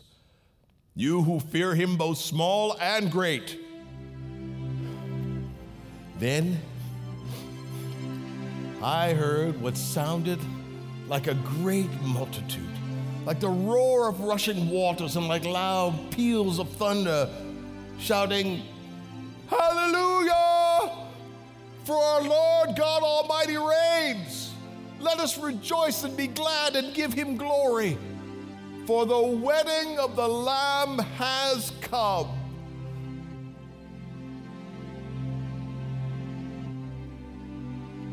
you 0.96 1.22
who 1.24 1.42
fear 1.42 1.76
him 1.76 1.98
both 1.98 2.18
small 2.18 2.78
and 2.80 3.12
great. 3.12 3.60
Then 6.18 6.62
I 8.82 9.12
heard 9.12 9.60
what 9.60 9.76
sounded 9.76 10.40
like 11.10 11.28
a 11.28 11.34
great 11.34 11.92
multitude, 12.02 12.70
like 13.26 13.42
the 13.42 13.50
roar 13.50 14.08
of 14.08 14.22
rushing 14.22 14.70
waters 14.70 15.18
and 15.18 15.28
like 15.28 15.44
loud 15.44 15.94
peals 16.12 16.58
of 16.58 16.70
thunder 16.70 17.30
shouting, 18.02 18.64
Hallelujah! 19.48 20.92
For 21.84 21.96
our 21.96 22.22
Lord 22.22 22.76
God 22.76 23.04
Almighty 23.04 23.58
reigns. 23.58 24.54
Let 25.00 25.20
us 25.20 25.38
rejoice 25.38 26.04
and 26.04 26.16
be 26.16 26.28
glad 26.28 26.76
and 26.76 26.94
give 26.94 27.14
him 27.14 27.38
glory. 27.38 27.98
For 28.86 29.06
the 29.06 29.22
wedding 29.22 30.00
of 30.00 30.16
the 30.16 30.28
Lamb 30.28 31.00
has 31.00 31.72
come. 31.82 32.28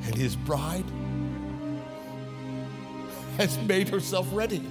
And 0.05 0.15
his 0.15 0.37
bride 0.37 0.85
has 3.37 3.59
made 3.67 3.89
herself 3.89 4.27
ready. 4.33 4.65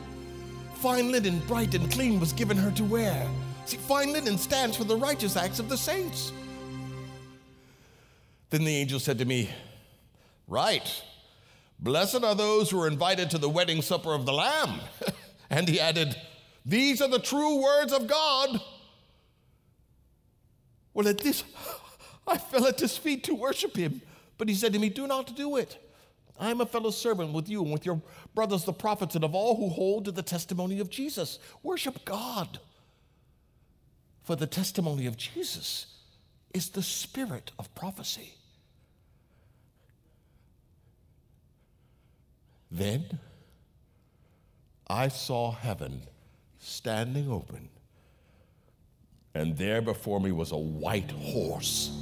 Fine 0.75 1.11
linen, 1.11 1.39
bright 1.47 1.73
and 1.75 1.91
clean, 1.91 2.19
was 2.19 2.33
given 2.33 2.57
her 2.57 2.71
to 2.71 2.83
wear 2.83 3.27
See, 3.67 3.75
fine 3.75 4.13
linen 4.13 4.37
stands 4.37 4.77
for 4.77 4.85
the 4.85 4.95
righteous 4.95 5.35
acts 5.35 5.59
of 5.59 5.67
the 5.67 5.75
saints. 5.75 6.31
Then 8.49 8.63
the 8.63 8.73
angel 8.73 8.97
said 8.97 9.17
to 9.17 9.25
me, 9.25 9.49
Right, 10.47 11.03
blessed 11.77 12.23
are 12.23 12.33
those 12.33 12.69
who 12.69 12.81
are 12.81 12.87
invited 12.87 13.29
to 13.31 13.37
the 13.37 13.49
wedding 13.49 13.81
supper 13.81 14.13
of 14.13 14.25
the 14.25 14.31
Lamb. 14.31 14.79
and 15.49 15.67
he 15.67 15.81
added, 15.81 16.15
These 16.65 17.01
are 17.01 17.09
the 17.09 17.19
true 17.19 17.61
words 17.61 17.91
of 17.91 18.07
God. 18.07 18.61
Well, 20.93 21.09
at 21.09 21.17
this, 21.17 21.43
I 22.27 22.37
fell 22.37 22.67
at 22.67 22.79
his 22.79 22.97
feet 22.97 23.25
to 23.25 23.35
worship 23.35 23.75
him. 23.75 24.01
But 24.37 24.47
he 24.47 24.55
said 24.55 24.71
to 24.71 24.79
me, 24.79 24.87
Do 24.87 25.07
not 25.07 25.35
do 25.35 25.57
it. 25.57 25.77
I 26.39 26.51
am 26.51 26.61
a 26.61 26.65
fellow 26.65 26.91
servant 26.91 27.33
with 27.33 27.49
you 27.49 27.63
and 27.63 27.73
with 27.73 27.85
your 27.85 28.01
brothers, 28.33 28.63
the 28.63 28.71
prophets, 28.71 29.15
and 29.15 29.25
of 29.25 29.35
all 29.35 29.57
who 29.57 29.67
hold 29.67 30.05
to 30.05 30.13
the 30.13 30.23
testimony 30.23 30.79
of 30.79 30.89
Jesus. 30.89 31.39
Worship 31.63 32.05
God. 32.05 32.61
For 34.27 34.35
the 34.35 34.45
testimony 34.45 35.05
of 35.05 35.15
Jesus 35.15 35.85
is 36.53 36.71
the 36.71 36.83
spirit 36.83 37.53
of 37.57 37.73
prophecy. 37.75 38.33
Then 42.69 43.19
I 44.85 45.07
saw 45.07 45.53
heaven 45.53 46.01
standing 46.59 47.31
open, 47.31 47.69
and 49.33 49.55
there 49.55 49.81
before 49.81 50.19
me 50.19 50.33
was 50.33 50.51
a 50.51 50.57
white 50.57 51.11
horse, 51.11 51.97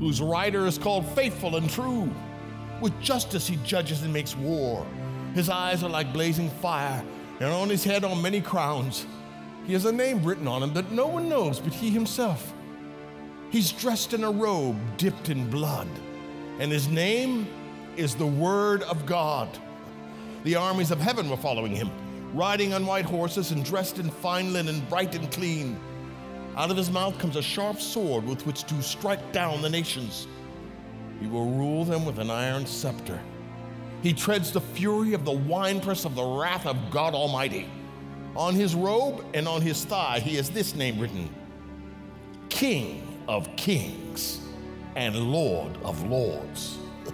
whose 0.00 0.20
rider 0.20 0.66
is 0.66 0.76
called 0.76 1.06
Faithful 1.10 1.54
and 1.54 1.70
True. 1.70 2.12
With 2.80 3.00
justice 3.00 3.46
he 3.46 3.54
judges 3.64 4.02
and 4.02 4.12
makes 4.12 4.34
war. 4.34 4.84
His 5.36 5.48
eyes 5.48 5.84
are 5.84 5.88
like 5.88 6.12
blazing 6.12 6.50
fire, 6.50 7.04
and 7.38 7.48
on 7.48 7.68
his 7.68 7.84
head 7.84 8.02
are 8.02 8.16
many 8.16 8.40
crowns. 8.40 9.06
He 9.70 9.74
has 9.74 9.84
a 9.84 9.92
name 9.92 10.24
written 10.24 10.48
on 10.48 10.64
him 10.64 10.74
that 10.74 10.90
no 10.90 11.06
one 11.06 11.28
knows 11.28 11.60
but 11.60 11.72
he 11.72 11.90
himself. 11.90 12.52
He's 13.50 13.70
dressed 13.70 14.12
in 14.12 14.24
a 14.24 14.30
robe 14.32 14.76
dipped 14.96 15.28
in 15.28 15.48
blood, 15.48 15.86
and 16.58 16.72
his 16.72 16.88
name 16.88 17.46
is 17.96 18.16
the 18.16 18.26
Word 18.26 18.82
of 18.82 19.06
God. 19.06 19.48
The 20.42 20.56
armies 20.56 20.90
of 20.90 20.98
heaven 20.98 21.30
were 21.30 21.36
following 21.36 21.70
him, 21.70 21.88
riding 22.34 22.74
on 22.74 22.84
white 22.84 23.04
horses 23.04 23.52
and 23.52 23.64
dressed 23.64 24.00
in 24.00 24.10
fine 24.10 24.52
linen, 24.52 24.80
bright 24.88 25.14
and 25.14 25.30
clean. 25.30 25.78
Out 26.56 26.72
of 26.72 26.76
his 26.76 26.90
mouth 26.90 27.16
comes 27.20 27.36
a 27.36 27.42
sharp 27.42 27.80
sword 27.80 28.24
with 28.24 28.44
which 28.46 28.64
to 28.64 28.82
strike 28.82 29.30
down 29.30 29.62
the 29.62 29.70
nations. 29.70 30.26
He 31.20 31.28
will 31.28 31.48
rule 31.48 31.84
them 31.84 32.04
with 32.04 32.18
an 32.18 32.28
iron 32.28 32.66
scepter. 32.66 33.20
He 34.02 34.14
treads 34.14 34.50
the 34.50 34.60
fury 34.60 35.14
of 35.14 35.24
the 35.24 35.30
winepress 35.30 36.04
of 36.04 36.16
the 36.16 36.24
wrath 36.24 36.66
of 36.66 36.90
God 36.90 37.14
Almighty. 37.14 37.70
On 38.36 38.54
his 38.54 38.74
robe 38.74 39.24
and 39.34 39.48
on 39.48 39.60
his 39.60 39.84
thigh, 39.84 40.20
he 40.20 40.36
has 40.36 40.50
this 40.50 40.74
name 40.74 40.98
written 40.98 41.28
King 42.48 43.06
of 43.28 43.54
Kings 43.56 44.40
and 44.96 45.16
Lord 45.16 45.76
of 45.82 46.02
Lords. 46.08 46.78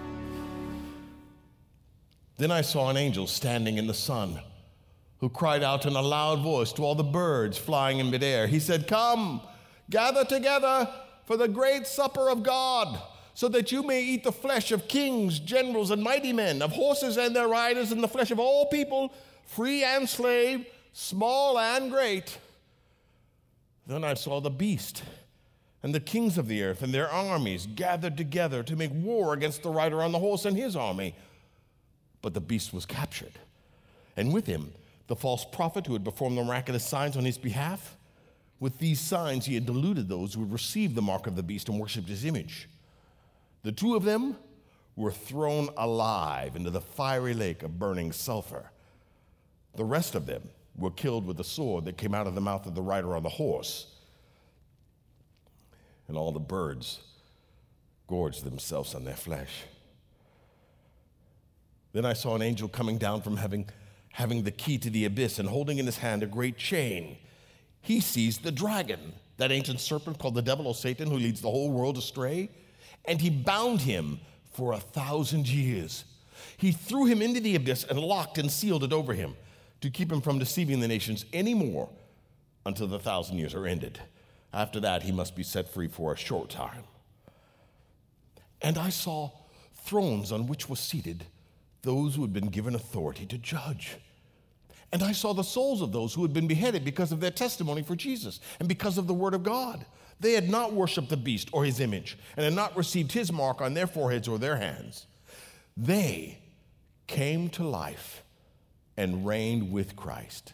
then 2.37 2.51
I 2.51 2.61
saw 2.61 2.91
an 2.91 2.97
angel 2.97 3.27
standing 3.27 3.79
in 3.79 3.87
the 3.87 3.95
sun 3.95 4.41
who 5.21 5.29
cried 5.29 5.63
out 5.63 5.87
in 5.87 5.97
a 5.97 6.03
loud 6.03 6.41
voice 6.41 6.73
to 6.75 6.83
all 6.83 6.95
the 6.95 7.03
birds 7.03 7.57
flying 7.57 7.99
in 7.99 8.11
midair. 8.11 8.47
He 8.47 8.61
said, 8.61 8.87
Come, 8.87 9.41
gather 9.89 10.25
together 10.25 10.89
for 11.25 11.37
the 11.37 11.49
great 11.49 11.87
supper 11.87 12.29
of 12.29 12.43
God 12.43 13.01
so 13.35 13.49
that 13.49 13.73
you 13.73 13.83
may 13.83 14.03
eat 14.03 14.25
the 14.25 14.33
flesh 14.33 14.73
of 14.73 14.89
kings, 14.89 15.39
generals, 15.39 15.91
and 15.91 16.03
mighty 16.03 16.33
men, 16.33 16.63
of 16.63 16.73
horses 16.73 17.19
and 17.19 17.37
their 17.37 17.49
riders, 17.49 17.93
and 17.93 18.03
the 18.03 18.09
flesh 18.09 18.31
of 18.31 18.39
all 18.39 18.67
people, 18.67 19.13
free 19.45 19.85
and 19.85 20.09
slave, 20.09 20.67
small 20.97 21.59
and 21.59 21.91
great. 21.91 22.39
Then 23.87 24.03
I 24.03 24.15
saw 24.15 24.41
the 24.41 24.51
beast 24.51 25.03
and 25.83 25.95
the 25.95 26.01
kings 26.01 26.39
of 26.39 26.49
the 26.49 26.63
earth 26.63 26.83
and 26.83 26.93
their 26.93 27.09
armies 27.09 27.67
gathered 27.67 28.17
together 28.17 28.63
to 28.63 28.75
make 28.75 28.91
war 28.93 29.35
against 29.35 29.63
the 29.63 29.69
rider 29.69 30.03
on 30.03 30.11
the 30.11 30.19
horse 30.19 30.47
and 30.47 30.57
his 30.57 30.75
army. 30.75 31.15
But 32.23 32.33
the 32.33 32.41
beast 32.41 32.73
was 32.73 32.87
captured, 32.87 33.39
and 34.17 34.33
with 34.33 34.47
him 34.47 34.73
the 35.07 35.15
false 35.15 35.45
prophet 35.45 35.87
who 35.87 35.93
had 35.93 36.05
performed 36.05 36.39
the 36.39 36.43
miraculous 36.43 36.85
signs 36.85 37.17
on 37.17 37.27
his 37.27 37.39
behalf. 37.39 37.97
With 38.59 38.79
these 38.79 38.99
signs, 38.99 39.45
he 39.45 39.55
had 39.55 39.67
deluded 39.67 40.09
those 40.09 40.33
who 40.33 40.41
had 40.41 40.53
received 40.53 40.95
the 40.95 41.03
mark 41.03 41.27
of 41.27 41.37
the 41.37 41.43
beast 41.43 41.69
and 41.69 41.79
worshiped 41.79 42.09
his 42.09 42.25
image. 42.25 42.71
The 43.63 43.71
two 43.71 43.95
of 43.95 44.03
them 44.03 44.37
were 44.97 45.13
thrown 45.13 45.69
alive 45.77 46.57
into 46.57 46.71
the 46.71 46.81
fiery 46.81 47.35
lake 47.35 47.63
of 47.63 47.79
burning 47.79 48.13
sulfur. 48.13 48.71
The 49.75 49.85
rest 49.85 50.15
of 50.15 50.25
them 50.25 50.49
were 50.79 50.91
killed 50.91 51.27
with 51.27 51.37
the 51.37 51.45
sword 51.45 51.85
that 51.87 51.97
came 51.97 52.15
out 52.15 52.27
of 52.27 52.35
the 52.35 52.41
mouth 52.41 52.67
of 52.67 52.75
the 52.75 52.83
rider 52.83 53.17
on 53.17 53.23
the 53.23 53.29
horse. 53.29 53.87
And 56.09 56.17
all 56.17 56.33
the 56.33 56.41
birds 56.41 57.01
gorged 58.07 58.45
themselves 58.45 58.95
on 58.95 59.05
their 59.05 59.17
flesh. 59.17 59.65
Then 61.93 62.05
I 62.05 62.13
saw 62.13 62.35
an 62.35 62.43
angel 62.43 62.69
coming 62.69 62.99
down 62.99 63.23
from 63.23 63.39
heaven, 63.39 63.67
having 64.13 64.43
the 64.43 64.51
key 64.51 64.79
to 64.79 64.91
the 64.91 65.07
abyss 65.07 65.39
and 65.39 65.49
holding 65.49 65.79
in 65.79 65.87
his 65.87 65.99
hand 65.99 66.23
a 66.23 66.27
great 66.27 66.59
chain. 66.59 67.17
He 67.81 68.01
seized 68.01 68.43
the 68.43 68.53
dragon, 68.53 69.15
that 69.39 69.51
ancient 69.51 69.81
serpent 69.81 70.19
called 70.19 70.35
the 70.35 70.43
devil 70.43 70.67
or 70.67 70.75
Satan, 70.75 71.11
who 71.11 71.17
leads 71.17 71.41
the 71.41 71.51
whole 71.51 71.71
world 71.71 71.97
astray 71.99 72.51
and 73.07 73.21
he 73.21 73.31
bound 73.31 73.83
him 73.83 74.21
for 74.53 74.73
a 74.73 74.81
thousand 74.81 75.49
years. 75.49 76.05
He 76.57 76.73
threw 76.73 77.07
him 77.07 77.23
into 77.23 77.41
the 77.41 77.55
abyss 77.55 77.85
and 77.85 77.99
locked 77.99 78.39
and 78.39 78.51
sealed 78.51 78.85
it 78.85 78.93
over 78.93 79.15
him 79.15 79.37
to 79.81 79.91
keep 79.91 80.11
him 80.11 80.21
from 80.21 80.39
deceiving 80.39 80.81
the 80.81 80.89
nations 80.89 81.25
anymore 81.33 81.89
until 82.65 82.87
the 82.87 82.99
thousand 82.99 83.39
years 83.39 83.55
are 83.55 83.67
ended. 83.67 84.01
After 84.53 84.81
that, 84.81 85.03
he 85.03 85.13
must 85.13 85.37
be 85.37 85.43
set 85.43 85.69
free 85.69 85.89
for 85.89 86.13
a 86.13 86.17
short 86.17 86.51
time. 86.51 86.85
And 88.63 88.79
I 88.79 88.91
saw 88.91 89.31
thrones 89.75 90.33
on 90.33 90.47
which 90.47 90.69
were 90.69 90.77
seated 90.77 91.25
those 91.83 92.15
who 92.15 92.23
had 92.23 92.33
been 92.33 92.49
given 92.49 92.75
authority 92.75 93.27
to 93.27 93.39
judge. 93.39 93.97
And 94.93 95.03
I 95.03 95.13
saw 95.13 95.33
the 95.35 95.45
souls 95.45 95.83
of 95.83 95.93
those 95.93 96.15
who 96.15 96.23
had 96.23 96.33
been 96.33 96.47
beheaded 96.49 96.85
because 96.85 97.13
of 97.13 97.21
their 97.21 97.31
testimony 97.31 97.83
for 97.83 97.95
Jesus 97.95 98.41
and 98.59 98.69
because 98.69 98.99
of 98.99 99.07
the 99.07 99.15
word 99.15 99.35
of 99.35 99.43
God. 99.43 99.85
They 100.19 100.33
had 100.33 100.49
not 100.49 100.73
worshiped 100.73 101.11
the 101.11 101.17
beast 101.17 101.51
or 101.53 101.65
his 101.65 101.81
image 101.81 102.17
and 102.37 102.45
had 102.45 102.55
not 102.55 102.77
received 102.77 103.13
his 103.13 103.31
mark 103.31 103.61
on 103.61 103.75
their 103.75 103.87
foreheads 103.87 104.27
or 104.27 104.39
their 104.39 104.57
hands. 104.57 105.07
They 105.77 106.39
came 107.07 107.51
to 107.51 107.65
life 107.65 108.23
and 108.97 109.27
reigned 109.27 109.73
with 109.73 109.97
Christ 109.97 110.53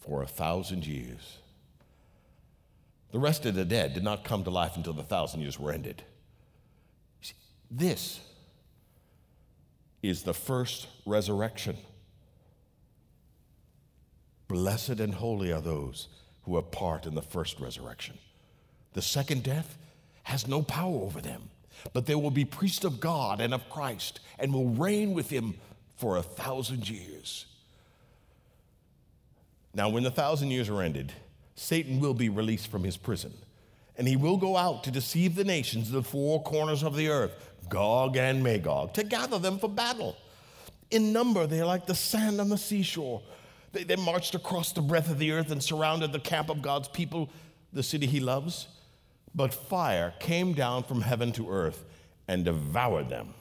for 0.00 0.22
a 0.22 0.26
thousand 0.26 0.86
years. 0.86 1.38
The 3.10 3.18
rest 3.18 3.46
of 3.46 3.54
the 3.54 3.64
dead 3.64 3.94
did 3.94 4.04
not 4.04 4.24
come 4.24 4.44
to 4.44 4.50
life 4.50 4.76
until 4.76 4.92
the 4.92 5.02
thousand 5.02 5.40
years 5.40 5.58
were 5.58 5.72
ended. 5.72 6.02
This 7.70 8.20
is 10.02 10.22
the 10.22 10.34
first 10.34 10.86
resurrection. 11.04 11.76
Blessed 14.46 15.00
and 15.00 15.14
holy 15.14 15.52
are 15.52 15.60
those 15.60 16.08
who 16.42 16.56
are 16.56 16.62
part 16.62 17.04
in 17.04 17.14
the 17.14 17.22
first 17.22 17.60
resurrection. 17.60 18.16
The 18.94 19.02
second 19.02 19.42
death 19.42 19.76
has 20.22 20.46
no 20.46 20.62
power 20.62 21.02
over 21.02 21.20
them, 21.20 21.50
but 21.92 22.06
they 22.06 22.14
will 22.14 22.30
be 22.30 22.44
priests 22.44 22.84
of 22.84 23.00
God 23.00 23.40
and 23.40 23.52
of 23.52 23.68
Christ 23.68 24.20
and 24.38 24.52
will 24.52 24.68
reign 24.68 25.12
with 25.12 25.28
him 25.30 25.54
for 25.98 26.16
a 26.16 26.22
thousand 26.22 26.88
years. 26.88 27.44
Now, 29.74 29.88
when 29.88 30.04
the 30.04 30.10
thousand 30.10 30.50
years 30.50 30.68
are 30.68 30.80
ended, 30.80 31.12
Satan 31.54 32.00
will 32.00 32.14
be 32.14 32.28
released 32.28 32.70
from 32.70 32.84
his 32.84 32.96
prison, 32.96 33.32
and 33.96 34.08
he 34.08 34.16
will 34.16 34.36
go 34.36 34.56
out 34.56 34.84
to 34.84 34.90
deceive 34.90 35.34
the 35.34 35.44
nations, 35.44 35.88
of 35.88 35.92
the 35.92 36.02
four 36.02 36.42
corners 36.42 36.82
of 36.82 36.96
the 36.96 37.08
earth, 37.08 37.50
Gog 37.68 38.16
and 38.16 38.42
Magog, 38.42 38.94
to 38.94 39.04
gather 39.04 39.38
them 39.38 39.58
for 39.58 39.68
battle. 39.68 40.16
In 40.90 41.12
number, 41.12 41.46
they 41.46 41.60
are 41.60 41.66
like 41.66 41.86
the 41.86 41.94
sand 41.94 42.40
on 42.40 42.48
the 42.48 42.56
seashore. 42.56 43.20
They, 43.72 43.84
they 43.84 43.96
marched 43.96 44.34
across 44.34 44.72
the 44.72 44.80
breadth 44.80 45.10
of 45.10 45.18
the 45.18 45.32
earth 45.32 45.50
and 45.50 45.62
surrounded 45.62 46.12
the 46.12 46.20
camp 46.20 46.48
of 46.48 46.62
God's 46.62 46.88
people, 46.88 47.28
the 47.72 47.82
city 47.82 48.06
he 48.06 48.20
loves. 48.20 48.68
But 49.34 49.52
fire 49.52 50.14
came 50.20 50.54
down 50.54 50.84
from 50.84 51.02
heaven 51.02 51.32
to 51.32 51.50
earth 51.50 51.84
and 52.26 52.44
devoured 52.44 53.10
them. 53.10 53.34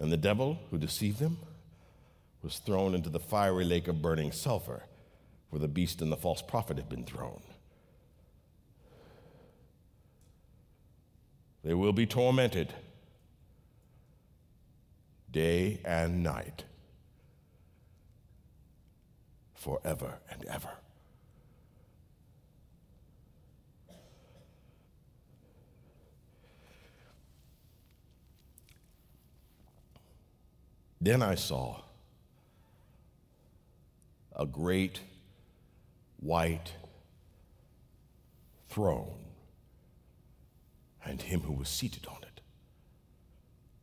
And 0.00 0.10
the 0.10 0.16
devil 0.16 0.58
who 0.70 0.78
deceived 0.78 1.18
them 1.18 1.38
was 2.42 2.58
thrown 2.58 2.94
into 2.94 3.10
the 3.10 3.20
fiery 3.20 3.64
lake 3.64 3.86
of 3.86 4.00
burning 4.00 4.32
sulfur, 4.32 4.84
where 5.50 5.60
the 5.60 5.68
beast 5.68 6.00
and 6.00 6.10
the 6.10 6.16
false 6.16 6.40
prophet 6.40 6.78
had 6.78 6.88
been 6.88 7.04
thrown. 7.04 7.42
They 11.62 11.74
will 11.74 11.92
be 11.92 12.06
tormented 12.06 12.72
day 15.30 15.80
and 15.84 16.22
night 16.22 16.64
forever 19.54 20.18
and 20.30 20.44
ever. 20.46 20.70
Then 31.00 31.22
I 31.22 31.34
saw 31.34 31.80
a 34.36 34.46
great 34.46 35.00
white 36.18 36.72
throne 38.68 39.20
and 41.04 41.22
him 41.22 41.40
who 41.40 41.54
was 41.54 41.68
seated 41.68 42.06
on 42.06 42.22
it. 42.22 42.40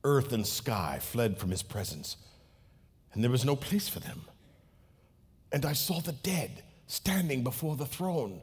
Earth 0.04 0.32
and 0.32 0.46
sky 0.46 1.00
fled 1.02 1.38
from 1.38 1.50
his 1.50 1.64
presence, 1.64 2.18
and 3.14 3.24
there 3.24 3.32
was 3.32 3.44
no 3.44 3.56
place 3.56 3.90
for 3.90 4.00
them. 4.00 4.22
And 5.52 5.66
I 5.66 5.74
saw 5.74 6.00
the 6.00 6.12
dead 6.12 6.64
standing 6.86 7.44
before 7.44 7.76
the 7.76 7.86
throne, 7.86 8.42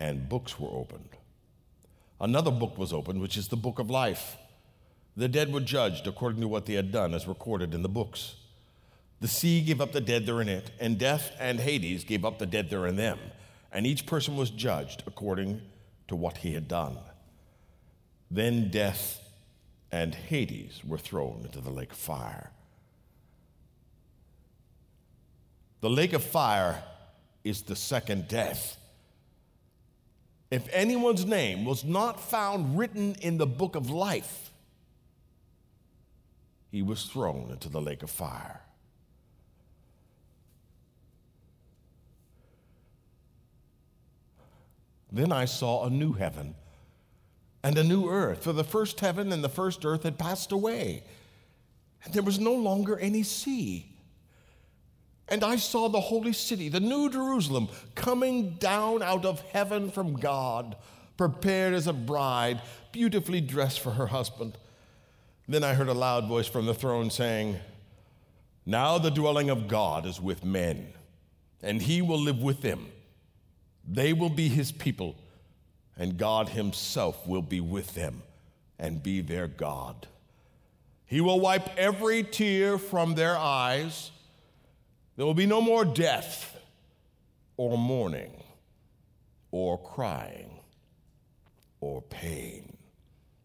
and 0.00 0.28
books 0.28 0.58
were 0.58 0.70
opened. 0.70 1.10
Another 2.20 2.50
book 2.50 2.76
was 2.76 2.92
opened, 2.92 3.20
which 3.20 3.36
is 3.36 3.48
the 3.48 3.56
book 3.56 3.78
of 3.78 3.88
life. 3.88 4.36
The 5.18 5.26
dead 5.26 5.52
were 5.52 5.58
judged 5.58 6.06
according 6.06 6.40
to 6.42 6.46
what 6.46 6.66
they 6.66 6.74
had 6.74 6.92
done, 6.92 7.12
as 7.12 7.26
recorded 7.26 7.74
in 7.74 7.82
the 7.82 7.88
books. 7.88 8.36
The 9.20 9.26
sea 9.26 9.60
gave 9.60 9.80
up 9.80 9.90
the 9.90 10.00
dead 10.00 10.26
that 10.26 10.32
are 10.32 10.40
in 10.40 10.48
it, 10.48 10.70
and 10.78 10.96
death 10.96 11.32
and 11.40 11.58
Hades 11.58 12.04
gave 12.04 12.24
up 12.24 12.38
the 12.38 12.46
dead 12.46 12.70
that 12.70 12.78
are 12.78 12.86
in 12.86 12.94
them, 12.94 13.18
and 13.72 13.84
each 13.84 14.06
person 14.06 14.36
was 14.36 14.48
judged 14.50 15.02
according 15.08 15.60
to 16.06 16.14
what 16.14 16.36
he 16.36 16.54
had 16.54 16.68
done. 16.68 16.98
Then 18.30 18.70
death 18.70 19.20
and 19.90 20.14
Hades 20.14 20.82
were 20.86 20.98
thrown 20.98 21.42
into 21.44 21.60
the 21.60 21.70
lake 21.70 21.90
of 21.90 21.98
fire. 21.98 22.52
The 25.80 25.90
lake 25.90 26.12
of 26.12 26.22
fire 26.22 26.80
is 27.42 27.62
the 27.62 27.74
second 27.74 28.28
death. 28.28 28.76
If 30.52 30.68
anyone's 30.72 31.24
name 31.24 31.64
was 31.64 31.82
not 31.82 32.20
found 32.20 32.78
written 32.78 33.16
in 33.20 33.38
the 33.38 33.46
book 33.48 33.74
of 33.74 33.90
life, 33.90 34.47
he 36.70 36.82
was 36.82 37.04
thrown 37.04 37.50
into 37.50 37.68
the 37.68 37.80
lake 37.80 38.02
of 38.02 38.10
fire. 38.10 38.60
Then 45.10 45.32
I 45.32 45.46
saw 45.46 45.86
a 45.86 45.90
new 45.90 46.12
heaven 46.12 46.54
and 47.62 47.76
a 47.76 47.84
new 47.84 48.08
earth, 48.08 48.44
for 48.44 48.52
the 48.52 48.64
first 48.64 49.00
heaven 49.00 49.32
and 49.32 49.42
the 49.42 49.48
first 49.48 49.84
earth 49.84 50.04
had 50.04 50.18
passed 50.18 50.52
away, 50.52 51.02
and 52.04 52.14
there 52.14 52.22
was 52.22 52.38
no 52.38 52.54
longer 52.54 52.98
any 52.98 53.22
sea. 53.22 53.86
And 55.28 55.42
I 55.42 55.56
saw 55.56 55.88
the 55.88 56.00
holy 56.00 56.32
city, 56.32 56.68
the 56.68 56.80
new 56.80 57.10
Jerusalem, 57.10 57.68
coming 57.94 58.50
down 58.54 59.02
out 59.02 59.24
of 59.24 59.40
heaven 59.40 59.90
from 59.90 60.14
God, 60.14 60.76
prepared 61.16 61.74
as 61.74 61.86
a 61.86 61.92
bride, 61.92 62.62
beautifully 62.92 63.40
dressed 63.40 63.80
for 63.80 63.90
her 63.90 64.06
husband. 64.06 64.56
Then 65.48 65.64
I 65.64 65.74
heard 65.74 65.88
a 65.88 65.94
loud 65.94 66.28
voice 66.28 66.46
from 66.46 66.66
the 66.66 66.74
throne 66.74 67.10
saying, 67.10 67.56
Now 68.66 68.98
the 68.98 69.10
dwelling 69.10 69.48
of 69.48 69.66
God 69.66 70.04
is 70.04 70.20
with 70.20 70.44
men, 70.44 70.92
and 71.62 71.80
he 71.80 72.02
will 72.02 72.20
live 72.20 72.42
with 72.42 72.60
them. 72.60 72.88
They 73.86 74.12
will 74.12 74.28
be 74.28 74.48
his 74.48 74.70
people, 74.70 75.16
and 75.96 76.18
God 76.18 76.50
himself 76.50 77.26
will 77.26 77.42
be 77.42 77.60
with 77.60 77.94
them 77.94 78.22
and 78.78 79.02
be 79.02 79.22
their 79.22 79.48
God. 79.48 80.06
He 81.06 81.22
will 81.22 81.40
wipe 81.40 81.76
every 81.78 82.22
tear 82.22 82.76
from 82.76 83.14
their 83.14 83.36
eyes 83.36 84.10
there 85.18 85.26
will 85.26 85.34
be 85.34 85.46
no 85.46 85.60
more 85.60 85.84
death 85.84 86.56
or 87.56 87.76
mourning 87.76 88.30
or 89.50 89.76
crying 89.76 90.48
or 91.80 92.02
pain. 92.02 92.77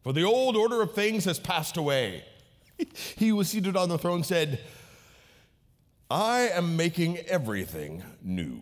For 0.04 0.12
the 0.12 0.24
old 0.24 0.58
order 0.58 0.82
of 0.82 0.94
things 0.94 1.26
has 1.26 1.40
passed 1.40 1.78
away. 1.78 2.26
he 3.16 3.30
who 3.30 3.38
was 3.38 3.50
seated 3.50 3.78
on 3.78 3.90
the 3.90 3.98
throne 3.98 4.24
said, 4.24 4.60
I 6.12 6.50
am 6.50 6.76
making 6.76 7.18
everything 7.20 8.04
new. 8.22 8.62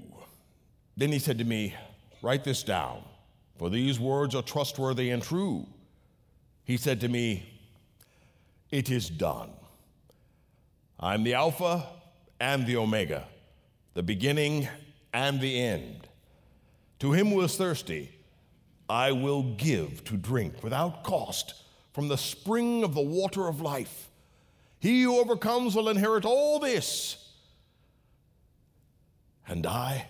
Then 0.96 1.12
he 1.12 1.20
said 1.20 1.40
to 1.40 1.44
me, 1.44 1.76
Write 2.22 2.44
this 2.44 2.62
down, 2.62 3.04
for 3.58 3.70
these 3.72 4.00
words 4.00 4.36
are 4.36 4.44
trustworthy 4.44 5.10
and 5.10 5.24
true. 5.24 5.66
He 6.64 6.78
said 6.78 7.02
to 7.02 7.08
me, 7.08 7.44
It 8.70 8.92
is 8.92 9.10
done. 9.10 9.50
I'm 11.00 11.24
the 11.24 11.34
Alpha 11.34 11.88
and 12.40 12.68
the 12.68 12.78
Omega, 12.78 13.28
the 13.96 14.04
beginning 14.04 14.68
and 15.12 15.42
the 15.42 15.60
end. 15.60 16.08
To 17.00 17.12
him 17.14 17.30
who 17.30 17.42
is 17.42 17.58
thirsty, 17.58 18.12
I 18.92 19.14
will 19.14 19.44
give 19.44 20.04
to 20.04 20.18
drink 20.18 20.62
without 20.64 21.06
cost 21.06 21.54
from 21.94 22.10
the 22.10 22.18
spring 22.18 22.84
of 22.84 22.94
the 22.94 23.02
water 23.02 23.48
of 23.48 23.62
life. 23.62 24.10
He 24.80 25.04
who 25.04 25.18
overcomes 25.18 25.76
will 25.76 25.88
inherit 25.88 26.26
all 26.26 26.60
this, 26.60 27.30
and 29.48 29.66
I 29.66 30.08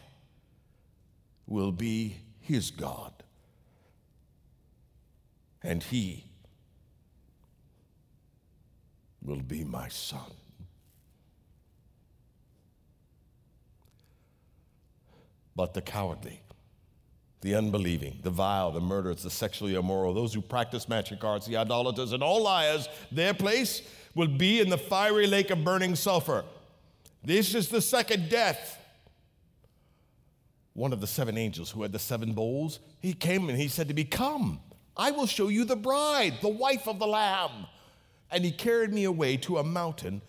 will 1.46 1.72
be 1.72 2.18
his 2.40 2.72
God, 2.72 3.12
and 5.62 5.84
he 5.84 6.26
will 9.22 9.42
be 9.42 9.64
my 9.64 9.90
son. 9.90 10.32
but 15.56 15.74
the 15.76 15.82
cowardly, 15.82 16.42
the 17.42 17.56
unbelieving, 17.56 18.20
the 18.22 18.30
vile, 18.30 18.72
the 18.72 18.80
murderers, 18.80 19.24
the 19.24 19.30
sexually 19.30 19.76
immoral, 19.76 20.14
those 20.14 20.34
who 20.34 20.42
practice 20.42 20.88
magic 20.88 21.24
arts, 21.24 21.48
the 21.48 21.58
idolaters, 21.58 22.14
and 22.14 22.22
all 22.22 22.42
liars, 22.44 22.88
their 23.12 23.34
place 23.34 23.82
will 24.14 24.28
be 24.28 24.60
in 24.60 24.70
the 24.70 24.78
fiery 24.78 25.28
lake 25.28 25.50
of 25.50 25.64
burning 25.64 25.96
sulfur. 25.96 26.44
This 27.24 27.56
is 27.56 27.70
the 27.70 27.82
second 27.82 28.30
death. 28.30 28.78
One 30.74 30.94
of 30.94 31.02
the 31.02 31.08
seven 31.08 31.38
angels 31.38 31.72
who 31.72 31.82
had 31.82 31.92
the 31.92 32.00
seven 32.00 32.34
bowls, 32.34 32.80
he 33.00 33.14
came 33.14 33.50
and 33.50 33.58
he 33.58 33.68
said 33.68 33.88
to 33.88 33.94
me, 33.94 34.04
Come, 34.04 34.60
I 34.96 35.12
will 35.12 35.28
show 35.28 35.48
you 35.48 35.66
the 35.66 35.76
bride, 35.76 36.36
the 36.42 36.50
wife 36.50 36.88
of 36.88 37.00
the 37.00 37.08
Lamb. 37.08 37.68
And 38.30 38.46
he 38.46 38.52
carried 38.52 38.94
me 38.94 39.04
away 39.04 39.36
to 39.38 39.58
a 39.58 39.64
mountain 39.64 40.22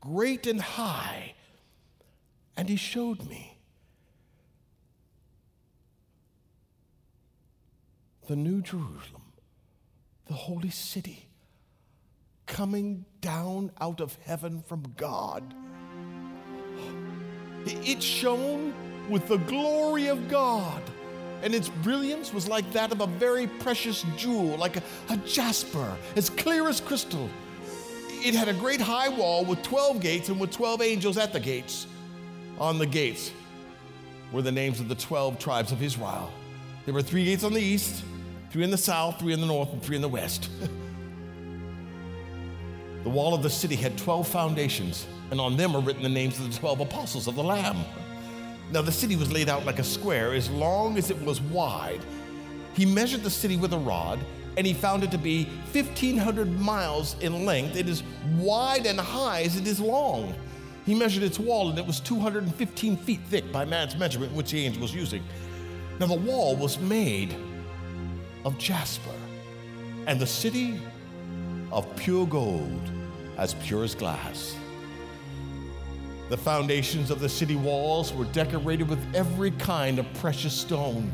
great 0.00 0.46
and 0.46 0.60
high, 0.60 1.34
and 2.56 2.68
he 2.68 2.76
showed 2.76 3.26
me 3.28 3.57
the 8.28 8.36
New 8.36 8.60
Jerusalem, 8.60 9.22
the 10.26 10.34
holy 10.34 10.68
city, 10.68 11.30
coming 12.44 13.06
down 13.22 13.72
out 13.80 14.02
of 14.02 14.18
heaven 14.22 14.62
from 14.66 14.84
God. 14.98 15.54
It 17.64 18.02
shone 18.02 18.74
with 19.08 19.28
the 19.28 19.38
glory 19.38 20.08
of 20.08 20.28
God, 20.28 20.82
and 21.42 21.54
its 21.54 21.70
brilliance 21.70 22.34
was 22.34 22.46
like 22.46 22.70
that 22.72 22.92
of 22.92 23.00
a 23.00 23.06
very 23.06 23.46
precious 23.46 24.04
jewel, 24.18 24.58
like 24.58 24.76
a, 24.76 24.82
a 25.08 25.16
jasper, 25.18 25.96
as 26.14 26.28
clear 26.28 26.68
as 26.68 26.82
crystal. 26.82 27.30
It 28.10 28.34
had 28.34 28.48
a 28.48 28.54
great 28.54 28.80
high 28.80 29.08
wall 29.08 29.46
with 29.46 29.62
12 29.62 30.00
gates 30.02 30.28
and 30.28 30.38
with 30.38 30.50
12 30.50 30.82
angels 30.82 31.16
at 31.16 31.32
the 31.32 31.40
gates. 31.40 31.86
On 32.58 32.76
the 32.76 32.86
gates 32.86 33.32
were 34.32 34.42
the 34.42 34.52
names 34.52 34.80
of 34.80 34.88
the 34.88 34.96
12 34.96 35.38
tribes 35.38 35.72
of 35.72 35.82
Israel. 35.82 36.30
There 36.84 36.92
were 36.92 37.02
three 37.02 37.24
gates 37.24 37.44
on 37.44 37.54
the 37.54 37.60
east, 37.60 38.02
three 38.50 38.64
in 38.64 38.70
the 38.70 38.78
south, 38.78 39.18
three 39.18 39.32
in 39.32 39.40
the 39.40 39.46
north, 39.46 39.72
and 39.72 39.82
three 39.82 39.96
in 39.96 40.02
the 40.02 40.08
west. 40.08 40.50
the 43.04 43.10
wall 43.10 43.34
of 43.34 43.42
the 43.42 43.50
city 43.50 43.76
had 43.76 43.96
12 43.98 44.26
foundations, 44.26 45.06
and 45.30 45.40
on 45.40 45.56
them 45.56 45.72
were 45.72 45.80
written 45.80 46.02
the 46.02 46.08
names 46.08 46.38
of 46.38 46.52
the 46.52 46.58
12 46.58 46.80
apostles 46.80 47.26
of 47.26 47.34
the 47.34 47.44
Lamb. 47.44 47.84
Now, 48.70 48.82
the 48.82 48.92
city 48.92 49.16
was 49.16 49.32
laid 49.32 49.48
out 49.48 49.64
like 49.64 49.78
a 49.78 49.84
square, 49.84 50.34
as 50.34 50.50
long 50.50 50.98
as 50.98 51.10
it 51.10 51.20
was 51.22 51.40
wide. 51.40 52.00
He 52.74 52.84
measured 52.84 53.22
the 53.22 53.30
city 53.30 53.56
with 53.56 53.72
a 53.72 53.78
rod, 53.78 54.18
and 54.56 54.66
he 54.66 54.74
found 54.74 55.02
it 55.04 55.10
to 55.12 55.18
be 55.18 55.44
1,500 55.72 56.60
miles 56.60 57.16
in 57.20 57.46
length. 57.46 57.76
It 57.76 57.88
is 57.88 58.02
wide 58.36 58.86
and 58.86 59.00
high 59.00 59.42
as 59.42 59.56
it 59.56 59.66
is 59.66 59.80
long. 59.80 60.34
He 60.84 60.94
measured 60.94 61.22
its 61.22 61.38
wall, 61.38 61.70
and 61.70 61.78
it 61.78 61.86
was 61.86 62.00
215 62.00 62.96
feet 62.98 63.20
thick 63.28 63.50
by 63.52 63.64
man's 63.64 63.96
measurement, 63.96 64.32
which 64.32 64.50
the 64.50 64.64
angel 64.64 64.82
was 64.82 64.94
using. 64.94 65.22
Now, 65.98 66.06
the 66.06 66.14
wall 66.14 66.56
was 66.56 66.78
made 66.78 67.34
of 68.44 68.58
jasper, 68.58 69.14
and 70.06 70.20
the 70.20 70.26
city 70.26 70.80
of 71.70 71.94
pure 71.96 72.26
gold, 72.26 72.90
as 73.36 73.54
pure 73.54 73.84
as 73.84 73.94
glass. 73.94 74.56
The 76.28 76.36
foundations 76.36 77.10
of 77.10 77.20
the 77.20 77.28
city 77.28 77.56
walls 77.56 78.12
were 78.12 78.26
decorated 78.26 78.88
with 78.88 78.98
every 79.14 79.50
kind 79.52 79.98
of 79.98 80.12
precious 80.14 80.52
stone. 80.52 81.10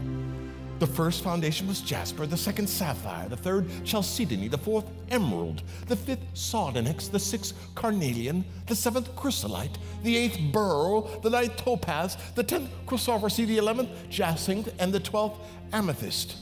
The 0.80 0.88
first 0.88 1.22
foundation 1.22 1.68
was 1.68 1.80
jasper, 1.80 2.26
the 2.26 2.36
second 2.36 2.68
sapphire, 2.68 3.28
the 3.28 3.36
third 3.36 3.70
chalcedony, 3.84 4.48
the 4.48 4.58
fourth 4.58 4.84
emerald, 5.10 5.62
the 5.86 5.94
fifth 5.94 6.24
sardonyx, 6.34 7.06
the 7.06 7.20
sixth 7.20 7.54
carnelian, 7.76 8.44
the 8.66 8.74
seventh 8.74 9.14
chrysolite, 9.14 9.78
the 10.02 10.16
eighth 10.16 10.52
beryl, 10.52 11.02
the 11.22 11.30
ninth 11.30 11.56
topaz, 11.56 12.16
the 12.34 12.42
tenth 12.42 12.68
chrysoprase, 12.86 13.46
the 13.46 13.56
eleventh 13.56 13.90
jacinth, 14.10 14.68
and 14.80 14.92
the 14.92 14.98
twelfth 14.98 15.38
amethyst. 15.72 16.38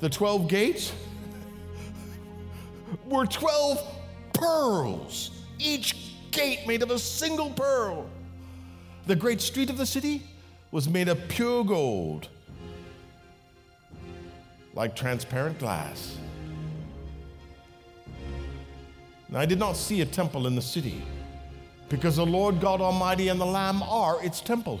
The 0.00 0.08
12 0.08 0.48
gates 0.48 0.92
were 3.06 3.26
12 3.26 3.82
pearls, 4.32 5.30
each 5.58 6.12
gate 6.30 6.66
made 6.66 6.82
of 6.82 6.90
a 6.90 6.98
single 6.98 7.50
pearl. 7.50 8.08
The 9.06 9.16
great 9.16 9.40
street 9.40 9.70
of 9.70 9.76
the 9.76 9.86
city 9.86 10.22
was 10.70 10.88
made 10.88 11.08
of 11.08 11.26
pure 11.28 11.64
gold, 11.64 12.28
like 14.74 14.94
transparent 14.94 15.58
glass. 15.58 16.16
Now, 19.30 19.40
I 19.40 19.46
did 19.46 19.58
not 19.58 19.76
see 19.76 20.00
a 20.00 20.06
temple 20.06 20.46
in 20.46 20.54
the 20.54 20.62
city 20.62 21.02
because 21.88 22.16
the 22.16 22.26
Lord 22.26 22.60
God 22.60 22.80
Almighty 22.80 23.28
and 23.28 23.40
the 23.40 23.46
Lamb 23.46 23.82
are 23.82 24.22
its 24.24 24.40
temple. 24.40 24.80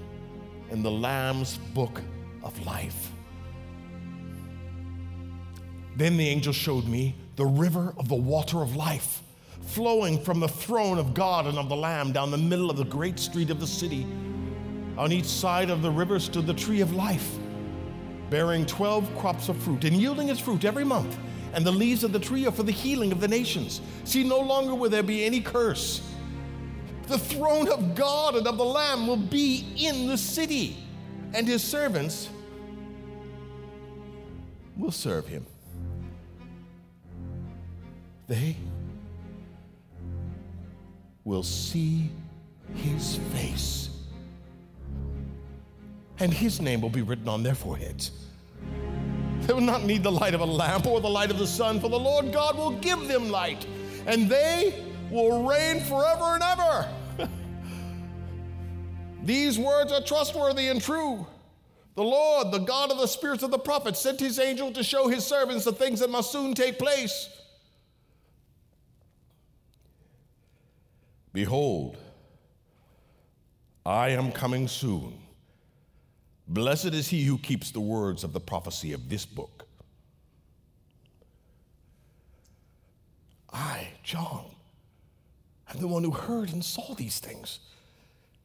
in 0.71 0.81
the 0.81 0.91
Lamb's 0.91 1.57
book 1.73 2.01
of 2.43 2.65
life. 2.65 3.11
Then 5.97 6.17
the 6.17 6.27
angel 6.27 6.53
showed 6.53 6.87
me 6.87 7.15
the 7.35 7.45
river 7.45 7.93
of 7.97 8.07
the 8.07 8.15
water 8.15 8.61
of 8.61 8.75
life, 8.75 9.21
flowing 9.61 10.19
from 10.23 10.39
the 10.39 10.47
throne 10.47 10.97
of 10.97 11.13
God 11.13 11.45
and 11.45 11.57
of 11.57 11.69
the 11.69 11.75
Lamb 11.75 12.11
down 12.11 12.31
the 12.31 12.37
middle 12.37 12.71
of 12.71 12.77
the 12.77 12.85
great 12.85 13.19
street 13.19 13.49
of 13.49 13.59
the 13.59 13.67
city. 13.67 14.07
On 14.97 15.11
each 15.11 15.25
side 15.25 15.69
of 15.69 15.81
the 15.81 15.91
river 15.91 16.19
stood 16.19 16.47
the 16.47 16.53
tree 16.53 16.81
of 16.81 16.93
life, 16.93 17.37
bearing 18.29 18.65
12 18.65 19.17
crops 19.17 19.49
of 19.49 19.57
fruit 19.57 19.83
and 19.83 19.97
yielding 19.97 20.29
its 20.29 20.39
fruit 20.39 20.65
every 20.65 20.85
month. 20.85 21.17
And 21.53 21.65
the 21.65 21.71
leaves 21.71 22.05
of 22.05 22.13
the 22.13 22.19
tree 22.19 22.47
are 22.47 22.51
for 22.51 22.63
the 22.63 22.71
healing 22.71 23.11
of 23.11 23.19
the 23.19 23.27
nations. 23.27 23.81
See, 24.05 24.23
no 24.23 24.39
longer 24.39 24.73
will 24.73 24.89
there 24.89 25.03
be 25.03 25.25
any 25.25 25.41
curse 25.41 26.10
The 27.11 27.19
throne 27.19 27.67
of 27.67 27.93
God 27.93 28.37
and 28.37 28.47
of 28.47 28.57
the 28.57 28.63
Lamb 28.63 29.05
will 29.05 29.17
be 29.17 29.65
in 29.75 30.07
the 30.07 30.17
city, 30.17 30.77
and 31.33 31.45
his 31.45 31.61
servants 31.61 32.29
will 34.77 34.91
serve 34.91 35.27
him. 35.27 35.45
They 38.29 38.55
will 41.25 41.43
see 41.43 42.09
his 42.75 43.17
face, 43.33 43.89
and 46.19 46.33
his 46.33 46.61
name 46.61 46.79
will 46.79 46.89
be 46.89 47.01
written 47.01 47.27
on 47.27 47.43
their 47.43 47.55
foreheads. 47.55 48.11
They 49.41 49.53
will 49.53 49.59
not 49.59 49.83
need 49.83 50.01
the 50.01 50.13
light 50.13 50.33
of 50.33 50.39
a 50.39 50.45
lamp 50.45 50.87
or 50.87 51.01
the 51.01 51.09
light 51.09 51.29
of 51.29 51.39
the 51.39 51.47
sun, 51.47 51.81
for 51.81 51.89
the 51.89 51.99
Lord 51.99 52.31
God 52.31 52.55
will 52.55 52.79
give 52.79 53.09
them 53.09 53.29
light, 53.29 53.65
and 54.07 54.29
they 54.29 54.81
will 55.09 55.45
reign 55.45 55.81
forever 55.81 56.35
and 56.35 56.41
ever. 56.41 56.87
These 59.23 59.59
words 59.59 59.91
are 59.91 60.01
trustworthy 60.01 60.67
and 60.67 60.81
true. 60.81 61.27
The 61.95 62.03
Lord, 62.03 62.51
the 62.51 62.59
God 62.59 62.91
of 62.91 62.97
the 62.97 63.07
spirits 63.07 63.43
of 63.43 63.51
the 63.51 63.59
prophets, 63.59 63.99
sent 63.99 64.19
his 64.19 64.39
angel 64.39 64.71
to 64.71 64.83
show 64.83 65.07
his 65.07 65.25
servants 65.25 65.65
the 65.65 65.73
things 65.73 65.99
that 65.99 66.09
must 66.09 66.31
soon 66.31 66.53
take 66.53 66.79
place. 66.79 67.29
Behold, 71.33 71.97
I 73.85 74.09
am 74.09 74.31
coming 74.31 74.67
soon. 74.67 75.17
Blessed 76.47 76.93
is 76.93 77.07
he 77.07 77.23
who 77.23 77.37
keeps 77.37 77.71
the 77.71 77.79
words 77.79 78.23
of 78.23 78.33
the 78.33 78.39
prophecy 78.39 78.93
of 78.93 79.09
this 79.09 79.25
book. 79.25 79.65
I, 83.53 83.89
John, 84.03 84.45
am 85.73 85.79
the 85.79 85.87
one 85.87 86.03
who 86.03 86.11
heard 86.11 86.51
and 86.51 86.63
saw 86.63 86.93
these 86.93 87.19
things. 87.19 87.59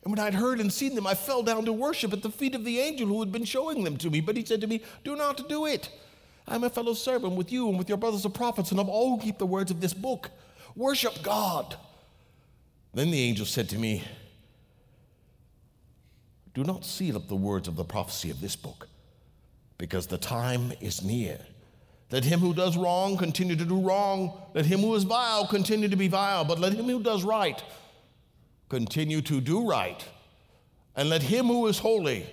And 0.06 0.16
when 0.16 0.24
I'd 0.24 0.34
heard 0.34 0.60
and 0.60 0.72
seen 0.72 0.94
them, 0.94 1.04
I 1.04 1.14
fell 1.14 1.42
down 1.42 1.64
to 1.64 1.72
worship 1.72 2.12
at 2.12 2.22
the 2.22 2.30
feet 2.30 2.54
of 2.54 2.64
the 2.64 2.78
angel 2.78 3.08
who 3.08 3.18
had 3.18 3.32
been 3.32 3.44
showing 3.44 3.82
them 3.82 3.96
to 3.96 4.08
me. 4.08 4.20
But 4.20 4.36
he 4.36 4.44
said 4.44 4.60
to 4.60 4.68
me, 4.68 4.80
Do 5.02 5.16
not 5.16 5.48
do 5.48 5.66
it. 5.66 5.90
I'm 6.46 6.62
a 6.62 6.70
fellow 6.70 6.94
servant 6.94 7.34
with 7.34 7.50
you 7.50 7.68
and 7.68 7.76
with 7.76 7.88
your 7.88 7.98
brothers 7.98 8.22
the 8.22 8.30
prophets 8.30 8.70
and 8.70 8.78
of 8.78 8.88
all 8.88 9.16
who 9.16 9.20
keep 9.20 9.38
the 9.38 9.46
words 9.46 9.72
of 9.72 9.80
this 9.80 9.92
book. 9.92 10.30
Worship 10.76 11.24
God. 11.24 11.74
Then 12.94 13.10
the 13.10 13.20
angel 13.20 13.46
said 13.46 13.68
to 13.70 13.78
me, 13.78 14.04
Do 16.54 16.62
not 16.62 16.84
seal 16.84 17.16
up 17.16 17.26
the 17.26 17.34
words 17.34 17.66
of 17.66 17.74
the 17.74 17.82
prophecy 17.82 18.30
of 18.30 18.40
this 18.40 18.54
book, 18.54 18.86
because 19.76 20.06
the 20.06 20.18
time 20.18 20.72
is 20.80 21.02
near. 21.02 21.36
Let 22.12 22.22
him 22.22 22.38
who 22.38 22.54
does 22.54 22.76
wrong 22.76 23.16
continue 23.16 23.56
to 23.56 23.64
do 23.64 23.80
wrong. 23.80 24.40
Let 24.54 24.66
him 24.66 24.82
who 24.82 24.94
is 24.94 25.02
vile 25.02 25.48
continue 25.48 25.88
to 25.88 25.96
be 25.96 26.06
vile. 26.06 26.44
But 26.44 26.60
let 26.60 26.74
him 26.74 26.84
who 26.84 27.02
does 27.02 27.24
right 27.24 27.60
continue 28.68 29.20
to 29.22 29.40
do 29.40 29.68
right. 29.68 30.04
And 30.94 31.10
let 31.10 31.22
him 31.22 31.46
who 31.46 31.66
is 31.66 31.78
holy 31.78 32.26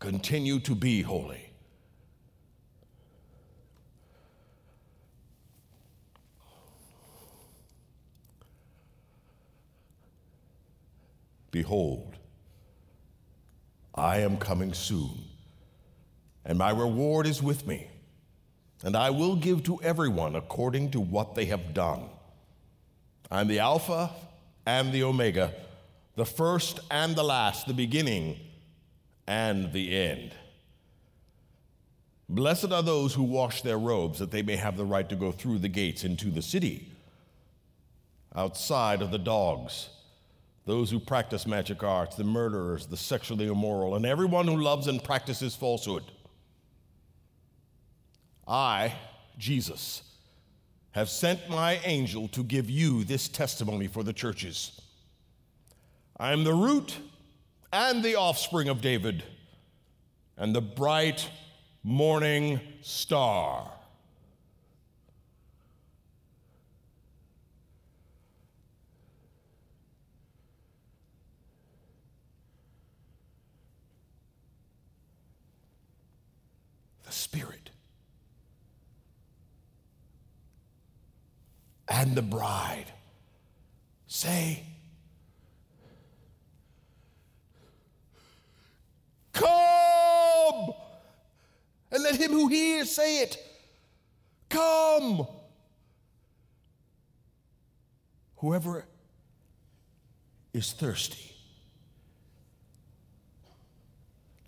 continue 0.00 0.58
to 0.60 0.74
be 0.74 1.02
holy. 1.02 1.50
Behold, 11.50 12.18
I 13.94 14.18
am 14.18 14.38
coming 14.38 14.74
soon, 14.74 15.12
and 16.44 16.58
my 16.58 16.70
reward 16.70 17.28
is 17.28 17.40
with 17.40 17.64
me, 17.64 17.86
and 18.82 18.96
I 18.96 19.10
will 19.10 19.36
give 19.36 19.62
to 19.62 19.80
everyone 19.80 20.34
according 20.34 20.90
to 20.90 21.00
what 21.00 21.36
they 21.36 21.44
have 21.44 21.72
done. 21.72 22.10
I'm 23.30 23.46
the 23.46 23.60
Alpha 23.60 24.10
and 24.66 24.92
the 24.92 25.02
Omega, 25.02 25.52
the 26.16 26.24
first 26.24 26.80
and 26.90 27.14
the 27.16 27.24
last, 27.24 27.66
the 27.66 27.74
beginning 27.74 28.38
and 29.26 29.72
the 29.72 29.96
end. 29.96 30.34
Blessed 32.28 32.72
are 32.72 32.82
those 32.82 33.14
who 33.14 33.22
wash 33.22 33.62
their 33.62 33.78
robes, 33.78 34.18
that 34.18 34.30
they 34.30 34.42
may 34.42 34.56
have 34.56 34.76
the 34.76 34.84
right 34.84 35.08
to 35.08 35.16
go 35.16 35.30
through 35.30 35.58
the 35.58 35.68
gates 35.68 36.04
into 36.04 36.30
the 36.30 36.42
city. 36.42 36.90
Outside 38.34 39.02
are 39.02 39.08
the 39.08 39.18
dogs 39.18 39.90
those 40.66 40.90
who 40.90 40.98
practice 40.98 41.46
magic 41.46 41.82
arts, 41.82 42.16
the 42.16 42.24
murderers, 42.24 42.86
the 42.86 42.96
sexually 42.96 43.46
immoral, 43.46 43.94
and 43.94 44.06
everyone 44.06 44.46
who 44.46 44.56
loves 44.56 44.86
and 44.86 45.02
practices 45.02 45.54
falsehood. 45.54 46.04
I, 48.48 48.94
Jesus, 49.36 50.02
have 50.94 51.10
sent 51.10 51.50
my 51.50 51.80
angel 51.84 52.28
to 52.28 52.44
give 52.44 52.70
you 52.70 53.02
this 53.02 53.26
testimony 53.26 53.88
for 53.88 54.04
the 54.04 54.12
churches. 54.12 54.80
I 56.16 56.32
am 56.32 56.44
the 56.44 56.54
root 56.54 56.96
and 57.72 58.04
the 58.04 58.14
offspring 58.14 58.68
of 58.68 58.80
David, 58.80 59.24
and 60.36 60.54
the 60.54 60.60
bright 60.60 61.28
morning 61.82 62.60
star. 62.80 63.72
The 77.02 77.10
Spirit. 77.10 77.63
And 81.88 82.14
the 82.14 82.22
bride 82.22 82.86
say, 84.06 84.62
Come! 89.32 90.72
And 91.90 92.02
let 92.02 92.16
him 92.16 92.30
who 92.30 92.48
hears 92.48 92.90
say 92.90 93.22
it, 93.22 93.36
Come! 94.48 95.26
Whoever 98.36 98.84
is 100.52 100.72
thirsty, 100.72 101.34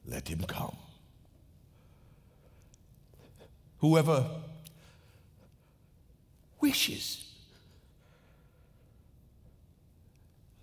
let 0.07 0.29
him 0.29 0.43
come. 0.47 0.77
Whoever 3.79 4.27
wishes, 6.67 7.25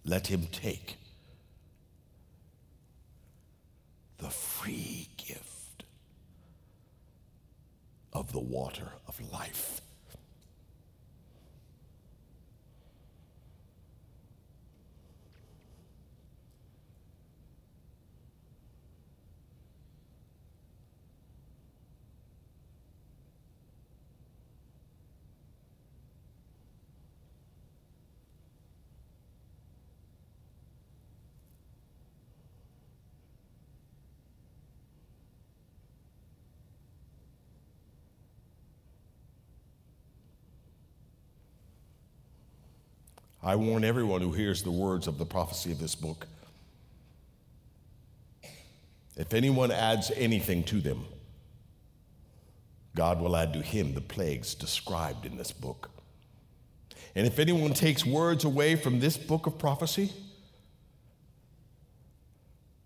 let 0.03 0.27
him 0.27 0.47
take 0.51 0.97
the 4.17 4.29
free 4.29 5.07
gift 5.15 5.85
of 8.11 8.33
the 8.33 8.39
water 8.39 8.89
of 9.07 9.17
life. 9.31 9.79
I 43.43 43.57
warn 43.57 43.83
everyone 43.83 44.21
who 44.21 44.31
hears 44.31 44.63
the 44.63 44.71
words 44.71 45.05
of 45.05 45.17
the 45.17 45.25
prophecy 45.25 45.71
of 45.73 45.79
this 45.79 45.95
book. 45.95 46.27
If 49.17 49.33
anyone 49.33 49.69
adds 49.69 50.11
anything 50.15 50.63
to 50.65 50.79
them, 50.79 51.05
God 52.95 53.19
will 53.19 53.35
add 53.35 53.53
to 53.53 53.61
him 53.61 53.93
the 53.93 54.01
plagues 54.01 54.55
described 54.55 55.25
in 55.25 55.35
this 55.37 55.51
book. 55.51 55.89
And 57.15 57.27
if 57.27 57.37
anyone 57.37 57.73
takes 57.73 58.05
words 58.05 58.45
away 58.45 58.75
from 58.75 58.99
this 58.99 59.17
book 59.17 59.45
of 59.45 59.59
prophecy, 59.59 60.11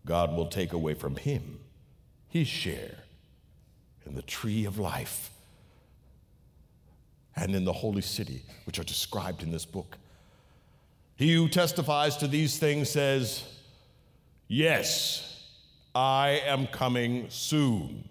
God 0.05 0.35
will 0.35 0.47
take 0.47 0.73
away 0.73 0.95
from 0.95 1.17
him 1.17 1.59
his 2.29 2.47
share 2.47 3.03
in 4.05 4.15
the 4.15 4.21
tree 4.21 4.65
of 4.65 4.79
life 4.79 5.31
and 7.35 7.53
in 7.55 7.63
the 7.63 7.73
holy 7.73 8.01
city, 8.01 8.41
which 8.65 8.79
are 8.79 8.83
described 8.83 9.43
in 9.43 9.51
this 9.51 9.65
book. 9.65 9.97
He 11.17 11.33
who 11.33 11.49
testifies 11.49 12.17
to 12.17 12.27
these 12.27 12.57
things 12.57 12.89
says, 12.89 13.43
Yes, 14.47 15.43
I 15.93 16.41
am 16.45 16.67
coming 16.67 17.25
soon. 17.29 18.07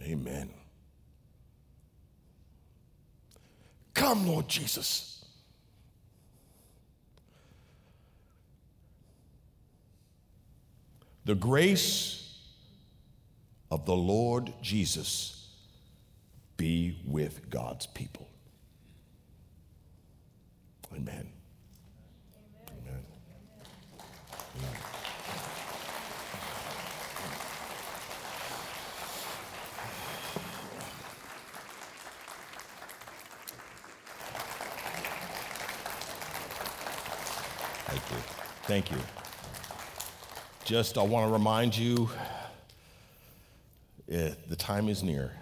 Amen. 0.00 0.50
come, 4.00 4.26
Lord 4.26 4.48
Jesus. 4.48 5.22
The 11.26 11.34
grace 11.34 12.38
of 13.70 13.84
the 13.84 13.94
Lord 13.94 14.54
Jesus 14.62 15.48
be 16.56 16.98
with 17.06 17.50
God's 17.50 17.86
people. 17.86 18.29
Amen. 20.92 21.28
Amen. 22.68 23.04
Amen. 24.56 24.70
Thank 37.86 38.10
you. 38.10 38.16
Thank 38.66 38.90
you. 38.90 38.98
Just, 40.64 40.98
I 40.98 41.02
want 41.02 41.26
to 41.26 41.32
remind 41.32 41.76
you 41.76 42.08
eh, 44.10 44.30
the 44.48 44.56
time 44.56 44.88
is 44.88 45.02
near, 45.02 45.32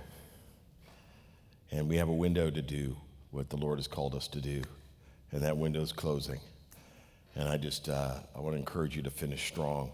and 1.71 1.89
we 1.89 1.97
have 1.97 2.09
a 2.09 2.15
window 2.15 2.51
to 2.51 2.63
do 2.63 2.97
what 3.31 3.51
the 3.51 3.57
Lord 3.57 3.79
has 3.79 3.87
called 3.87 4.15
us 4.15 4.29
to 4.29 4.41
do, 4.41 4.63
and 5.33 5.43
that 5.43 5.57
window 5.57 5.81
is 5.81 5.93
closing. 5.93 6.41
And 7.35 7.49
I 7.49 7.57
just, 7.57 7.89
uh, 7.89 8.15
I 8.35 8.41
want 8.41 8.55
to 8.55 8.59
encourage 8.59 8.97
you 8.97 9.03
to 9.03 9.11
finish 9.11 9.47
strong, 9.47 9.93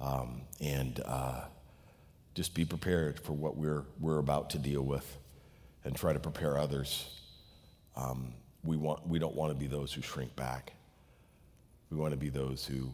um, 0.00 0.42
and 0.60 1.00
uh, 1.06 1.44
just 2.34 2.54
be 2.54 2.64
prepared 2.64 3.18
for 3.20 3.32
what 3.32 3.56
we're 3.56 3.84
we're 4.00 4.18
about 4.18 4.50
to 4.50 4.58
deal 4.58 4.82
with, 4.82 5.16
and 5.84 5.96
try 5.96 6.12
to 6.12 6.18
prepare 6.18 6.58
others. 6.58 7.08
Um, 7.96 8.34
we 8.62 8.76
want, 8.76 9.06
we 9.06 9.18
don't 9.18 9.34
want 9.34 9.52
to 9.52 9.58
be 9.58 9.66
those 9.66 9.92
who 9.92 10.02
shrink 10.02 10.34
back. 10.36 10.72
We 11.90 11.96
want 11.96 12.10
to 12.12 12.18
be 12.18 12.28
those 12.28 12.66
who, 12.66 12.92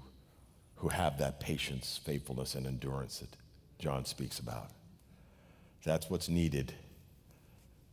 who 0.77 0.89
have 0.89 1.19
that 1.19 1.41
patience, 1.41 1.99
faithfulness, 2.05 2.55
and 2.55 2.67
endurance 2.67 3.21
that 3.21 3.31
John 3.79 4.05
speaks 4.05 4.39
about. 4.39 4.71
That's 5.83 6.09
what's 6.11 6.29
needed 6.29 6.75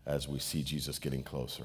as 0.06 0.28
we 0.28 0.40
see 0.40 0.62
Jesus 0.62 1.00
getting 1.00 1.24
closer. 1.24 1.64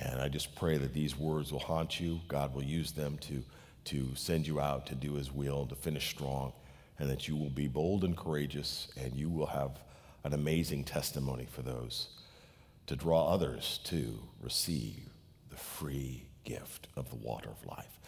And 0.00 0.20
I 0.20 0.28
just 0.28 0.54
pray 0.54 0.78
that 0.78 0.94
these 0.94 1.16
words 1.16 1.52
will 1.52 1.60
haunt 1.60 2.00
you. 2.00 2.20
God 2.26 2.54
will 2.54 2.64
use 2.64 2.92
them 2.92 3.18
to, 3.18 3.44
to 3.86 4.14
send 4.14 4.46
you 4.46 4.58
out 4.58 4.86
to 4.86 4.94
do 4.94 5.14
his 5.14 5.30
will, 5.30 5.66
to 5.66 5.74
finish 5.74 6.08
strong, 6.08 6.52
and 6.98 7.08
that 7.10 7.28
you 7.28 7.36
will 7.36 7.50
be 7.50 7.68
bold 7.68 8.02
and 8.04 8.16
courageous, 8.16 8.88
and 8.96 9.14
you 9.14 9.28
will 9.28 9.46
have 9.46 9.78
an 10.24 10.32
amazing 10.32 10.84
testimony 10.84 11.46
for 11.50 11.62
those 11.62 12.08
to 12.86 12.96
draw 12.96 13.28
others 13.28 13.78
to 13.84 14.18
receive 14.42 14.98
the 15.50 15.56
free 15.56 16.24
gift 16.44 16.88
of 16.96 17.08
the 17.10 17.16
water 17.16 17.48
of 17.48 17.66
life. 17.66 18.00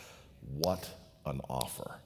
What 0.56 0.90
an 1.24 1.40
offer. 1.48 1.98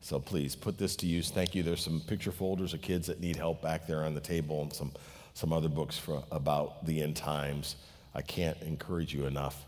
So 0.00 0.20
please 0.20 0.54
put 0.54 0.78
this 0.78 0.94
to 0.96 1.06
use. 1.06 1.30
Thank 1.30 1.54
you. 1.54 1.62
There's 1.62 1.82
some 1.82 2.00
picture 2.00 2.32
folders 2.32 2.74
of 2.74 2.82
kids 2.82 3.06
that 3.08 3.20
need 3.20 3.36
help 3.36 3.62
back 3.62 3.86
there 3.86 4.04
on 4.04 4.14
the 4.14 4.20
table 4.20 4.62
and 4.62 4.72
some, 4.72 4.92
some 5.34 5.52
other 5.52 5.68
books 5.68 5.98
for, 5.98 6.22
about 6.30 6.84
the 6.86 7.02
end 7.02 7.16
times. 7.16 7.76
I 8.14 8.22
can't 8.22 8.60
encourage 8.62 9.14
you 9.14 9.26
enough 9.26 9.64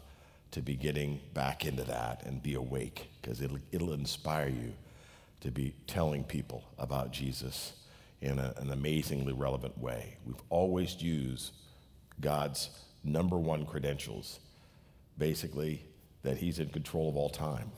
to 0.52 0.62
be 0.62 0.74
getting 0.74 1.20
back 1.32 1.64
into 1.64 1.84
that 1.84 2.22
and 2.24 2.42
be 2.42 2.54
awake 2.54 3.10
because 3.20 3.40
it'll, 3.40 3.58
it'll 3.72 3.92
inspire 3.92 4.48
you 4.48 4.72
to 5.40 5.50
be 5.50 5.74
telling 5.86 6.24
people 6.24 6.64
about 6.78 7.12
Jesus 7.12 7.72
in 8.20 8.38
a, 8.38 8.54
an 8.58 8.70
amazingly 8.70 9.32
relevant 9.32 9.76
way. 9.78 10.16
We've 10.24 10.40
always 10.48 11.02
used 11.02 11.52
God's 12.20 12.70
number 13.02 13.36
one 13.36 13.66
credentials 13.66 14.38
basically, 15.18 15.84
that 16.22 16.38
He's 16.38 16.58
in 16.58 16.68
control 16.68 17.08
of 17.08 17.16
all 17.16 17.30
time. 17.30 17.70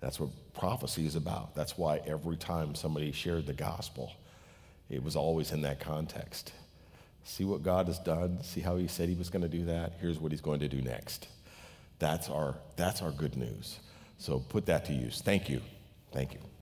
That's 0.00 0.20
what 0.20 0.30
prophecy 0.54 1.06
is 1.06 1.16
about. 1.16 1.54
That's 1.54 1.78
why 1.78 2.00
every 2.06 2.36
time 2.36 2.74
somebody 2.74 3.12
shared 3.12 3.46
the 3.46 3.54
gospel, 3.54 4.12
it 4.90 5.02
was 5.02 5.16
always 5.16 5.52
in 5.52 5.62
that 5.62 5.80
context. 5.80 6.52
See 7.24 7.44
what 7.44 7.62
God 7.62 7.86
has 7.86 7.98
done, 7.98 8.42
see 8.42 8.60
how 8.60 8.76
He 8.76 8.86
said 8.86 9.08
He 9.08 9.14
was 9.14 9.30
going 9.30 9.42
to 9.42 9.48
do 9.48 9.64
that. 9.66 9.94
Here's 10.00 10.18
what 10.18 10.30
He's 10.30 10.40
going 10.40 10.60
to 10.60 10.68
do 10.68 10.82
next. 10.82 11.28
That's 11.98 12.28
our, 12.28 12.56
that's 12.76 13.02
our 13.02 13.10
good 13.10 13.36
news. 13.36 13.78
So 14.18 14.40
put 14.40 14.66
that 14.66 14.84
to 14.86 14.92
use. 14.92 15.20
Thank 15.24 15.48
you. 15.48 15.60
Thank 16.12 16.34
you. 16.34 16.40